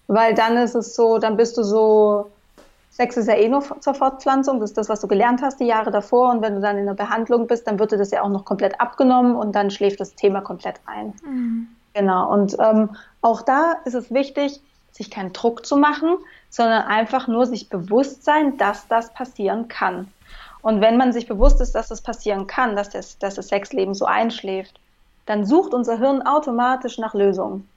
Weil 0.07 0.33
dann 0.33 0.55
ist 0.55 0.75
es 0.75 0.95
so, 0.95 1.17
dann 1.17 1.35
bist 1.35 1.57
du 1.57 1.63
so, 1.63 2.31
Sex 2.89 3.17
ist 3.17 3.27
ja 3.27 3.35
eh 3.35 3.49
nur 3.49 3.61
zur 3.81 3.93
Fortpflanzung, 3.93 4.61
das 4.61 4.69
ist 4.69 4.77
das, 4.77 4.87
was 4.87 5.01
du 5.01 5.09
gelernt 5.09 5.41
hast 5.41 5.59
die 5.59 5.65
Jahre 5.65 5.91
davor. 5.91 6.31
Und 6.31 6.41
wenn 6.41 6.55
du 6.55 6.61
dann 6.61 6.77
in 6.77 6.85
der 6.85 6.93
Behandlung 6.93 7.47
bist, 7.47 7.67
dann 7.67 7.79
wird 7.79 7.91
dir 7.91 7.97
das 7.97 8.11
ja 8.11 8.21
auch 8.21 8.29
noch 8.29 8.45
komplett 8.45 8.79
abgenommen 8.79 9.35
und 9.35 9.53
dann 9.55 9.71
schläft 9.71 9.99
das 9.99 10.15
Thema 10.15 10.39
komplett 10.39 10.79
ein. 10.85 11.13
Mhm. 11.25 11.67
Genau. 11.93 12.31
Und 12.31 12.55
ähm, 12.59 12.91
auch 13.21 13.41
da 13.41 13.75
ist 13.83 13.93
es 13.93 14.09
wichtig, 14.13 14.61
sich 14.99 15.09
keinen 15.09 15.31
Druck 15.31 15.65
zu 15.65 15.77
machen, 15.77 16.17
sondern 16.49 16.83
einfach 16.83 17.27
nur 17.27 17.45
sich 17.45 17.69
bewusst 17.69 18.23
sein, 18.25 18.57
dass 18.57 18.87
das 18.87 19.13
passieren 19.13 19.69
kann. 19.69 20.11
Und 20.61 20.81
wenn 20.81 20.97
man 20.97 21.13
sich 21.13 21.25
bewusst 21.25 21.61
ist, 21.61 21.73
dass 21.73 21.87
das 21.87 22.01
passieren 22.01 22.45
kann, 22.47 22.75
dass 22.75 22.89
das, 22.89 23.17
dass 23.17 23.35
das 23.35 23.47
Sexleben 23.47 23.93
so 23.93 24.05
einschläft, 24.05 24.77
dann 25.25 25.45
sucht 25.45 25.73
unser 25.73 25.97
Hirn 25.97 26.21
automatisch 26.21 26.97
nach 26.97 27.13
Lösungen. 27.13 27.67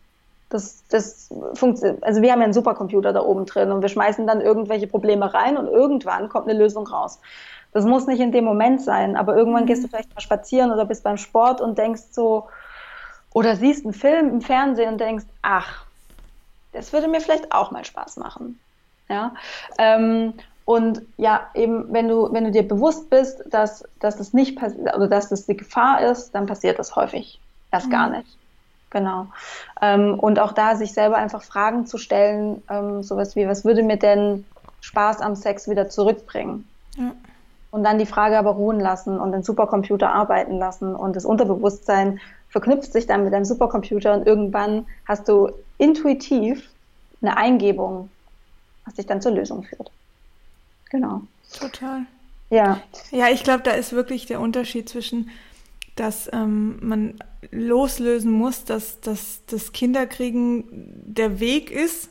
Das, 0.49 0.83
das 0.89 1.31
funktioniert, 1.55 2.03
also 2.03 2.21
wir 2.23 2.33
haben 2.33 2.41
ja 2.41 2.45
einen 2.45 2.53
Supercomputer 2.53 3.13
da 3.13 3.23
oben 3.23 3.47
drin 3.47 3.71
und 3.71 3.83
wir 3.83 3.89
schmeißen 3.89 4.27
dann 4.27 4.41
irgendwelche 4.41 4.89
Probleme 4.89 5.33
rein 5.33 5.57
und 5.57 5.69
irgendwann 5.69 6.29
kommt 6.29 6.49
eine 6.49 6.59
Lösung 6.59 6.87
raus. 6.89 7.21
Das 7.73 7.85
muss 7.85 8.07
nicht 8.07 8.21
in 8.21 8.33
dem 8.33 8.45
Moment 8.45 8.83
sein, 8.83 9.17
aber 9.17 9.37
irgendwann 9.37 9.63
mhm. 9.63 9.69
gehst 9.69 9.85
du 9.85 9.89
vielleicht 9.89 10.13
mal 10.13 10.21
spazieren 10.21 10.73
oder 10.73 10.85
bist 10.85 11.05
beim 11.05 11.17
Sport 11.17 11.61
und 11.61 11.79
denkst 11.79 12.03
so, 12.11 12.49
oder 13.33 13.57
siehst 13.57 13.85
einen 13.85 13.95
Film 13.95 14.29
im 14.29 14.41
Fernsehen 14.41 14.93
und 14.93 15.01
denkst, 15.01 15.25
ach, 15.41 15.87
das 16.73 16.93
würde 16.93 17.09
mir 17.09 17.21
vielleicht 17.21 17.53
auch 17.53 17.71
mal 17.71 17.85
Spaß 17.85 18.17
machen. 18.17 18.59
Ja. 19.09 19.35
Ähm, 19.79 20.35
und 20.65 21.03
ja, 21.17 21.49
eben, 21.55 21.93
wenn 21.93 22.09
du, 22.09 22.33
wenn 22.33 22.45
du 22.45 22.51
dir 22.51 22.67
bewusst 22.67 23.11
bist, 23.11 23.43
dass, 23.51 23.85
dass 23.99 24.17
das 24.17 24.33
nicht 24.33 24.57
passiert, 24.57 24.95
oder 24.95 25.09
dass 25.09 25.29
das 25.29 25.47
die 25.47 25.57
Gefahr 25.57 26.03
ist, 26.03 26.33
dann 26.35 26.47
passiert 26.47 26.79
das 26.79 26.95
häufig 26.95 27.41
erst 27.71 27.87
mhm. 27.87 27.91
gar 27.91 28.11
nicht. 28.11 28.39
Genau. 28.91 29.27
Ähm, 29.81 30.19
und 30.19 30.39
auch 30.39 30.53
da 30.53 30.77
sich 30.77 30.93
selber 30.93 31.17
einfach 31.17 31.43
Fragen 31.43 31.87
zu 31.87 31.99
stellen, 31.99 32.63
ähm, 32.69 33.03
sowas 33.03 33.35
wie, 33.37 33.49
was 33.49 33.65
würde 33.65 33.83
mir 33.83 33.97
denn 33.97 34.45
Spaß 34.83 35.21
am 35.21 35.35
Sex 35.35 35.69
wieder 35.69 35.89
zurückbringen? 35.89 36.69
Ja. 36.97 37.13
Und 37.71 37.85
dann 37.85 37.99
die 37.99 38.07
Frage 38.07 38.39
aber 38.39 38.51
ruhen 38.51 38.81
lassen 38.81 39.19
und 39.19 39.33
den 39.33 39.43
Supercomputer 39.43 40.13
arbeiten 40.13 40.59
lassen 40.59 40.95
und 40.95 41.17
das 41.17 41.25
Unterbewusstsein 41.25 42.21
verknüpft 42.51 42.93
sich 42.93 43.07
dann 43.07 43.25
mit 43.25 43.33
deinem 43.33 43.47
Supercomputer 43.47 44.13
und 44.13 44.27
irgendwann 44.27 44.87
hast 45.09 45.27
du 45.27 45.51
intuitiv 45.83 46.69
eine 47.21 47.37
Eingebung, 47.37 48.09
was 48.85 48.95
dich 48.95 49.07
dann 49.07 49.21
zur 49.21 49.33
Lösung 49.33 49.65
führt. 49.65 49.91
Genau. 50.91 51.23
Total. 51.59 52.07
Ja. 52.51 52.83
Ja, 53.11 53.29
ich 53.29 53.43
glaube, 53.43 53.63
da 53.63 53.73
ist 53.73 53.93
wirklich 53.93 54.27
der 54.27 54.41
Unterschied 54.41 54.89
zwischen, 54.89 55.31
dass 55.97 56.31
ähm, 56.33 56.79
man 56.81 57.15
loslösen 57.51 58.31
muss, 58.31 58.65
dass, 58.65 59.01
dass 59.01 59.41
das 59.47 59.73
Kinderkriegen 59.73 60.65
der 61.05 61.41
Weg 61.41 61.71
ist, 61.71 62.11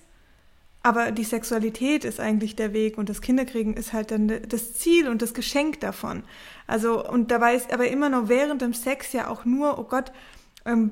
aber 0.84 1.12
die 1.12 1.24
Sexualität 1.24 2.04
ist 2.06 2.20
eigentlich 2.20 2.56
der 2.56 2.74
Weg 2.74 2.98
und 2.98 3.08
das 3.08 3.22
Kinderkriegen 3.22 3.76
ist 3.76 3.94
halt 3.94 4.12
dann 4.12 4.42
das 4.48 4.74
Ziel 4.74 5.08
und 5.08 5.22
das 5.22 5.34
Geschenk 5.34 5.80
davon. 5.80 6.24
Also, 6.66 7.08
und 7.08 7.32
dabei 7.32 7.56
ist 7.56 7.72
aber 7.72 7.88
immer 7.88 8.10
noch 8.10 8.28
während 8.28 8.62
dem 8.62 8.74
Sex 8.74 9.14
ja 9.14 9.28
auch 9.30 9.46
nur, 9.46 9.78
oh 9.78 9.84
Gott, 9.84 10.12
ähm, 10.66 10.92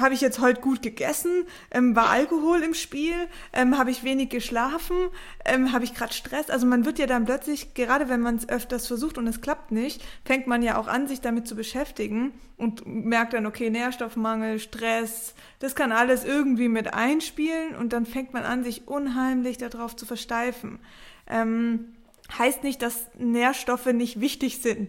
habe 0.00 0.14
ich 0.14 0.20
jetzt 0.20 0.40
heute 0.40 0.60
gut 0.60 0.82
gegessen? 0.82 1.46
Ähm, 1.70 1.94
war 1.96 2.10
Alkohol 2.10 2.62
im 2.62 2.74
Spiel? 2.74 3.14
Ähm, 3.52 3.78
habe 3.78 3.90
ich 3.90 4.04
wenig 4.04 4.30
geschlafen? 4.30 4.96
Ähm, 5.44 5.72
habe 5.72 5.84
ich 5.84 5.94
gerade 5.94 6.12
Stress? 6.12 6.50
Also 6.50 6.66
man 6.66 6.84
wird 6.84 6.98
ja 6.98 7.06
dann 7.06 7.24
plötzlich, 7.24 7.74
gerade 7.74 8.08
wenn 8.08 8.20
man 8.20 8.36
es 8.36 8.48
öfters 8.48 8.86
versucht 8.86 9.18
und 9.18 9.26
es 9.26 9.40
klappt 9.40 9.72
nicht, 9.72 10.02
fängt 10.24 10.46
man 10.46 10.62
ja 10.62 10.78
auch 10.78 10.88
an, 10.88 11.08
sich 11.08 11.20
damit 11.20 11.46
zu 11.46 11.56
beschäftigen 11.56 12.32
und 12.56 12.86
merkt 12.86 13.34
dann, 13.34 13.46
okay, 13.46 13.70
Nährstoffmangel, 13.70 14.58
Stress, 14.58 15.34
das 15.58 15.74
kann 15.74 15.92
alles 15.92 16.24
irgendwie 16.24 16.68
mit 16.68 16.94
einspielen 16.94 17.74
und 17.76 17.92
dann 17.92 18.06
fängt 18.06 18.32
man 18.32 18.44
an, 18.44 18.64
sich 18.64 18.88
unheimlich 18.88 19.58
darauf 19.58 19.96
zu 19.96 20.06
versteifen. 20.06 20.78
Ähm, 21.26 21.96
heißt 22.38 22.64
nicht, 22.64 22.82
dass 22.82 23.06
Nährstoffe 23.18 23.86
nicht 23.86 24.20
wichtig 24.20 24.62
sind. 24.62 24.88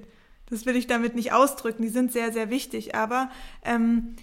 Das 0.50 0.66
will 0.66 0.76
ich 0.76 0.88
damit 0.88 1.16
nicht 1.16 1.34
ausdrücken. 1.34 1.82
Die 1.82 1.90
sind 1.90 2.12
sehr, 2.12 2.32
sehr 2.32 2.50
wichtig. 2.50 2.96
Aber 2.96 3.30
ähm, 3.64 4.16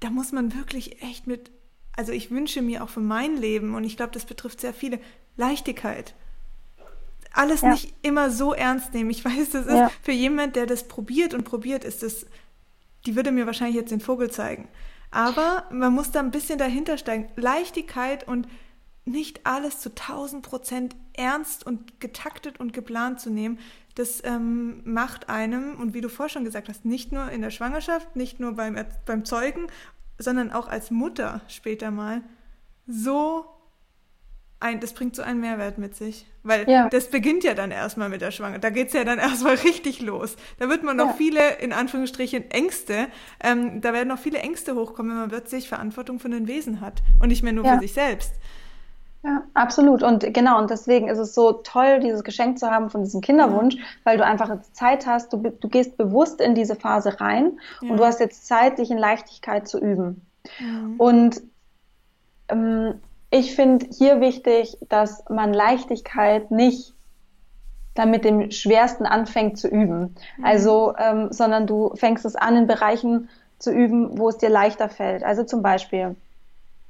da 0.00 0.10
muss 0.10 0.32
man 0.32 0.54
wirklich 0.54 1.02
echt 1.02 1.26
mit, 1.26 1.50
also 1.96 2.12
ich 2.12 2.30
wünsche 2.30 2.62
mir 2.62 2.82
auch 2.84 2.88
für 2.88 3.00
mein 3.00 3.36
Leben, 3.36 3.74
und 3.74 3.84
ich 3.84 3.96
glaube, 3.96 4.12
das 4.12 4.24
betrifft 4.24 4.60
sehr 4.60 4.74
viele, 4.74 5.00
Leichtigkeit. 5.36 6.14
Alles 7.32 7.60
ja. 7.60 7.70
nicht 7.70 7.94
immer 8.02 8.30
so 8.30 8.52
ernst 8.52 8.94
nehmen. 8.94 9.10
Ich 9.10 9.24
weiß, 9.24 9.50
das 9.50 9.66
ist 9.66 9.72
ja. 9.72 9.90
für 10.02 10.12
jemand, 10.12 10.56
der 10.56 10.66
das 10.66 10.88
probiert 10.88 11.34
und 11.34 11.44
probiert, 11.44 11.84
ist 11.84 12.02
das, 12.02 12.26
die 13.06 13.16
würde 13.16 13.32
mir 13.32 13.46
wahrscheinlich 13.46 13.76
jetzt 13.76 13.92
den 13.92 14.00
Vogel 14.00 14.30
zeigen. 14.30 14.68
Aber 15.10 15.64
man 15.70 15.92
muss 15.94 16.10
da 16.10 16.20
ein 16.20 16.30
bisschen 16.30 16.58
dahinter 16.58 16.98
steigen. 16.98 17.28
Leichtigkeit 17.36 18.26
und 18.26 18.48
nicht 19.04 19.46
alles 19.46 19.80
zu 19.80 19.90
1000 19.90 20.42
Prozent 20.44 20.96
ernst 21.14 21.64
und 21.66 22.00
getaktet 22.00 22.60
und 22.60 22.72
geplant 22.72 23.20
zu 23.20 23.30
nehmen, 23.30 23.58
das 23.98 24.22
ähm, 24.24 24.80
macht 24.84 25.28
einem, 25.28 25.76
und 25.76 25.92
wie 25.92 26.00
du 26.00 26.08
vorher 26.08 26.30
schon 26.30 26.44
gesagt 26.44 26.68
hast, 26.68 26.84
nicht 26.84 27.10
nur 27.10 27.30
in 27.30 27.42
der 27.42 27.50
Schwangerschaft, 27.50 28.14
nicht 28.14 28.38
nur 28.38 28.52
beim, 28.52 28.76
beim 29.06 29.24
Zeugen, 29.24 29.66
sondern 30.18 30.52
auch 30.52 30.68
als 30.68 30.90
Mutter 30.90 31.40
später 31.48 31.90
mal, 31.90 32.22
so 32.86 33.44
ein, 34.60 34.80
das 34.80 34.92
bringt 34.92 35.14
so 35.16 35.22
einen 35.22 35.40
Mehrwert 35.40 35.78
mit 35.78 35.96
sich. 35.96 36.26
Weil 36.42 36.68
ja. 36.68 36.88
das 36.88 37.10
beginnt 37.10 37.44
ja 37.44 37.54
dann 37.54 37.70
erstmal 37.70 38.08
mit 38.08 38.20
der 38.20 38.30
Schwangerschaft. 38.30 38.64
Da 38.64 38.70
geht 38.70 38.88
es 38.88 38.92
ja 38.92 39.04
dann 39.04 39.18
erstmal 39.18 39.56
richtig 39.56 40.00
los. 40.00 40.36
Da 40.58 40.68
wird 40.68 40.84
man 40.84 40.96
noch 40.96 41.08
ja. 41.08 41.14
viele, 41.14 41.56
in 41.56 41.72
Anführungsstrichen, 41.72 42.50
Ängste, 42.50 43.08
ähm, 43.42 43.80
da 43.80 43.92
werden 43.92 44.08
noch 44.08 44.18
viele 44.18 44.38
Ängste 44.38 44.74
hochkommen, 44.74 45.12
wenn 45.12 45.18
man 45.18 45.28
plötzlich 45.28 45.68
Verantwortung 45.68 46.20
für 46.20 46.28
den 46.28 46.46
Wesen 46.46 46.80
hat 46.80 47.02
und 47.20 47.28
nicht 47.28 47.42
mehr 47.42 47.52
nur 47.52 47.64
ja. 47.64 47.74
für 47.74 47.80
sich 47.80 47.92
selbst. 47.92 48.32
Ja, 49.24 49.42
absolut. 49.54 50.02
Und 50.02 50.32
genau, 50.32 50.58
und 50.58 50.70
deswegen 50.70 51.08
ist 51.08 51.18
es 51.18 51.34
so 51.34 51.52
toll, 51.52 51.98
dieses 52.00 52.22
Geschenk 52.22 52.58
zu 52.58 52.70
haben 52.70 52.88
von 52.88 53.02
diesem 53.02 53.20
Kinderwunsch, 53.20 53.74
ja. 53.74 53.82
weil 54.04 54.16
du 54.16 54.24
einfach 54.24 54.48
jetzt 54.48 54.76
Zeit 54.76 55.06
hast, 55.06 55.32
du, 55.32 55.38
du 55.38 55.68
gehst 55.68 55.96
bewusst 55.96 56.40
in 56.40 56.54
diese 56.54 56.76
Phase 56.76 57.20
rein 57.20 57.58
ja. 57.80 57.90
und 57.90 57.96
du 57.96 58.04
hast 58.04 58.20
jetzt 58.20 58.46
Zeit, 58.46 58.78
dich 58.78 58.90
in 58.90 58.98
Leichtigkeit 58.98 59.66
zu 59.66 59.80
üben. 59.80 60.24
Mhm. 60.60 60.94
Und 60.98 61.42
ähm, 62.48 62.94
ich 63.30 63.54
finde 63.56 63.86
hier 63.90 64.20
wichtig, 64.20 64.78
dass 64.88 65.24
man 65.28 65.52
Leichtigkeit 65.52 66.50
nicht 66.50 66.94
dann 67.94 68.10
mit 68.12 68.24
dem 68.24 68.52
Schwersten 68.52 69.04
anfängt 69.04 69.58
zu 69.58 69.66
üben. 69.66 70.14
Mhm. 70.36 70.44
Also, 70.44 70.94
ähm, 70.96 71.28
sondern 71.32 71.66
du 71.66 71.92
fängst 71.96 72.24
es 72.24 72.36
an 72.36 72.56
in 72.56 72.66
Bereichen 72.68 73.28
zu 73.58 73.72
üben, 73.72 74.16
wo 74.16 74.28
es 74.28 74.38
dir 74.38 74.48
leichter 74.48 74.88
fällt. 74.88 75.24
Also 75.24 75.42
zum 75.42 75.62
Beispiel, 75.62 76.14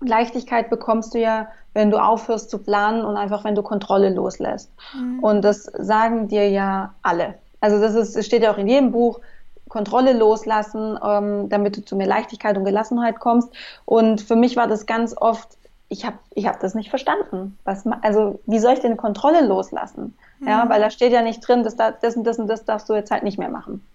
Leichtigkeit 0.00 0.70
bekommst 0.70 1.14
du 1.14 1.18
ja, 1.18 1.48
wenn 1.74 1.90
du 1.90 1.98
aufhörst 1.98 2.50
zu 2.50 2.58
planen 2.58 3.04
und 3.04 3.16
einfach, 3.16 3.44
wenn 3.44 3.54
du 3.54 3.62
Kontrolle 3.62 4.10
loslässt. 4.10 4.70
Mhm. 4.94 5.20
Und 5.20 5.42
das 5.42 5.64
sagen 5.64 6.28
dir 6.28 6.48
ja 6.48 6.94
alle. 7.02 7.34
Also 7.60 7.80
das 7.80 7.94
ist, 7.94 8.24
steht 8.24 8.42
ja 8.42 8.52
auch 8.52 8.58
in 8.58 8.68
jedem 8.68 8.92
Buch, 8.92 9.20
Kontrolle 9.68 10.12
loslassen, 10.14 10.98
ähm, 11.04 11.48
damit 11.48 11.76
du 11.76 11.84
zu 11.84 11.96
mehr 11.96 12.06
Leichtigkeit 12.06 12.56
und 12.56 12.64
Gelassenheit 12.64 13.20
kommst. 13.20 13.50
Und 13.84 14.20
für 14.20 14.36
mich 14.36 14.56
war 14.56 14.66
das 14.66 14.86
ganz 14.86 15.14
oft, 15.16 15.48
ich 15.88 16.04
habe 16.04 16.18
ich 16.34 16.46
hab 16.46 16.60
das 16.60 16.74
nicht 16.74 16.90
verstanden. 16.90 17.58
Was, 17.64 17.84
also 18.02 18.40
wie 18.46 18.58
soll 18.58 18.74
ich 18.74 18.80
denn 18.80 18.96
Kontrolle 18.96 19.46
loslassen? 19.46 20.16
Mhm. 20.40 20.48
Ja, 20.48 20.68
weil 20.68 20.80
da 20.80 20.90
steht 20.90 21.12
ja 21.12 21.22
nicht 21.22 21.46
drin, 21.46 21.64
dass 21.64 21.76
da, 21.76 21.90
das 21.90 22.16
und 22.16 22.24
das 22.24 22.38
und 22.38 22.46
das 22.46 22.64
darfst 22.64 22.88
du 22.88 22.94
jetzt 22.94 23.10
halt 23.10 23.22
nicht 23.22 23.38
mehr 23.38 23.50
machen. 23.50 23.86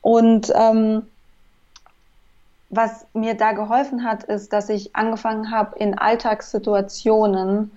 Und 0.00 0.52
ähm, 0.54 1.06
was 2.78 3.06
mir 3.12 3.34
da 3.34 3.52
geholfen 3.52 4.04
hat, 4.04 4.22
ist, 4.22 4.52
dass 4.52 4.68
ich 4.68 4.94
angefangen 4.94 5.50
habe, 5.50 5.76
in 5.80 5.98
Alltagssituationen 5.98 7.72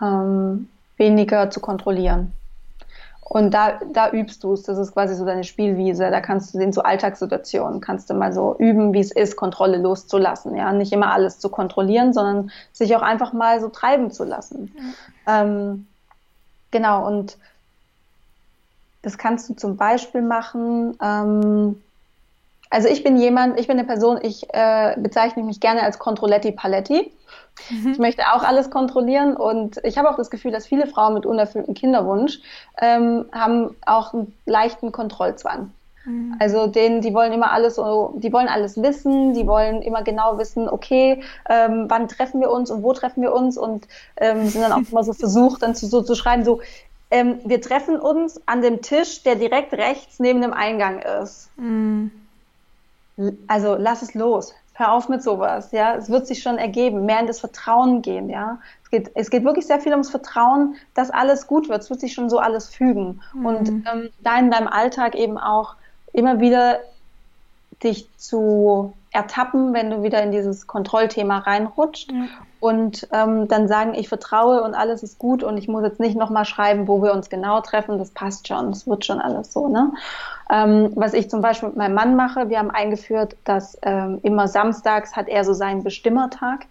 ähm, 0.00 0.70
weniger 0.96 1.50
zu 1.50 1.60
kontrollieren. 1.60 2.32
Und 3.20 3.52
da, 3.52 3.78
da 3.92 4.10
übst 4.10 4.42
du 4.42 4.54
es. 4.54 4.62
Das 4.62 4.78
ist 4.78 4.94
quasi 4.94 5.16
so 5.16 5.26
deine 5.26 5.44
Spielwiese. 5.44 6.10
Da 6.10 6.22
kannst 6.22 6.54
du 6.54 6.58
in 6.60 6.72
so 6.72 6.82
Alltagssituationen, 6.82 7.82
kannst 7.82 8.08
du 8.08 8.14
mal 8.14 8.32
so 8.32 8.56
üben, 8.58 8.94
wie 8.94 9.00
es 9.00 9.12
ist, 9.12 9.36
Kontrolle 9.36 9.76
loszulassen. 9.76 10.56
Ja, 10.56 10.72
nicht 10.72 10.92
immer 10.92 11.12
alles 11.12 11.38
zu 11.38 11.50
kontrollieren, 11.50 12.14
sondern 12.14 12.50
sich 12.72 12.96
auch 12.96 13.02
einfach 13.02 13.34
mal 13.34 13.60
so 13.60 13.68
treiben 13.68 14.10
zu 14.10 14.24
lassen. 14.24 14.72
Mhm. 14.74 14.94
Ähm, 15.26 15.86
genau. 16.70 17.06
Und 17.06 17.36
das 19.02 19.18
kannst 19.18 19.50
du 19.50 19.54
zum 19.54 19.76
Beispiel 19.76 20.22
machen. 20.22 20.96
Ähm, 21.02 21.82
also 22.72 22.88
ich 22.88 23.04
bin 23.04 23.18
jemand, 23.18 23.60
ich 23.60 23.66
bin 23.66 23.78
eine 23.78 23.86
Person, 23.86 24.18
ich 24.22 24.46
äh, 24.54 24.96
bezeichne 24.96 25.42
mich 25.42 25.60
gerne 25.60 25.82
als 25.82 25.98
Controletti 25.98 26.52
Paletti. 26.52 27.12
Mhm. 27.68 27.92
Ich 27.92 27.98
möchte 27.98 28.22
auch 28.32 28.42
alles 28.42 28.70
kontrollieren 28.70 29.36
und 29.36 29.78
ich 29.84 29.98
habe 29.98 30.08
auch 30.08 30.16
das 30.16 30.30
Gefühl, 30.30 30.52
dass 30.52 30.66
viele 30.66 30.86
Frauen 30.86 31.12
mit 31.12 31.26
unerfülltem 31.26 31.74
Kinderwunsch 31.74 32.40
ähm, 32.80 33.26
haben 33.30 33.76
auch 33.84 34.14
einen 34.14 34.34
leichten 34.46 34.90
Kontrollzwang. 34.90 35.70
Mhm. 36.06 36.36
Also 36.40 36.66
denen, 36.66 37.02
die 37.02 37.12
wollen 37.12 37.34
immer 37.34 37.52
alles 37.52 37.74
die 37.74 38.32
wollen 38.32 38.48
alles 38.48 38.80
wissen, 38.80 39.34
die 39.34 39.46
wollen 39.46 39.82
immer 39.82 40.02
genau 40.02 40.38
wissen, 40.38 40.66
okay, 40.66 41.22
ähm, 41.50 41.84
wann 41.88 42.08
treffen 42.08 42.40
wir 42.40 42.50
uns 42.50 42.70
und 42.70 42.82
wo 42.82 42.94
treffen 42.94 43.20
wir 43.22 43.34
uns 43.34 43.58
und 43.58 43.86
ähm, 44.16 44.48
sind 44.48 44.62
dann 44.62 44.72
auch 44.72 44.90
immer 44.90 45.04
so 45.04 45.12
versucht, 45.12 45.62
dann 45.62 45.74
zu, 45.74 45.86
so 45.86 46.00
zu 46.00 46.14
schreiben, 46.14 46.42
so, 46.42 46.62
ähm, 47.10 47.38
wir 47.44 47.60
treffen 47.60 48.00
uns 48.00 48.40
an 48.46 48.62
dem 48.62 48.80
Tisch, 48.80 49.24
der 49.24 49.34
direkt 49.34 49.74
rechts 49.74 50.20
neben 50.20 50.40
dem 50.40 50.54
Eingang 50.54 51.00
ist. 51.00 51.50
Mhm 51.58 52.10
also 53.46 53.76
lass 53.76 54.02
es 54.02 54.14
los. 54.14 54.54
Hör 54.74 54.92
auf 54.92 55.08
mit 55.08 55.22
sowas, 55.22 55.70
ja. 55.72 55.94
Es 55.96 56.08
wird 56.08 56.26
sich 56.26 56.42
schon 56.42 56.56
ergeben, 56.58 57.04
mehr 57.04 57.20
in 57.20 57.26
das 57.26 57.40
Vertrauen 57.40 58.02
gehen, 58.02 58.30
ja. 58.30 58.58
Es 58.84 58.90
geht, 58.90 59.10
es 59.14 59.30
geht 59.30 59.44
wirklich 59.44 59.66
sehr 59.66 59.80
viel 59.80 59.92
ums 59.92 60.10
Vertrauen, 60.10 60.76
dass 60.94 61.10
alles 61.10 61.46
gut 61.46 61.68
wird. 61.68 61.82
Es 61.82 61.90
wird 61.90 62.00
sich 62.00 62.14
schon 62.14 62.30
so 62.30 62.38
alles 62.38 62.68
fügen. 62.68 63.20
Mhm. 63.34 63.46
Und 63.46 63.68
ähm, 63.68 64.10
da 64.20 64.38
in 64.38 64.50
deinem 64.50 64.68
Alltag 64.68 65.14
eben 65.14 65.38
auch 65.38 65.76
immer 66.12 66.40
wieder 66.40 66.80
dich 67.82 68.08
zu 68.16 68.94
ertappen, 69.10 69.74
wenn 69.74 69.90
du 69.90 70.02
wieder 70.02 70.22
in 70.22 70.32
dieses 70.32 70.66
Kontrollthema 70.66 71.38
reinrutscht. 71.38 72.12
Mhm. 72.12 72.28
Und 72.62 73.08
ähm, 73.12 73.48
dann 73.48 73.66
sagen, 73.66 73.92
ich 73.92 74.08
vertraue 74.08 74.62
und 74.62 74.76
alles 74.76 75.02
ist 75.02 75.18
gut 75.18 75.42
und 75.42 75.56
ich 75.56 75.66
muss 75.66 75.82
jetzt 75.82 75.98
nicht 75.98 76.16
nochmal 76.16 76.44
schreiben, 76.44 76.86
wo 76.86 77.02
wir 77.02 77.12
uns 77.12 77.28
genau 77.28 77.60
treffen, 77.60 77.98
das 77.98 78.10
passt 78.10 78.46
schon, 78.46 78.70
das 78.70 78.86
wird 78.86 79.04
schon 79.04 79.18
alles 79.18 79.52
so. 79.52 79.66
Ne? 79.66 79.90
Ähm, 80.48 80.92
was 80.94 81.12
ich 81.12 81.28
zum 81.28 81.42
Beispiel 81.42 81.70
mit 81.70 81.76
meinem 81.76 81.94
Mann 81.94 82.14
mache, 82.14 82.50
wir 82.50 82.60
haben 82.60 82.70
eingeführt, 82.70 83.34
dass 83.42 83.76
ähm, 83.82 84.20
immer 84.22 84.46
samstags 84.46 85.16
hat 85.16 85.26
er 85.26 85.42
so 85.44 85.54
seinen 85.54 85.82
Bestimmertag. 85.82 86.66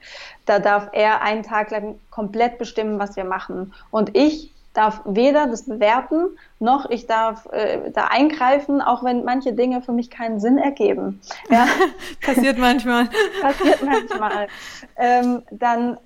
Da 0.45 0.59
darf 0.59 0.87
er 0.93 1.23
einen 1.23 1.43
Tag 1.43 1.71
lang 1.71 1.99
komplett 2.09 2.57
bestimmen, 2.57 2.97
was 2.97 3.17
wir 3.17 3.25
machen. 3.25 3.73
Und 3.91 4.15
ich 4.15 4.53
darf 4.73 5.01
weder 5.05 5.47
das 5.47 5.63
bewerten, 5.63 6.37
noch 6.59 6.89
ich 6.89 7.07
darf 7.07 7.47
äh, 7.51 7.91
da 7.91 8.05
eingreifen, 8.05 8.81
auch 8.81 9.03
wenn 9.03 9.23
manche 9.25 9.53
Dinge 9.53 9.81
für 9.81 9.91
mich 9.91 10.09
keinen 10.09 10.39
Sinn 10.39 10.57
ergeben. 10.57 11.21
Ja. 11.49 11.67
Passiert 12.21 12.57
manchmal. 12.57 13.09
Passiert 13.41 13.83
manchmal. 13.83 14.47
ähm, 14.97 15.43
dann 15.51 15.97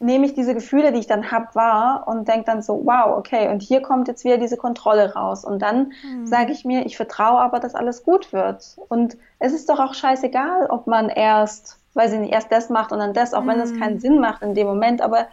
nehme 0.00 0.26
ich 0.26 0.34
diese 0.34 0.54
Gefühle, 0.54 0.92
die 0.92 1.00
ich 1.00 1.06
dann 1.06 1.30
habe, 1.30 1.48
wahr 1.54 2.04
und 2.06 2.28
denke 2.28 2.44
dann 2.44 2.62
so, 2.62 2.82
wow, 2.84 3.16
okay, 3.18 3.48
und 3.48 3.62
hier 3.62 3.82
kommt 3.82 4.06
jetzt 4.06 4.24
wieder 4.24 4.38
diese 4.38 4.56
Kontrolle 4.56 5.14
raus. 5.14 5.44
Und 5.44 5.60
dann 5.60 5.92
mhm. 6.04 6.26
sage 6.26 6.52
ich 6.52 6.64
mir, 6.64 6.86
ich 6.86 6.96
vertraue 6.96 7.40
aber, 7.40 7.58
dass 7.58 7.74
alles 7.74 8.04
gut 8.04 8.32
wird. 8.32 8.76
Und 8.88 9.16
es 9.40 9.52
ist 9.52 9.68
doch 9.68 9.80
auch 9.80 9.94
scheißegal, 9.94 10.66
ob 10.70 10.86
man 10.86 11.08
erst, 11.08 11.78
weiß 11.94 12.12
ich 12.12 12.20
nicht, 12.20 12.32
erst 12.32 12.52
das 12.52 12.70
macht 12.70 12.92
und 12.92 13.00
dann 13.00 13.12
das, 13.12 13.34
auch 13.34 13.42
mhm. 13.42 13.48
wenn 13.48 13.60
es 13.60 13.78
keinen 13.78 13.94
hm. 13.94 14.00
Sinn 14.00 14.20
macht 14.20 14.42
in 14.42 14.54
dem 14.54 14.68
Moment, 14.68 15.02
aber 15.02 15.26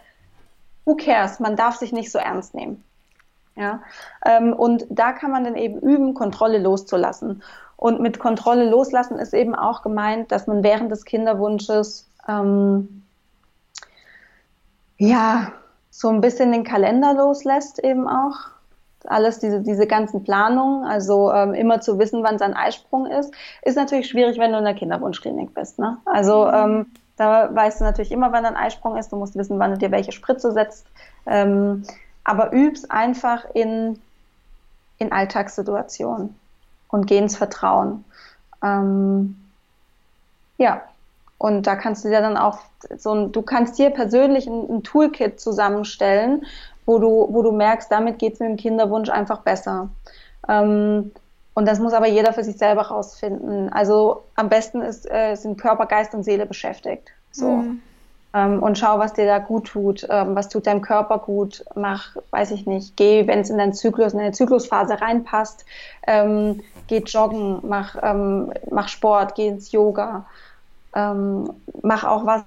who 0.86 0.94
cares? 0.96 1.40
Man 1.40 1.56
darf 1.56 1.76
sich 1.76 1.92
nicht 1.92 2.10
so 2.10 2.18
ernst 2.18 2.54
nehmen. 2.54 2.82
Ja, 3.56 3.82
ähm, 4.24 4.52
und 4.52 4.86
da 4.90 5.12
kann 5.12 5.30
man 5.30 5.44
dann 5.44 5.56
eben 5.56 5.80
üben, 5.80 6.14
Kontrolle 6.14 6.58
loszulassen. 6.58 7.42
Und 7.76 8.00
mit 8.00 8.18
Kontrolle 8.18 8.68
loslassen 8.68 9.18
ist 9.18 9.34
eben 9.34 9.54
auch 9.54 9.82
gemeint, 9.82 10.32
dass 10.32 10.46
man 10.46 10.62
während 10.62 10.90
des 10.90 11.04
Kinderwunsches 11.04 12.08
ähm, 12.28 13.02
ja, 14.98 15.52
so 15.90 16.08
ein 16.08 16.20
bisschen 16.20 16.52
den 16.52 16.64
Kalender 16.64 17.14
loslässt 17.14 17.82
eben 17.82 18.08
auch. 18.08 18.36
Alles, 19.06 19.38
diese, 19.38 19.60
diese 19.60 19.86
ganzen 19.86 20.24
Planungen, 20.24 20.84
also 20.84 21.32
ähm, 21.32 21.54
immer 21.54 21.80
zu 21.80 21.98
wissen, 21.98 22.24
wann 22.24 22.38
sein 22.38 22.54
Eisprung 22.54 23.06
ist, 23.06 23.32
ist 23.62 23.76
natürlich 23.76 24.08
schwierig, 24.08 24.38
wenn 24.38 24.52
du 24.52 24.58
in 24.58 24.64
der 24.64 24.74
Kinderwunschklinik 24.74 25.54
bist. 25.54 25.78
Ne? 25.78 25.98
Also 26.06 26.48
ähm, 26.48 26.86
da 27.16 27.54
weißt 27.54 27.80
du 27.80 27.84
natürlich 27.84 28.12
immer, 28.12 28.32
wann 28.32 28.44
dein 28.44 28.56
Eisprung 28.56 28.96
ist, 28.96 29.10
du 29.10 29.16
musst 29.16 29.36
wissen, 29.36 29.58
wann 29.58 29.72
du 29.72 29.78
dir 29.78 29.90
welche 29.90 30.12
Spritze 30.12 30.52
setzt. 30.52 30.86
Ähm, 31.26 31.84
aber 32.24 32.52
übst 32.52 32.90
einfach 32.90 33.44
in, 33.54 34.00
in 34.98 35.12
Alltagssituationen 35.12 36.34
und 36.88 37.06
geh 37.06 37.18
ins 37.18 37.36
Vertrauen. 37.36 38.04
Ähm, 38.62 39.36
ja, 40.58 40.82
und 41.38 41.66
da 41.66 41.76
kannst 41.76 42.04
du 42.04 42.08
dir 42.08 42.20
dann 42.20 42.36
auch 42.36 42.60
so 42.96 43.12
ein, 43.12 43.32
du 43.32 43.42
kannst 43.42 43.78
dir 43.78 43.90
persönlich 43.90 44.46
ein, 44.46 44.68
ein 44.68 44.82
Toolkit 44.82 45.40
zusammenstellen, 45.40 46.46
wo 46.86 46.98
du, 46.98 47.28
wo 47.30 47.42
du 47.42 47.52
merkst, 47.52 47.90
damit 47.90 48.18
geht 48.18 48.34
es 48.34 48.40
mit 48.40 48.50
dem 48.50 48.56
Kinderwunsch 48.56 49.10
einfach 49.10 49.40
besser. 49.40 49.88
Ähm, 50.48 51.12
und 51.56 51.66
das 51.66 51.80
muss 51.80 51.92
aber 51.92 52.06
jeder 52.06 52.32
für 52.32 52.44
sich 52.44 52.56
selber 52.56 52.82
rausfinden. 52.82 53.72
Also 53.72 54.22
am 54.36 54.48
besten 54.48 54.80
ist, 54.82 55.10
äh, 55.10 55.34
sind 55.34 55.60
Körper, 55.60 55.86
Geist 55.86 56.14
und 56.14 56.22
Seele 56.22 56.46
beschäftigt. 56.46 57.10
So. 57.32 57.48
Mhm. 57.48 57.82
Ähm, 58.32 58.62
und 58.62 58.78
schau, 58.78 59.00
was 59.00 59.14
dir 59.14 59.26
da 59.26 59.38
gut 59.38 59.66
tut. 59.66 60.06
Ähm, 60.08 60.36
was 60.36 60.48
tut 60.48 60.68
deinem 60.68 60.82
Körper 60.82 61.18
gut? 61.18 61.64
Mach, 61.74 62.14
weiß 62.30 62.52
ich 62.52 62.66
nicht, 62.66 62.96
geh, 62.96 63.26
wenn 63.26 63.40
es 63.40 63.50
in 63.50 63.58
deinen 63.58 63.72
Zyklus, 63.72 64.12
in 64.12 64.20
deine 64.20 64.32
Zyklusphase 64.32 65.00
reinpasst, 65.00 65.64
ähm, 66.06 66.60
geh 66.86 66.98
joggen, 66.98 67.58
mach, 67.62 67.96
ähm, 68.00 68.52
mach 68.70 68.88
Sport, 68.88 69.34
geh 69.34 69.48
ins 69.48 69.72
Yoga 69.72 70.24
ähm, 70.96 71.52
mach 71.82 72.04
auch 72.04 72.26
was 72.26 72.42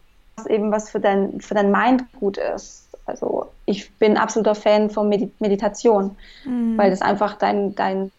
eben, 0.47 0.71
was 0.71 0.89
für 0.89 0.99
dein, 0.99 1.39
für 1.39 1.53
dein 1.53 1.71
Mind 1.71 2.03
gut 2.19 2.37
ist. 2.37 2.89
Also 3.05 3.47
ich 3.65 3.93
bin 3.93 4.17
absoluter 4.17 4.55
Fan 4.55 4.89
von 4.89 5.07
Medi 5.07 5.31
Meditation, 5.39 6.15
mhm. 6.45 6.77
weil 6.77 6.89
das 6.89 7.01
einfach 7.01 7.35
dein, 7.37 7.75
dein, 7.75 8.11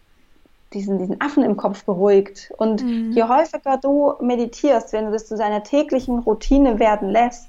diesen, 0.73 0.99
diesen 0.99 1.21
Affen 1.21 1.43
im 1.43 1.55
Kopf 1.57 1.83
beruhigt. 1.85 2.51
Und 2.57 2.83
mhm. 2.83 3.11
je 3.11 3.23
häufiger 3.23 3.77
du 3.77 4.13
meditierst, 4.21 4.93
wenn 4.93 5.05
du 5.05 5.11
das 5.11 5.27
zu 5.27 5.37
deiner 5.37 5.63
täglichen 5.63 6.19
Routine 6.19 6.79
werden 6.79 7.09
lässt, 7.09 7.47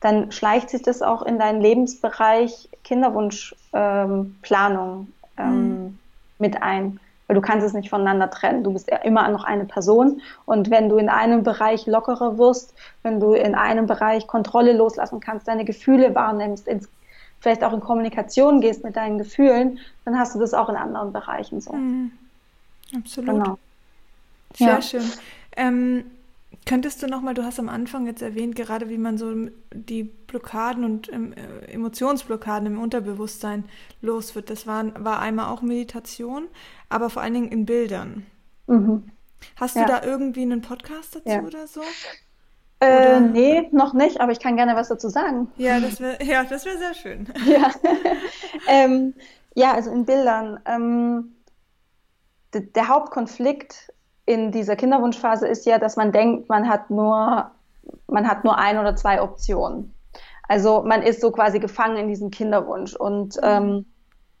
dann 0.00 0.32
schleicht 0.32 0.70
sich 0.70 0.82
das 0.82 1.02
auch 1.02 1.22
in 1.22 1.38
deinen 1.38 1.60
Lebensbereich 1.60 2.68
Kinderwunschplanung 2.84 5.08
ähm, 5.36 5.38
ähm, 5.38 5.84
mhm. 5.84 5.98
mit 6.38 6.62
ein 6.62 6.98
weil 7.30 7.36
du 7.36 7.42
kannst 7.42 7.64
es 7.64 7.74
nicht 7.74 7.90
voneinander 7.90 8.28
trennen. 8.28 8.64
Du 8.64 8.72
bist 8.72 8.90
ja 8.90 8.96
immer 8.96 9.28
noch 9.28 9.44
eine 9.44 9.64
Person 9.64 10.20
und 10.46 10.68
wenn 10.68 10.88
du 10.88 10.96
in 10.96 11.08
einem 11.08 11.44
Bereich 11.44 11.86
lockerer 11.86 12.38
wirst, 12.38 12.74
wenn 13.04 13.20
du 13.20 13.34
in 13.34 13.54
einem 13.54 13.86
Bereich 13.86 14.26
Kontrolle 14.26 14.72
loslassen 14.72 15.20
kannst, 15.20 15.46
deine 15.46 15.64
Gefühle 15.64 16.12
wahrnimmst, 16.12 16.66
ins, 16.66 16.88
vielleicht 17.38 17.62
auch 17.62 17.72
in 17.72 17.78
Kommunikation 17.78 18.60
gehst 18.60 18.82
mit 18.82 18.96
deinen 18.96 19.18
Gefühlen, 19.18 19.78
dann 20.04 20.18
hast 20.18 20.34
du 20.34 20.40
das 20.40 20.54
auch 20.54 20.68
in 20.68 20.74
anderen 20.74 21.12
Bereichen 21.12 21.60
so. 21.60 21.72
Mhm. 21.72 22.10
Absolut. 22.94 23.42
Genau. 23.42 23.58
Sehr 24.54 24.68
ja. 24.68 24.82
schön. 24.82 25.12
Ähm, 25.56 26.04
Könntest 26.66 27.02
du 27.02 27.06
nochmal, 27.06 27.34
du 27.34 27.44
hast 27.44 27.58
am 27.58 27.68
Anfang 27.68 28.06
jetzt 28.06 28.22
erwähnt, 28.22 28.54
gerade 28.54 28.88
wie 28.88 28.98
man 28.98 29.18
so 29.18 29.32
die 29.72 30.04
Blockaden 30.04 30.84
und 30.84 31.12
ähm, 31.12 31.32
äh, 31.32 31.72
Emotionsblockaden 31.72 32.66
im 32.66 32.80
Unterbewusstsein 32.80 33.64
los 34.02 34.34
wird. 34.34 34.50
Das 34.50 34.66
war, 34.66 34.84
war 35.02 35.20
einmal 35.20 35.52
auch 35.52 35.62
Meditation, 35.62 36.48
aber 36.88 37.08
vor 37.08 37.22
allen 37.22 37.34
Dingen 37.34 37.48
in 37.48 37.66
Bildern. 37.66 38.26
Mhm. 38.66 39.04
Hast 39.56 39.76
ja. 39.76 39.82
du 39.82 39.88
da 39.88 40.02
irgendwie 40.02 40.42
einen 40.42 40.60
Podcast 40.60 41.16
dazu 41.16 41.28
ja. 41.28 41.42
oder 41.42 41.66
so? 41.66 41.80
Äh, 42.80 43.20
nee, 43.20 43.68
noch 43.72 43.92
nicht, 43.92 44.20
aber 44.20 44.32
ich 44.32 44.40
kann 44.40 44.56
gerne 44.56 44.74
was 44.74 44.88
dazu 44.88 45.08
sagen. 45.08 45.50
Ja, 45.56 45.80
das 45.80 46.00
wäre 46.00 46.22
ja, 46.24 46.48
wär 46.48 46.58
sehr 46.58 46.94
schön. 46.94 47.26
Ja, 47.46 47.70
ähm, 48.68 49.14
ja 49.54 49.72
also 49.72 49.90
in 49.90 50.04
Bildern. 50.04 50.60
Ähm, 50.66 51.32
der 52.54 52.88
Hauptkonflikt 52.88 53.92
in 54.26 54.52
dieser 54.52 54.76
Kinderwunschphase 54.76 55.46
ist 55.46 55.66
ja, 55.66 55.78
dass 55.78 55.96
man 55.96 56.12
denkt, 56.12 56.48
man 56.48 56.68
hat 56.68 56.90
nur, 56.90 57.50
man 58.06 58.28
hat 58.28 58.44
nur 58.44 58.58
ein 58.58 58.78
oder 58.78 58.96
zwei 58.96 59.22
Optionen. 59.22 59.94
Also 60.48 60.82
man 60.82 61.02
ist 61.02 61.20
so 61.20 61.30
quasi 61.30 61.60
gefangen 61.60 61.96
in 61.96 62.08
diesem 62.08 62.30
Kinderwunsch 62.30 62.94
und 62.94 63.36
mhm. 63.36 63.42
ähm, 63.42 63.86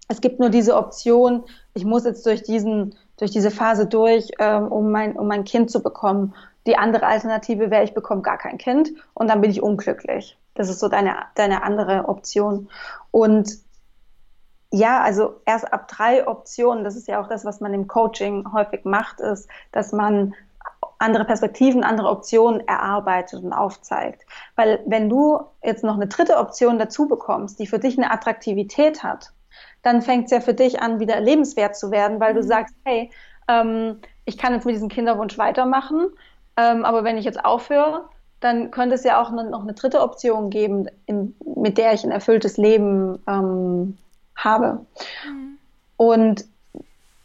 es 0.08 0.20
gibt 0.20 0.40
nur 0.40 0.50
diese 0.50 0.76
Option, 0.76 1.44
ich 1.72 1.84
muss 1.84 2.04
jetzt 2.04 2.26
durch 2.26 2.42
diesen, 2.42 2.96
durch 3.16 3.30
diese 3.30 3.52
Phase 3.52 3.86
durch, 3.86 4.28
ähm, 4.40 4.66
um 4.66 4.90
mein, 4.90 5.16
um 5.16 5.28
mein 5.28 5.44
Kind 5.44 5.70
zu 5.70 5.82
bekommen. 5.82 6.34
Die 6.66 6.76
andere 6.76 7.06
Alternative 7.06 7.70
wäre, 7.70 7.84
ich 7.84 7.94
bekomme 7.94 8.22
gar 8.22 8.36
kein 8.36 8.58
Kind 8.58 8.90
und 9.14 9.30
dann 9.30 9.40
bin 9.40 9.52
ich 9.52 9.62
unglücklich. 9.62 10.36
Das 10.54 10.68
ist 10.68 10.80
so 10.80 10.88
deine, 10.88 11.14
deine 11.36 11.62
andere 11.62 12.08
Option. 12.08 12.68
Und 13.12 13.50
ja, 14.72 15.02
also 15.02 15.40
erst 15.46 15.72
ab 15.72 15.88
drei 15.88 16.26
Optionen, 16.26 16.84
das 16.84 16.96
ist 16.96 17.08
ja 17.08 17.20
auch 17.20 17.28
das, 17.28 17.44
was 17.44 17.60
man 17.60 17.74
im 17.74 17.88
Coaching 17.88 18.52
häufig 18.52 18.84
macht, 18.84 19.20
ist, 19.20 19.48
dass 19.72 19.92
man 19.92 20.34
andere 20.98 21.24
Perspektiven, 21.24 21.82
andere 21.82 22.08
Optionen 22.08 22.66
erarbeitet 22.68 23.42
und 23.42 23.52
aufzeigt. 23.52 24.22
Weil 24.54 24.80
wenn 24.86 25.08
du 25.08 25.40
jetzt 25.62 25.82
noch 25.82 25.94
eine 25.94 26.06
dritte 26.06 26.36
Option 26.36 26.78
dazu 26.78 27.08
bekommst, 27.08 27.58
die 27.58 27.66
für 27.66 27.78
dich 27.78 27.98
eine 27.98 28.10
Attraktivität 28.10 29.02
hat, 29.02 29.32
dann 29.82 30.02
fängt 30.02 30.26
es 30.26 30.30
ja 30.30 30.40
für 30.40 30.54
dich 30.54 30.82
an, 30.82 31.00
wieder 31.00 31.18
lebenswert 31.20 31.74
zu 31.74 31.90
werden, 31.90 32.20
weil 32.20 32.34
du 32.34 32.42
mhm. 32.42 32.46
sagst, 32.46 32.74
hey, 32.84 33.10
ähm, 33.48 34.00
ich 34.26 34.36
kann 34.36 34.52
jetzt 34.52 34.66
mit 34.66 34.74
diesem 34.74 34.88
Kinderwunsch 34.88 35.38
weitermachen, 35.38 36.08
ähm, 36.56 36.84
aber 36.84 37.02
wenn 37.02 37.16
ich 37.16 37.24
jetzt 37.24 37.42
aufhöre, 37.44 38.04
dann 38.40 38.70
könnte 38.70 38.94
es 38.94 39.04
ja 39.04 39.20
auch 39.20 39.30
noch 39.30 39.62
eine 39.62 39.72
dritte 39.72 40.00
Option 40.02 40.50
geben, 40.50 40.86
in, 41.06 41.34
mit 41.56 41.78
der 41.78 41.94
ich 41.94 42.04
ein 42.04 42.10
erfülltes 42.10 42.56
Leben 42.56 43.22
ähm, 43.26 43.98
habe. 44.44 44.86
Mhm. 45.26 45.58
Und 45.96 46.44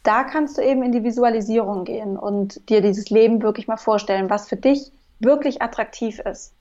da 0.02 0.22
kannst 0.22 0.56
du 0.56 0.62
eben 0.62 0.82
in 0.82 0.92
die 0.92 1.02
Visualisierung 1.02 1.84
gehen 1.84 2.16
und 2.16 2.68
dir 2.68 2.80
dieses 2.80 3.10
Leben 3.10 3.42
wirklich 3.42 3.66
mal 3.66 3.76
vorstellen, 3.76 4.30
was 4.30 4.48
für 4.48 4.56
dich 4.56 4.92
wirklich 5.18 5.62
attraktiv 5.62 6.20
ist. 6.20 6.52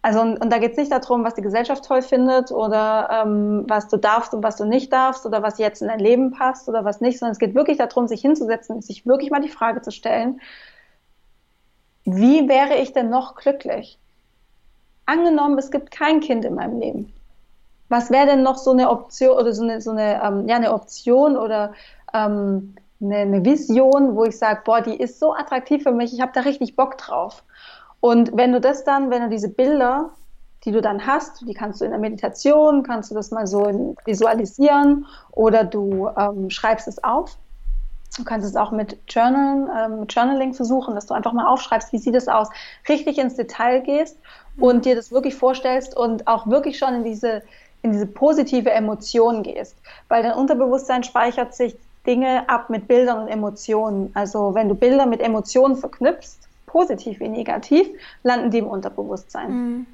Also 0.00 0.20
und, 0.20 0.38
und 0.38 0.50
da 0.50 0.58
geht 0.58 0.70
es 0.70 0.76
nicht 0.78 0.92
darum, 0.92 1.24
was 1.24 1.34
die 1.34 1.42
Gesellschaft 1.42 1.84
toll 1.84 2.00
findet 2.00 2.52
oder 2.52 3.08
ähm, 3.10 3.64
was 3.66 3.88
du 3.88 3.96
darfst 3.96 4.32
und 4.32 4.42
was 4.42 4.56
du 4.56 4.64
nicht 4.64 4.92
darfst 4.92 5.26
oder 5.26 5.42
was 5.42 5.58
jetzt 5.58 5.82
in 5.82 5.88
dein 5.88 5.98
Leben 5.98 6.30
passt 6.30 6.68
oder 6.68 6.84
was 6.84 7.00
nicht, 7.00 7.18
sondern 7.18 7.32
es 7.32 7.38
geht 7.38 7.54
wirklich 7.54 7.76
darum, 7.76 8.06
sich 8.06 8.20
hinzusetzen 8.20 8.76
und 8.76 8.84
sich 8.84 9.04
wirklich 9.04 9.30
mal 9.30 9.40
die 9.40 9.48
Frage 9.48 9.82
zu 9.82 9.90
stellen, 9.90 10.40
wie 12.04 12.48
wäre 12.48 12.76
ich 12.76 12.92
denn 12.92 13.10
noch 13.10 13.34
glücklich? 13.34 13.98
Angenommen, 15.06 15.58
es 15.58 15.72
gibt 15.72 15.90
kein 15.90 16.20
Kind 16.20 16.44
in 16.44 16.54
meinem 16.54 16.78
Leben 16.78 17.15
was 17.88 18.10
wäre 18.10 18.26
denn 18.26 18.42
noch 18.42 18.58
so 18.58 18.72
eine 18.72 18.90
Option 18.90 19.36
oder 19.36 19.52
so 19.52 19.62
eine, 19.62 19.80
so 19.80 19.90
eine, 19.90 20.22
ähm, 20.22 20.48
ja, 20.48 20.56
eine 20.56 20.72
Option 20.72 21.36
oder 21.36 21.72
ähm, 22.14 22.74
eine, 23.00 23.16
eine, 23.16 23.44
Vision, 23.44 24.16
wo 24.16 24.24
ich 24.24 24.38
sage, 24.38 24.62
boah, 24.64 24.80
die 24.80 24.96
ist 24.96 25.20
so 25.20 25.34
attraktiv 25.34 25.82
für 25.82 25.92
mich, 25.92 26.12
ich 26.12 26.20
habe 26.20 26.32
da 26.34 26.40
richtig 26.40 26.76
Bock 26.76 26.98
drauf. 26.98 27.44
Und 28.00 28.36
wenn 28.36 28.52
du 28.52 28.60
das 28.60 28.84
dann, 28.84 29.10
wenn 29.10 29.22
du 29.22 29.28
diese 29.28 29.48
Bilder, 29.48 30.10
die 30.64 30.72
du 30.72 30.80
dann 30.80 31.06
hast, 31.06 31.46
die 31.46 31.54
kannst 31.54 31.80
du 31.80 31.84
in 31.84 31.92
der 31.92 32.00
Meditation, 32.00 32.82
kannst 32.82 33.10
du 33.10 33.14
das 33.14 33.30
mal 33.30 33.46
so 33.46 33.94
visualisieren 34.04 35.06
oder 35.30 35.64
du 35.64 36.08
ähm, 36.18 36.50
schreibst 36.50 36.88
es 36.88 37.02
auf. 37.04 37.38
Du 38.16 38.24
kannst 38.24 38.46
es 38.46 38.56
auch 38.56 38.70
mit 38.70 38.98
Journalen, 39.08 39.68
ähm, 39.76 40.06
Journaling 40.08 40.54
versuchen, 40.54 40.94
dass 40.94 41.06
du 41.06 41.14
einfach 41.14 41.32
mal 41.32 41.46
aufschreibst, 41.46 41.92
wie 41.92 41.98
sieht 41.98 42.14
es 42.14 42.28
aus, 42.28 42.48
richtig 42.88 43.18
ins 43.18 43.34
Detail 43.34 43.80
gehst 43.80 44.18
und 44.58 44.84
dir 44.84 44.96
das 44.96 45.12
wirklich 45.12 45.34
vorstellst 45.34 45.96
und 45.96 46.26
auch 46.26 46.46
wirklich 46.46 46.78
schon 46.78 46.94
in 46.94 47.04
diese, 47.04 47.42
in 47.86 47.92
diese 47.92 48.06
positive 48.06 48.70
Emotion 48.70 49.42
gehst. 49.42 49.76
Weil 50.08 50.22
dein 50.22 50.32
Unterbewusstsein 50.32 51.04
speichert 51.04 51.54
sich 51.54 51.76
Dinge 52.06 52.48
ab 52.48 52.68
mit 52.68 52.88
Bildern 52.88 53.22
und 53.22 53.28
Emotionen. 53.28 54.10
Also 54.14 54.54
wenn 54.54 54.68
du 54.68 54.74
Bilder 54.74 55.06
mit 55.06 55.20
Emotionen 55.20 55.76
verknüpfst, 55.76 56.38
positiv 56.66 57.20
wie 57.20 57.28
negativ, 57.28 57.88
landen 58.22 58.50
die 58.50 58.58
im 58.58 58.66
Unterbewusstsein. 58.66 59.50
Mhm. 59.50 59.86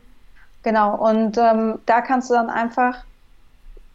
Genau, 0.62 0.96
und 0.96 1.36
ähm, 1.38 1.78
da 1.86 2.00
kannst 2.00 2.30
du 2.30 2.34
dann 2.34 2.48
einfach, 2.48 3.04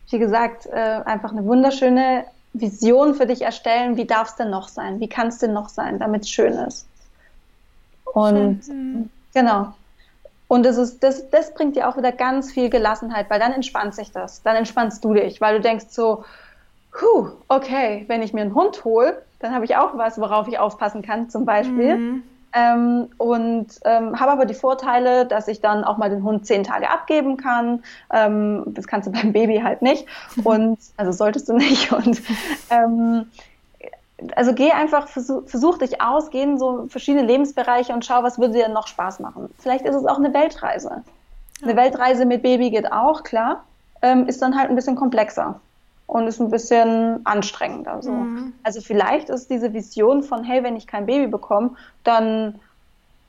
wie 0.10 0.20
gesagt, 0.20 0.66
äh, 0.68 1.02
einfach 1.06 1.32
eine 1.32 1.46
wunderschöne 1.46 2.26
Vision 2.54 3.16
für 3.16 3.26
dich 3.26 3.42
erstellen, 3.42 3.98
wie 3.98 4.06
darf 4.06 4.30
es 4.30 4.36
denn 4.36 4.50
noch 4.50 4.68
sein? 4.68 5.00
Wie 5.00 5.08
kann 5.08 5.28
es 5.28 5.38
denn 5.40 5.54
noch 5.54 5.70
sein, 5.70 6.00
damit 6.00 6.24
es 6.24 6.30
schön 6.30 6.54
ist? 6.54 6.88
Und. 8.06 8.68
Mhm. 8.68 9.10
genau. 9.34 9.74
Und 10.48 10.66
das, 10.66 10.78
ist, 10.78 11.04
das, 11.04 11.30
das 11.30 11.54
bringt 11.54 11.76
dir 11.76 11.90
auch 11.90 11.98
wieder 11.98 12.12
ganz 12.12 12.52
viel 12.52 12.70
Gelassenheit, 12.70 13.30
weil 13.30 13.40
dann 13.40 13.52
entspannt 13.52 13.96
sich 13.96 14.12
das. 14.12 14.44
Dann 14.44 14.56
entspannst 14.56 15.04
du 15.04 15.14
dich, 15.14 15.42
weil 15.42 15.56
du 15.56 15.62
denkst 15.62 15.88
so, 15.90 16.24
Puh, 16.98 17.30
okay, 17.48 18.06
wenn 18.08 18.24
ich 18.24 18.34
mir 18.34 18.42
einen 18.42 18.56
Hund 18.56 18.84
hole, 18.84 19.22
dann 19.40 19.54
habe 19.54 19.66
ich 19.66 19.76
auch 19.76 19.98
was, 19.98 20.20
worauf 20.20 20.48
ich 20.48 20.58
aufpassen 20.58 21.04
kann, 21.04 21.30
zum 21.30 21.46
Beispiel. 21.46 21.98
Mhm. 21.98 22.24
Ähm, 22.54 23.10
und 23.18 23.68
ähm, 23.86 24.20
habe 24.20 24.32
aber 24.32 24.46
die 24.46 24.56
Vorteile, 24.56 25.26
dass 25.28 25.48
ich 25.48 25.62
dann 25.62 25.84
auch 25.84 25.98
mal 25.98 26.10
den 26.10 26.24
Hund 26.24 26.48
zehn 26.48 26.64
Tage 26.64 26.90
abgeben 26.90 27.38
kann. 27.38 27.84
Ähm, 28.12 28.64
das 28.68 28.88
kannst 28.88 29.08
du 29.08 29.12
beim 29.22 29.32
Baby 29.32 29.60
halt 29.64 29.82
nicht. 29.82 30.08
Und 30.44 30.80
also 30.96 31.12
solltest 31.12 31.50
du 31.50 31.54
nicht. 31.54 31.92
Und 31.92 32.22
ähm, 32.72 33.28
also 34.36 34.54
geh 34.54 34.72
einfach, 34.72 35.08
versuch, 35.08 35.48
versuch 35.48 35.78
dich 35.78 36.02
aus, 36.02 36.30
geh 36.30 36.42
in 36.42 36.58
so 36.58 36.88
verschiedene 36.90 37.26
Lebensbereiche 37.26 37.94
und 37.94 38.06
schau, 38.06 38.24
was 38.24 38.40
würde 38.40 38.54
dir 38.54 38.70
noch 38.70 38.88
Spaß 38.88 39.20
machen. 39.20 39.50
Vielleicht 39.60 39.86
ist 39.86 39.96
es 39.96 40.06
auch 40.06 40.18
eine 40.18 40.34
Weltreise. 40.34 41.04
Eine 41.62 41.76
Weltreise 41.76 42.26
mit 42.26 42.42
Baby 42.42 42.72
geht 42.72 42.92
auch, 42.92 43.24
klar, 43.24 43.64
ähm, 44.02 44.28
ist 44.28 44.42
dann 44.42 44.58
halt 44.58 44.70
ein 44.70 44.76
bisschen 44.76 44.96
komplexer 44.96 45.60
und 46.08 46.28
ist 46.28 46.40
ein 46.40 46.50
bisschen 46.50 47.26
anstrengender. 47.26 48.02
So. 48.02 48.12
Mhm. 48.12 48.54
Also 48.64 48.82
vielleicht 48.82 49.30
ist 49.30 49.50
diese 49.50 49.74
Vision 49.74 50.24
von, 50.24 50.44
hey, 50.44 50.64
wenn 50.64 50.76
ich 50.76 50.88
kein 50.88 51.06
Baby 51.06 51.28
bekomme, 51.28 51.72
dann, 52.04 52.60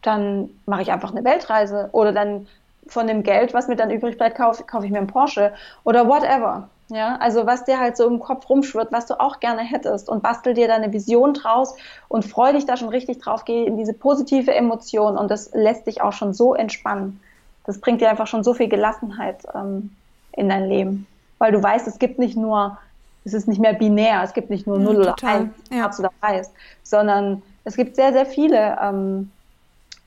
dann 0.02 0.50
mache 0.66 0.82
ich 0.82 0.92
einfach 0.92 1.10
eine 1.10 1.24
Weltreise 1.24 1.90
oder 1.92 2.12
dann 2.12 2.46
von 2.86 3.06
dem 3.06 3.22
Geld, 3.22 3.52
was 3.52 3.68
mir 3.68 3.76
dann 3.76 3.90
übrig 3.90 4.16
bleibt, 4.16 4.38
kaufe 4.38 4.62
kauf 4.64 4.84
ich 4.84 4.90
mir 4.90 4.98
einen 4.98 5.06
Porsche 5.06 5.52
oder 5.84 6.08
whatever. 6.08 6.68
Ja, 6.90 7.16
also 7.16 7.46
was 7.46 7.64
dir 7.64 7.78
halt 7.78 7.96
so 7.96 8.06
im 8.06 8.18
Kopf 8.18 8.48
rumschwirrt, 8.48 8.92
was 8.92 9.06
du 9.06 9.20
auch 9.20 9.40
gerne 9.40 9.60
hättest 9.60 10.08
und 10.08 10.22
bastel 10.22 10.54
dir 10.54 10.68
deine 10.68 10.92
Vision 10.92 11.34
draus 11.34 11.74
und 12.08 12.24
freu 12.24 12.52
dich 12.52 12.64
da 12.64 12.78
schon 12.78 12.88
richtig 12.88 13.18
drauf, 13.18 13.44
geh 13.44 13.64
in 13.64 13.76
diese 13.76 13.92
positive 13.92 14.54
Emotion 14.54 15.18
und 15.18 15.30
das 15.30 15.50
lässt 15.52 15.86
dich 15.86 16.00
auch 16.00 16.14
schon 16.14 16.32
so 16.32 16.54
entspannen. 16.54 17.20
Das 17.64 17.80
bringt 17.80 18.00
dir 18.00 18.08
einfach 18.08 18.26
schon 18.26 18.42
so 18.42 18.54
viel 18.54 18.68
Gelassenheit 18.68 19.44
ähm, 19.54 19.94
in 20.32 20.48
dein 20.48 20.66
Leben 20.66 21.06
weil 21.38 21.52
du 21.52 21.62
weißt, 21.62 21.86
es 21.86 21.98
gibt 21.98 22.18
nicht 22.18 22.36
nur, 22.36 22.78
es 23.24 23.34
ist 23.34 23.48
nicht 23.48 23.60
mehr 23.60 23.72
binär, 23.72 24.22
es 24.22 24.34
gibt 24.34 24.50
nicht 24.50 24.66
nur 24.66 24.78
0 24.78 24.94
ja, 24.94 25.00
oder 25.00 25.14
1, 25.22 25.50
ja. 25.70 26.10
weiß, 26.20 26.50
sondern 26.82 27.42
es 27.64 27.76
gibt 27.76 27.96
sehr, 27.96 28.12
sehr 28.12 28.26
viele 28.26 28.76
ähm, 28.82 29.30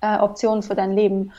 äh, 0.01 0.17
Optionen 0.19 0.63
für 0.63 0.75
dein 0.75 0.91
Leben. 0.91 1.31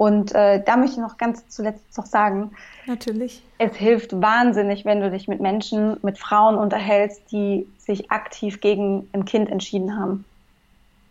Und 0.00 0.34
äh, 0.34 0.62
da 0.64 0.78
möchte 0.78 0.94
ich 0.94 1.02
noch 1.02 1.18
ganz 1.18 1.46
zuletzt 1.50 1.98
noch 1.98 2.06
sagen, 2.06 2.52
natürlich. 2.86 3.42
Es 3.58 3.76
hilft 3.76 4.18
wahnsinnig, 4.18 4.86
wenn 4.86 5.02
du 5.02 5.10
dich 5.10 5.28
mit 5.28 5.40
Menschen, 5.40 5.98
mit 6.00 6.18
Frauen 6.18 6.54
unterhältst, 6.54 7.20
die 7.30 7.68
sich 7.76 8.10
aktiv 8.10 8.62
gegen 8.62 9.10
ein 9.12 9.26
Kind 9.26 9.50
entschieden 9.50 9.98
haben. 9.98 10.24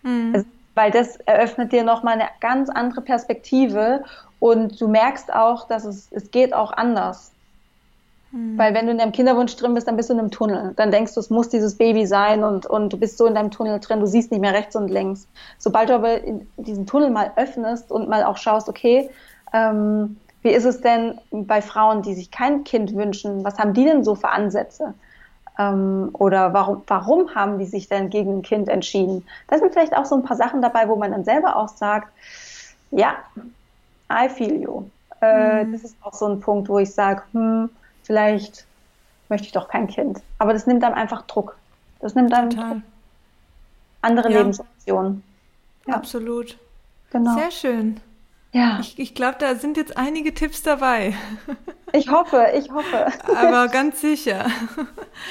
Mhm. 0.02 0.34
Es, 0.34 0.46
weil 0.74 0.90
das 0.90 1.18
eröffnet 1.18 1.72
dir 1.72 1.84
nochmal 1.84 2.16
eine 2.16 2.30
ganz 2.40 2.68
andere 2.72 3.02
Perspektive 3.02 4.04
und 4.40 4.82
du 4.82 4.88
merkst 4.88 5.32
auch, 5.32 5.68
dass 5.68 5.86
es, 5.86 6.12
es 6.12 6.32
geht 6.32 6.56
auch 6.56 6.74
anders. 6.74 7.32
Hm. 8.32 8.58
Weil 8.58 8.74
wenn 8.74 8.86
du 8.86 8.92
in 8.92 8.98
deinem 8.98 9.12
Kinderwunsch 9.12 9.56
drin 9.56 9.74
bist, 9.74 9.88
dann 9.88 9.98
bist 9.98 10.10
du 10.10 10.14
in 10.14 10.20
einem 10.20 10.32
Tunnel. 10.32 10.74
Dann 10.76 10.92
denkst 10.92 11.14
du, 11.14 11.20
es 11.20 11.30
muss 11.30 11.50
dieses 11.50 11.76
Baby 11.76 12.06
sein 12.06 12.44
und, 12.44 12.66
und 12.66 12.94
du 12.94 12.98
bist 12.98 13.18
so 13.18 13.26
in 13.26 13.36
deinem 13.36 13.52
Tunnel 13.52 13.80
drin, 13.80 14.00
du 14.00 14.06
siehst 14.06 14.32
nicht 14.32 14.42
mehr 14.42 14.54
rechts 14.54 14.76
und 14.76 14.90
links. 14.90 15.28
Sobald 15.58 15.90
du 15.90 15.96
aber 15.96 16.20
diesen 16.58 16.86
Tunnel 16.86 17.10
mal 17.10 17.32
öffnest 17.36 17.92
und 17.92 18.10
mal 18.10 18.24
auch 18.24 18.38
schaust, 18.38 18.70
okay, 18.70 19.10
ähm, 19.54 20.18
wie 20.42 20.52
ist 20.52 20.66
es 20.66 20.82
denn 20.82 21.20
bei 21.32 21.62
Frauen, 21.62 22.02
die 22.02 22.14
sich 22.14 22.32
kein 22.32 22.64
Kind 22.64 22.96
wünschen? 22.96 23.44
Was 23.44 23.58
haben 23.58 23.74
die 23.74 23.84
denn 23.84 24.04
so 24.04 24.16
für 24.16 24.30
Ansätze? 24.30 24.94
Ähm, 25.58 26.10
oder 26.14 26.54
warum, 26.54 26.84
warum 26.88 27.36
haben 27.36 27.60
die 27.60 27.66
sich 27.66 27.90
denn 27.90 28.10
gegen 28.10 28.38
ein 28.38 28.42
Kind 28.42 28.70
entschieden? 28.70 29.26
Da 29.48 29.58
sind 29.58 29.74
vielleicht 29.74 29.96
auch 29.96 30.06
so 30.06 30.16
ein 30.16 30.24
paar 30.24 30.38
Sachen 30.38 30.62
dabei, 30.62 30.88
wo 30.88 30.96
man 30.96 31.12
dann 31.12 31.26
selber 31.26 31.58
auch 31.58 31.68
sagt, 31.68 32.08
ja, 32.92 33.16
I 34.12 34.30
feel 34.30 34.62
you. 34.62 34.84
Äh, 35.22 35.66
mhm. 35.66 35.74
Das 35.74 35.84
ist 35.84 35.98
auch 36.02 36.14
so 36.14 36.28
ein 36.28 36.40
Punkt, 36.40 36.70
wo 36.70 36.80
ich 36.80 36.94
sage, 36.94 37.24
hm, 37.34 37.70
vielleicht 38.10 38.66
möchte 39.30 39.46
ich 39.46 39.52
doch 39.52 39.68
kein 39.68 39.86
Kind. 39.86 40.24
Aber 40.40 40.52
das 40.52 40.66
nimmt 40.66 40.84
einem 40.84 40.96
einfach 40.96 41.22
Druck. 41.28 41.56
Das 42.00 42.16
nimmt 42.16 42.34
einem 42.34 42.50
Druck. 42.50 42.82
andere 44.02 44.32
ja. 44.32 44.40
Lebensoptionen. 44.40 45.24
Ja. 45.86 45.94
Absolut. 45.94 46.58
Genau. 47.12 47.36
Sehr 47.36 47.52
schön. 47.52 48.02
Ja. 48.52 48.80
Ich, 48.82 48.98
ich 48.98 49.14
glaube, 49.14 49.36
da 49.40 49.54
sind 49.54 49.78
jetzt 49.78 49.96
einige 49.96 50.34
Tipps 50.34 50.64
dabei. 50.64 51.14
Ich 51.94 52.10
hoffe, 52.10 52.48
ich 52.58 52.72
hoffe. 52.72 53.08
Aber 53.36 53.68
ganz 53.72 54.02
sicher. 54.02 54.48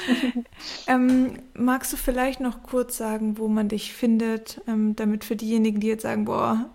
ähm, 0.87 1.39
magst 1.53 1.91
du 1.91 1.97
vielleicht 1.97 2.39
noch 2.39 2.63
kurz 2.63 2.95
sagen, 2.95 3.37
wo 3.37 3.49
man 3.49 3.67
dich 3.67 3.93
findet, 3.93 4.61
ähm, 4.67 4.95
damit 4.95 5.25
für 5.25 5.35
diejenigen, 5.35 5.81
die 5.81 5.87
jetzt 5.87 6.03
sagen, 6.03 6.23
boah, 6.23 6.69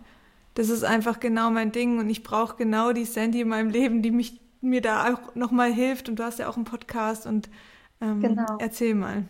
das 0.52 0.68
ist 0.68 0.84
einfach 0.84 1.18
genau 1.18 1.48
mein 1.48 1.72
Ding 1.72 1.98
und 1.98 2.10
ich 2.10 2.22
brauche 2.22 2.56
genau 2.56 2.92
die 2.92 3.06
Sandy 3.06 3.40
in 3.40 3.48
meinem 3.48 3.70
Leben, 3.70 4.02
die 4.02 4.10
mich 4.10 4.43
mir 4.64 4.80
da 4.80 5.14
auch 5.14 5.34
nochmal 5.34 5.72
hilft. 5.72 6.08
Und 6.08 6.18
du 6.18 6.24
hast 6.24 6.38
ja 6.38 6.48
auch 6.48 6.56
einen 6.56 6.64
Podcast 6.64 7.26
und 7.26 7.48
ähm, 8.00 8.20
genau. 8.20 8.56
erzähl 8.58 8.94
mal. 8.94 9.24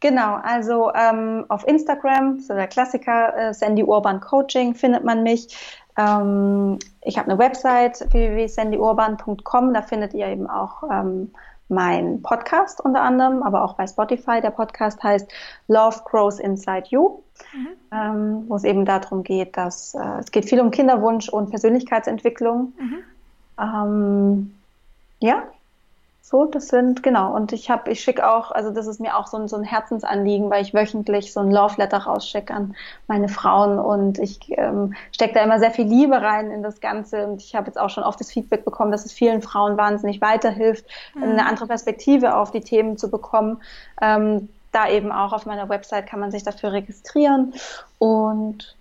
Genau, 0.00 0.36
also 0.36 0.92
ähm, 0.94 1.44
auf 1.48 1.66
Instagram, 1.66 2.38
so 2.40 2.54
der 2.54 2.68
Klassiker, 2.68 3.36
äh, 3.36 3.54
Sandy 3.54 3.82
Urban 3.82 4.20
Coaching 4.20 4.74
findet 4.74 5.04
man 5.04 5.22
mich. 5.22 5.56
Ähm, 5.96 6.78
ich 7.02 7.18
habe 7.18 7.30
eine 7.30 7.38
Website 7.38 8.06
www.sandyurban.com, 8.12 9.74
da 9.74 9.82
findet 9.82 10.14
ihr 10.14 10.26
eben 10.26 10.48
auch 10.48 10.84
ähm, 10.90 11.32
mein 11.68 12.22
Podcast 12.22 12.80
unter 12.80 13.00
anderem, 13.02 13.42
aber 13.42 13.64
auch 13.64 13.74
bei 13.74 13.86
Spotify. 13.86 14.40
Der 14.40 14.50
Podcast 14.50 15.02
heißt 15.02 15.28
Love 15.68 16.00
Grows 16.04 16.38
Inside 16.38 16.84
You, 16.90 17.22
mhm. 17.52 17.68
ähm, 17.92 18.44
wo 18.46 18.56
es 18.56 18.64
eben 18.64 18.84
darum 18.84 19.22
geht, 19.22 19.56
dass 19.56 19.94
äh, 19.94 20.18
es 20.20 20.30
geht 20.30 20.44
viel 20.48 20.60
um 20.60 20.70
Kinderwunsch 20.70 21.28
und 21.28 21.50
Persönlichkeitsentwicklung. 21.50 22.72
Mhm. 22.78 23.04
Ja, 25.20 25.44
so, 26.28 26.44
das 26.44 26.66
sind, 26.66 27.04
genau. 27.04 27.32
Und 27.32 27.52
ich 27.52 27.70
habe, 27.70 27.88
ich 27.88 28.00
schicke 28.00 28.28
auch, 28.28 28.50
also 28.50 28.70
das 28.72 28.88
ist 28.88 28.98
mir 28.98 29.16
auch 29.16 29.28
so 29.28 29.36
ein, 29.36 29.46
so 29.46 29.54
ein 29.54 29.62
Herzensanliegen, 29.62 30.50
weil 30.50 30.60
ich 30.60 30.74
wöchentlich 30.74 31.32
so 31.32 31.38
ein 31.38 31.52
Love 31.52 31.76
Letter 31.76 31.98
rausschicke 31.98 32.52
an 32.52 32.74
meine 33.06 33.28
Frauen 33.28 33.78
und 33.78 34.18
ich 34.18 34.40
ähm, 34.58 34.96
stecke 35.12 35.34
da 35.34 35.44
immer 35.44 35.60
sehr 35.60 35.70
viel 35.70 35.86
Liebe 35.86 36.20
rein 36.20 36.50
in 36.50 36.64
das 36.64 36.80
Ganze. 36.80 37.28
Und 37.28 37.40
ich 37.42 37.54
habe 37.54 37.68
jetzt 37.68 37.78
auch 37.78 37.90
schon 37.90 38.02
oft 38.02 38.18
das 38.18 38.32
Feedback 38.32 38.64
bekommen, 38.64 38.90
dass 38.90 39.06
es 39.06 39.12
vielen 39.12 39.40
Frauen 39.40 39.76
wahnsinnig 39.76 40.20
weiterhilft, 40.20 40.84
mhm. 41.14 41.22
eine 41.22 41.46
andere 41.46 41.68
Perspektive 41.68 42.34
auf 42.34 42.50
die 42.50 42.60
Themen 42.60 42.98
zu 42.98 43.08
bekommen. 43.08 43.62
Ähm, 44.02 44.48
da 44.72 44.88
eben 44.88 45.12
auch 45.12 45.32
auf 45.32 45.46
meiner 45.46 45.68
Website 45.68 46.08
kann 46.08 46.18
man 46.18 46.32
sich 46.32 46.42
dafür 46.42 46.72
registrieren. 46.72 47.54
Und 48.00 48.74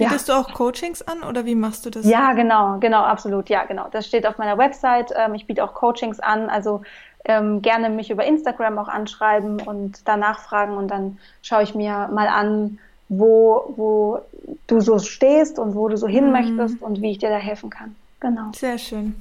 Bietest 0.00 0.28
ja. 0.28 0.34
du 0.34 0.40
auch 0.40 0.52
Coachings 0.54 1.02
an 1.02 1.22
oder 1.22 1.44
wie 1.44 1.54
machst 1.54 1.86
du 1.86 1.90
das? 1.90 2.04
Ja, 2.04 2.32
genau, 2.32 2.78
genau, 2.78 3.02
absolut. 3.02 3.48
Ja, 3.48 3.64
genau. 3.64 3.86
Das 3.90 4.06
steht 4.06 4.26
auf 4.26 4.38
meiner 4.38 4.58
Website. 4.58 5.12
Ähm, 5.16 5.34
ich 5.34 5.46
biete 5.46 5.62
auch 5.62 5.74
Coachings 5.74 6.20
an. 6.20 6.50
Also 6.50 6.82
ähm, 7.24 7.62
gerne 7.62 7.90
mich 7.90 8.10
über 8.10 8.24
Instagram 8.24 8.78
auch 8.78 8.88
anschreiben 8.88 9.60
und 9.60 10.08
da 10.08 10.16
nachfragen 10.16 10.76
und 10.76 10.88
dann 10.88 11.18
schaue 11.42 11.62
ich 11.62 11.74
mir 11.74 12.08
mal 12.12 12.28
an, 12.28 12.78
wo, 13.08 13.74
wo 13.76 14.20
du 14.66 14.80
so 14.80 14.98
stehst 14.98 15.58
und 15.58 15.74
wo 15.74 15.88
du 15.88 15.96
so 15.96 16.06
hin 16.06 16.26
mhm. 16.26 16.32
möchtest 16.32 16.82
und 16.82 17.02
wie 17.02 17.10
ich 17.10 17.18
dir 17.18 17.28
da 17.28 17.36
helfen 17.36 17.70
kann. 17.70 17.94
Genau. 18.20 18.52
Sehr 18.54 18.78
schön. 18.78 19.14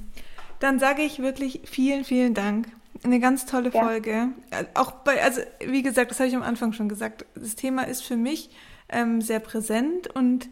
Dann 0.59 0.79
sage 0.79 1.01
ich 1.01 1.19
wirklich 1.19 1.61
vielen, 1.65 2.03
vielen 2.03 2.33
Dank. 2.33 2.67
Eine 3.03 3.19
ganz 3.19 3.45
tolle 3.45 3.69
ja. 3.69 3.83
Folge. 3.83 4.29
Äh, 4.51 4.65
auch 4.73 4.91
bei, 4.91 5.23
also 5.23 5.41
wie 5.65 5.81
gesagt, 5.81 6.11
das 6.11 6.19
habe 6.19 6.29
ich 6.29 6.35
am 6.35 6.43
Anfang 6.43 6.73
schon 6.73 6.89
gesagt. 6.89 7.25
Das 7.35 7.55
Thema 7.55 7.83
ist 7.83 8.03
für 8.03 8.17
mich 8.17 8.49
ähm, 8.89 9.21
sehr 9.21 9.39
präsent 9.39 10.13
und 10.13 10.49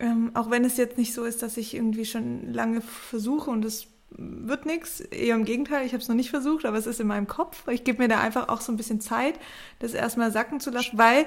ähm, 0.00 0.30
auch 0.34 0.50
wenn 0.50 0.64
es 0.64 0.76
jetzt 0.76 0.98
nicht 0.98 1.14
so 1.14 1.24
ist, 1.24 1.42
dass 1.42 1.56
ich 1.56 1.74
irgendwie 1.74 2.04
schon 2.04 2.52
lange 2.52 2.80
versuche 2.80 3.50
und 3.50 3.64
es 3.64 3.86
wird 4.10 4.66
nichts, 4.66 5.00
eher 5.00 5.36
im 5.36 5.44
Gegenteil, 5.44 5.86
ich 5.86 5.92
habe 5.92 6.02
es 6.02 6.08
noch 6.08 6.16
nicht 6.16 6.30
versucht, 6.30 6.64
aber 6.64 6.76
es 6.76 6.86
ist 6.86 7.00
in 7.00 7.06
meinem 7.06 7.28
Kopf. 7.28 7.68
Ich 7.68 7.84
gebe 7.84 8.02
mir 8.02 8.08
da 8.08 8.18
einfach 8.20 8.48
auch 8.48 8.60
so 8.60 8.72
ein 8.72 8.76
bisschen 8.76 9.00
Zeit, 9.00 9.34
das 9.78 9.94
erstmal 9.94 10.32
sacken 10.32 10.58
zu 10.58 10.70
lassen, 10.70 10.98
weil 10.98 11.26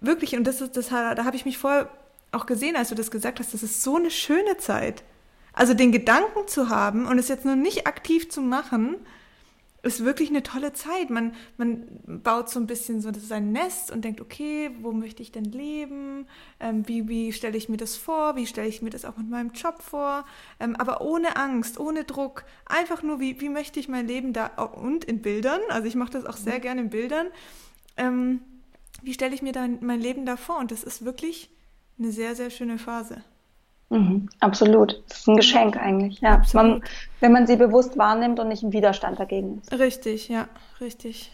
wirklich, 0.00 0.34
und 0.36 0.44
das 0.44 0.60
ist, 0.60 0.76
das, 0.76 0.88
da 0.88 1.24
habe 1.24 1.36
ich 1.36 1.44
mich 1.44 1.58
vorher 1.58 1.88
auch 2.32 2.46
gesehen, 2.46 2.76
als 2.76 2.88
du 2.88 2.94
das 2.94 3.10
gesagt 3.10 3.38
hast, 3.38 3.54
das 3.54 3.62
ist 3.62 3.82
so 3.82 3.96
eine 3.96 4.10
schöne 4.10 4.56
Zeit. 4.58 5.04
Also 5.52 5.74
den 5.74 5.92
Gedanken 5.92 6.48
zu 6.48 6.68
haben 6.68 7.06
und 7.06 7.18
es 7.18 7.28
jetzt 7.28 7.44
nur 7.44 7.54
nicht 7.54 7.86
aktiv 7.86 8.28
zu 8.28 8.40
machen, 8.40 8.96
ist 9.84 10.04
wirklich 10.04 10.30
eine 10.30 10.42
tolle 10.42 10.72
Zeit. 10.72 11.10
Man, 11.10 11.34
man 11.56 11.86
baut 12.06 12.48
so 12.48 12.58
ein 12.58 12.66
bisschen 12.66 13.00
so 13.00 13.10
sein 13.12 13.52
Nest 13.52 13.90
und 13.90 14.04
denkt, 14.04 14.20
okay, 14.20 14.70
wo 14.80 14.92
möchte 14.92 15.22
ich 15.22 15.30
denn 15.30 15.44
leben? 15.44 16.26
Ähm, 16.58 16.88
wie 16.88 17.08
wie 17.08 17.32
stelle 17.32 17.56
ich 17.56 17.68
mir 17.68 17.76
das 17.76 17.96
vor? 17.96 18.36
Wie 18.36 18.46
stelle 18.46 18.68
ich 18.68 18.82
mir 18.82 18.90
das 18.90 19.04
auch 19.04 19.16
mit 19.16 19.28
meinem 19.28 19.52
Job 19.52 19.82
vor? 19.82 20.24
Ähm, 20.58 20.74
aber 20.76 21.00
ohne 21.02 21.36
Angst, 21.36 21.78
ohne 21.78 22.04
Druck. 22.04 22.44
Einfach 22.66 23.02
nur, 23.02 23.20
wie, 23.20 23.40
wie 23.40 23.48
möchte 23.48 23.78
ich 23.78 23.88
mein 23.88 24.06
Leben 24.06 24.32
da 24.32 24.46
und 24.46 25.04
in 25.04 25.22
Bildern. 25.22 25.60
Also 25.68 25.86
ich 25.86 25.94
mache 25.94 26.12
das 26.12 26.24
auch 26.24 26.36
sehr 26.36 26.60
gerne 26.60 26.82
in 26.82 26.90
Bildern. 26.90 27.26
Ähm, 27.96 28.40
wie 29.02 29.14
stelle 29.14 29.34
ich 29.34 29.42
mir 29.42 29.52
dann 29.52 29.78
mein 29.82 30.00
Leben 30.00 30.24
da 30.24 30.36
vor? 30.36 30.58
Und 30.58 30.70
das 30.70 30.82
ist 30.82 31.04
wirklich 31.04 31.50
eine 31.98 32.10
sehr, 32.10 32.34
sehr 32.34 32.50
schöne 32.50 32.78
Phase. 32.78 33.22
Mhm, 33.90 34.28
absolut. 34.40 35.02
Das 35.08 35.20
ist 35.20 35.28
ein 35.28 35.36
Geschenk 35.36 35.76
eigentlich, 35.76 36.20
ja. 36.20 36.42
Man, 36.52 36.82
wenn 37.20 37.32
man 37.32 37.46
sie 37.46 37.56
bewusst 37.56 37.96
wahrnimmt 37.98 38.40
und 38.40 38.48
nicht 38.48 38.62
im 38.62 38.72
Widerstand 38.72 39.20
dagegen 39.20 39.60
ist. 39.60 39.78
Richtig, 39.78 40.28
ja, 40.28 40.48
richtig. 40.80 41.30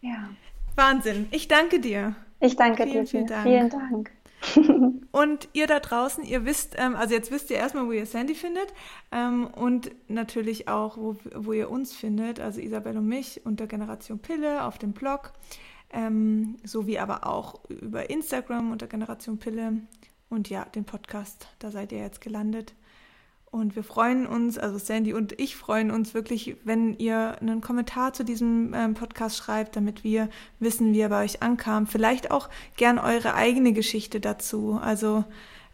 Ja. 0.00 0.30
Wahnsinn. 0.76 1.26
Ich 1.30 1.48
danke 1.48 1.80
dir. 1.80 2.14
Ich 2.40 2.56
danke 2.56 2.84
vielen, 2.84 3.04
dir. 3.04 3.06
Vielen 3.06 3.26
Dank. 3.26 3.42
Vielen 3.44 3.70
Dank. 3.70 4.10
und 5.10 5.48
ihr 5.52 5.66
da 5.66 5.80
draußen, 5.80 6.22
ihr 6.24 6.44
wisst, 6.44 6.76
ähm, 6.78 6.94
also 6.94 7.14
jetzt 7.14 7.32
wisst 7.32 7.50
ihr 7.50 7.56
erstmal, 7.56 7.86
wo 7.86 7.92
ihr 7.92 8.06
Sandy 8.06 8.34
findet 8.34 8.72
ähm, 9.10 9.48
und 9.48 9.90
natürlich 10.08 10.68
auch, 10.68 10.96
wo, 10.96 11.16
wo 11.34 11.52
ihr 11.52 11.70
uns 11.70 11.94
findet, 11.94 12.38
also 12.38 12.60
Isabel 12.60 12.96
und 12.96 13.08
mich 13.08 13.44
unter 13.44 13.66
Generation 13.66 14.20
Pille 14.20 14.64
auf 14.64 14.78
dem 14.78 14.92
Blog, 14.92 15.32
ähm, 15.90 16.56
sowie 16.64 16.98
aber 16.98 17.26
auch 17.26 17.64
über 17.68 18.10
Instagram 18.10 18.70
unter 18.70 18.86
Generation 18.86 19.38
Pille 19.38 19.80
und 20.30 20.50
ja, 20.50 20.64
den 20.66 20.84
Podcast, 20.84 21.48
da 21.58 21.70
seid 21.70 21.92
ihr 21.92 21.98
jetzt 21.98 22.20
gelandet. 22.20 22.74
Und 23.50 23.76
wir 23.76 23.82
freuen 23.82 24.26
uns, 24.26 24.58
also 24.58 24.76
Sandy 24.76 25.14
und 25.14 25.38
ich 25.40 25.56
freuen 25.56 25.90
uns 25.90 26.12
wirklich, 26.12 26.56
wenn 26.64 26.98
ihr 26.98 27.38
einen 27.40 27.62
Kommentar 27.62 28.12
zu 28.12 28.22
diesem 28.22 28.74
ähm, 28.74 28.92
Podcast 28.92 29.38
schreibt, 29.38 29.74
damit 29.74 30.04
wir 30.04 30.28
wissen, 30.60 30.92
wie 30.92 31.00
er 31.00 31.08
bei 31.08 31.24
euch 31.24 31.42
ankam. 31.42 31.86
Vielleicht 31.86 32.30
auch 32.30 32.50
gern 32.76 32.98
eure 32.98 33.34
eigene 33.34 33.72
Geschichte 33.72 34.20
dazu. 34.20 34.78
Also 34.82 35.24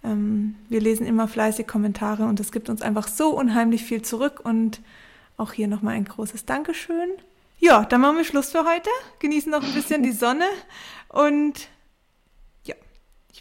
ähm, 0.05 0.55
wir 0.69 0.81
lesen 0.81 1.05
immer 1.05 1.27
fleißig 1.27 1.67
Kommentare 1.67 2.27
und 2.27 2.39
es 2.39 2.53
gibt 2.53 2.69
uns 2.69 2.81
einfach 2.81 3.09
so 3.09 3.37
unheimlich 3.37 3.83
viel 3.83 4.03
zurück. 4.03 4.41
Und 4.45 4.81
auch 5.37 5.53
hier 5.53 5.67
nochmal 5.67 5.95
ein 5.95 6.05
großes 6.05 6.45
Dankeschön. 6.47 7.11
Ja, 7.59 7.85
dann 7.85 8.03
machen 8.03 8.19
wir 8.19 8.25
Schluss 8.25 8.53
für 8.53 8.65
heute. 8.65 8.91
Genießen 9.19 9.51
noch 9.51 9.65
ein 9.65 9.75
bisschen 9.75 10.05
die 10.05 10.13
Sonne 10.13 10.47
und 11.09 11.69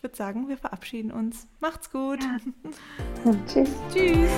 ich 0.04 0.10
würde 0.10 0.18
sagen, 0.18 0.50
wir 0.50 0.58
verabschieden 0.58 1.14
uns. 1.14 1.48
Macht's 1.62 1.90
gut. 1.90 2.20
Ja. 2.22 2.38
Tschüss. 3.48 3.70
Tschüss. 3.94 4.30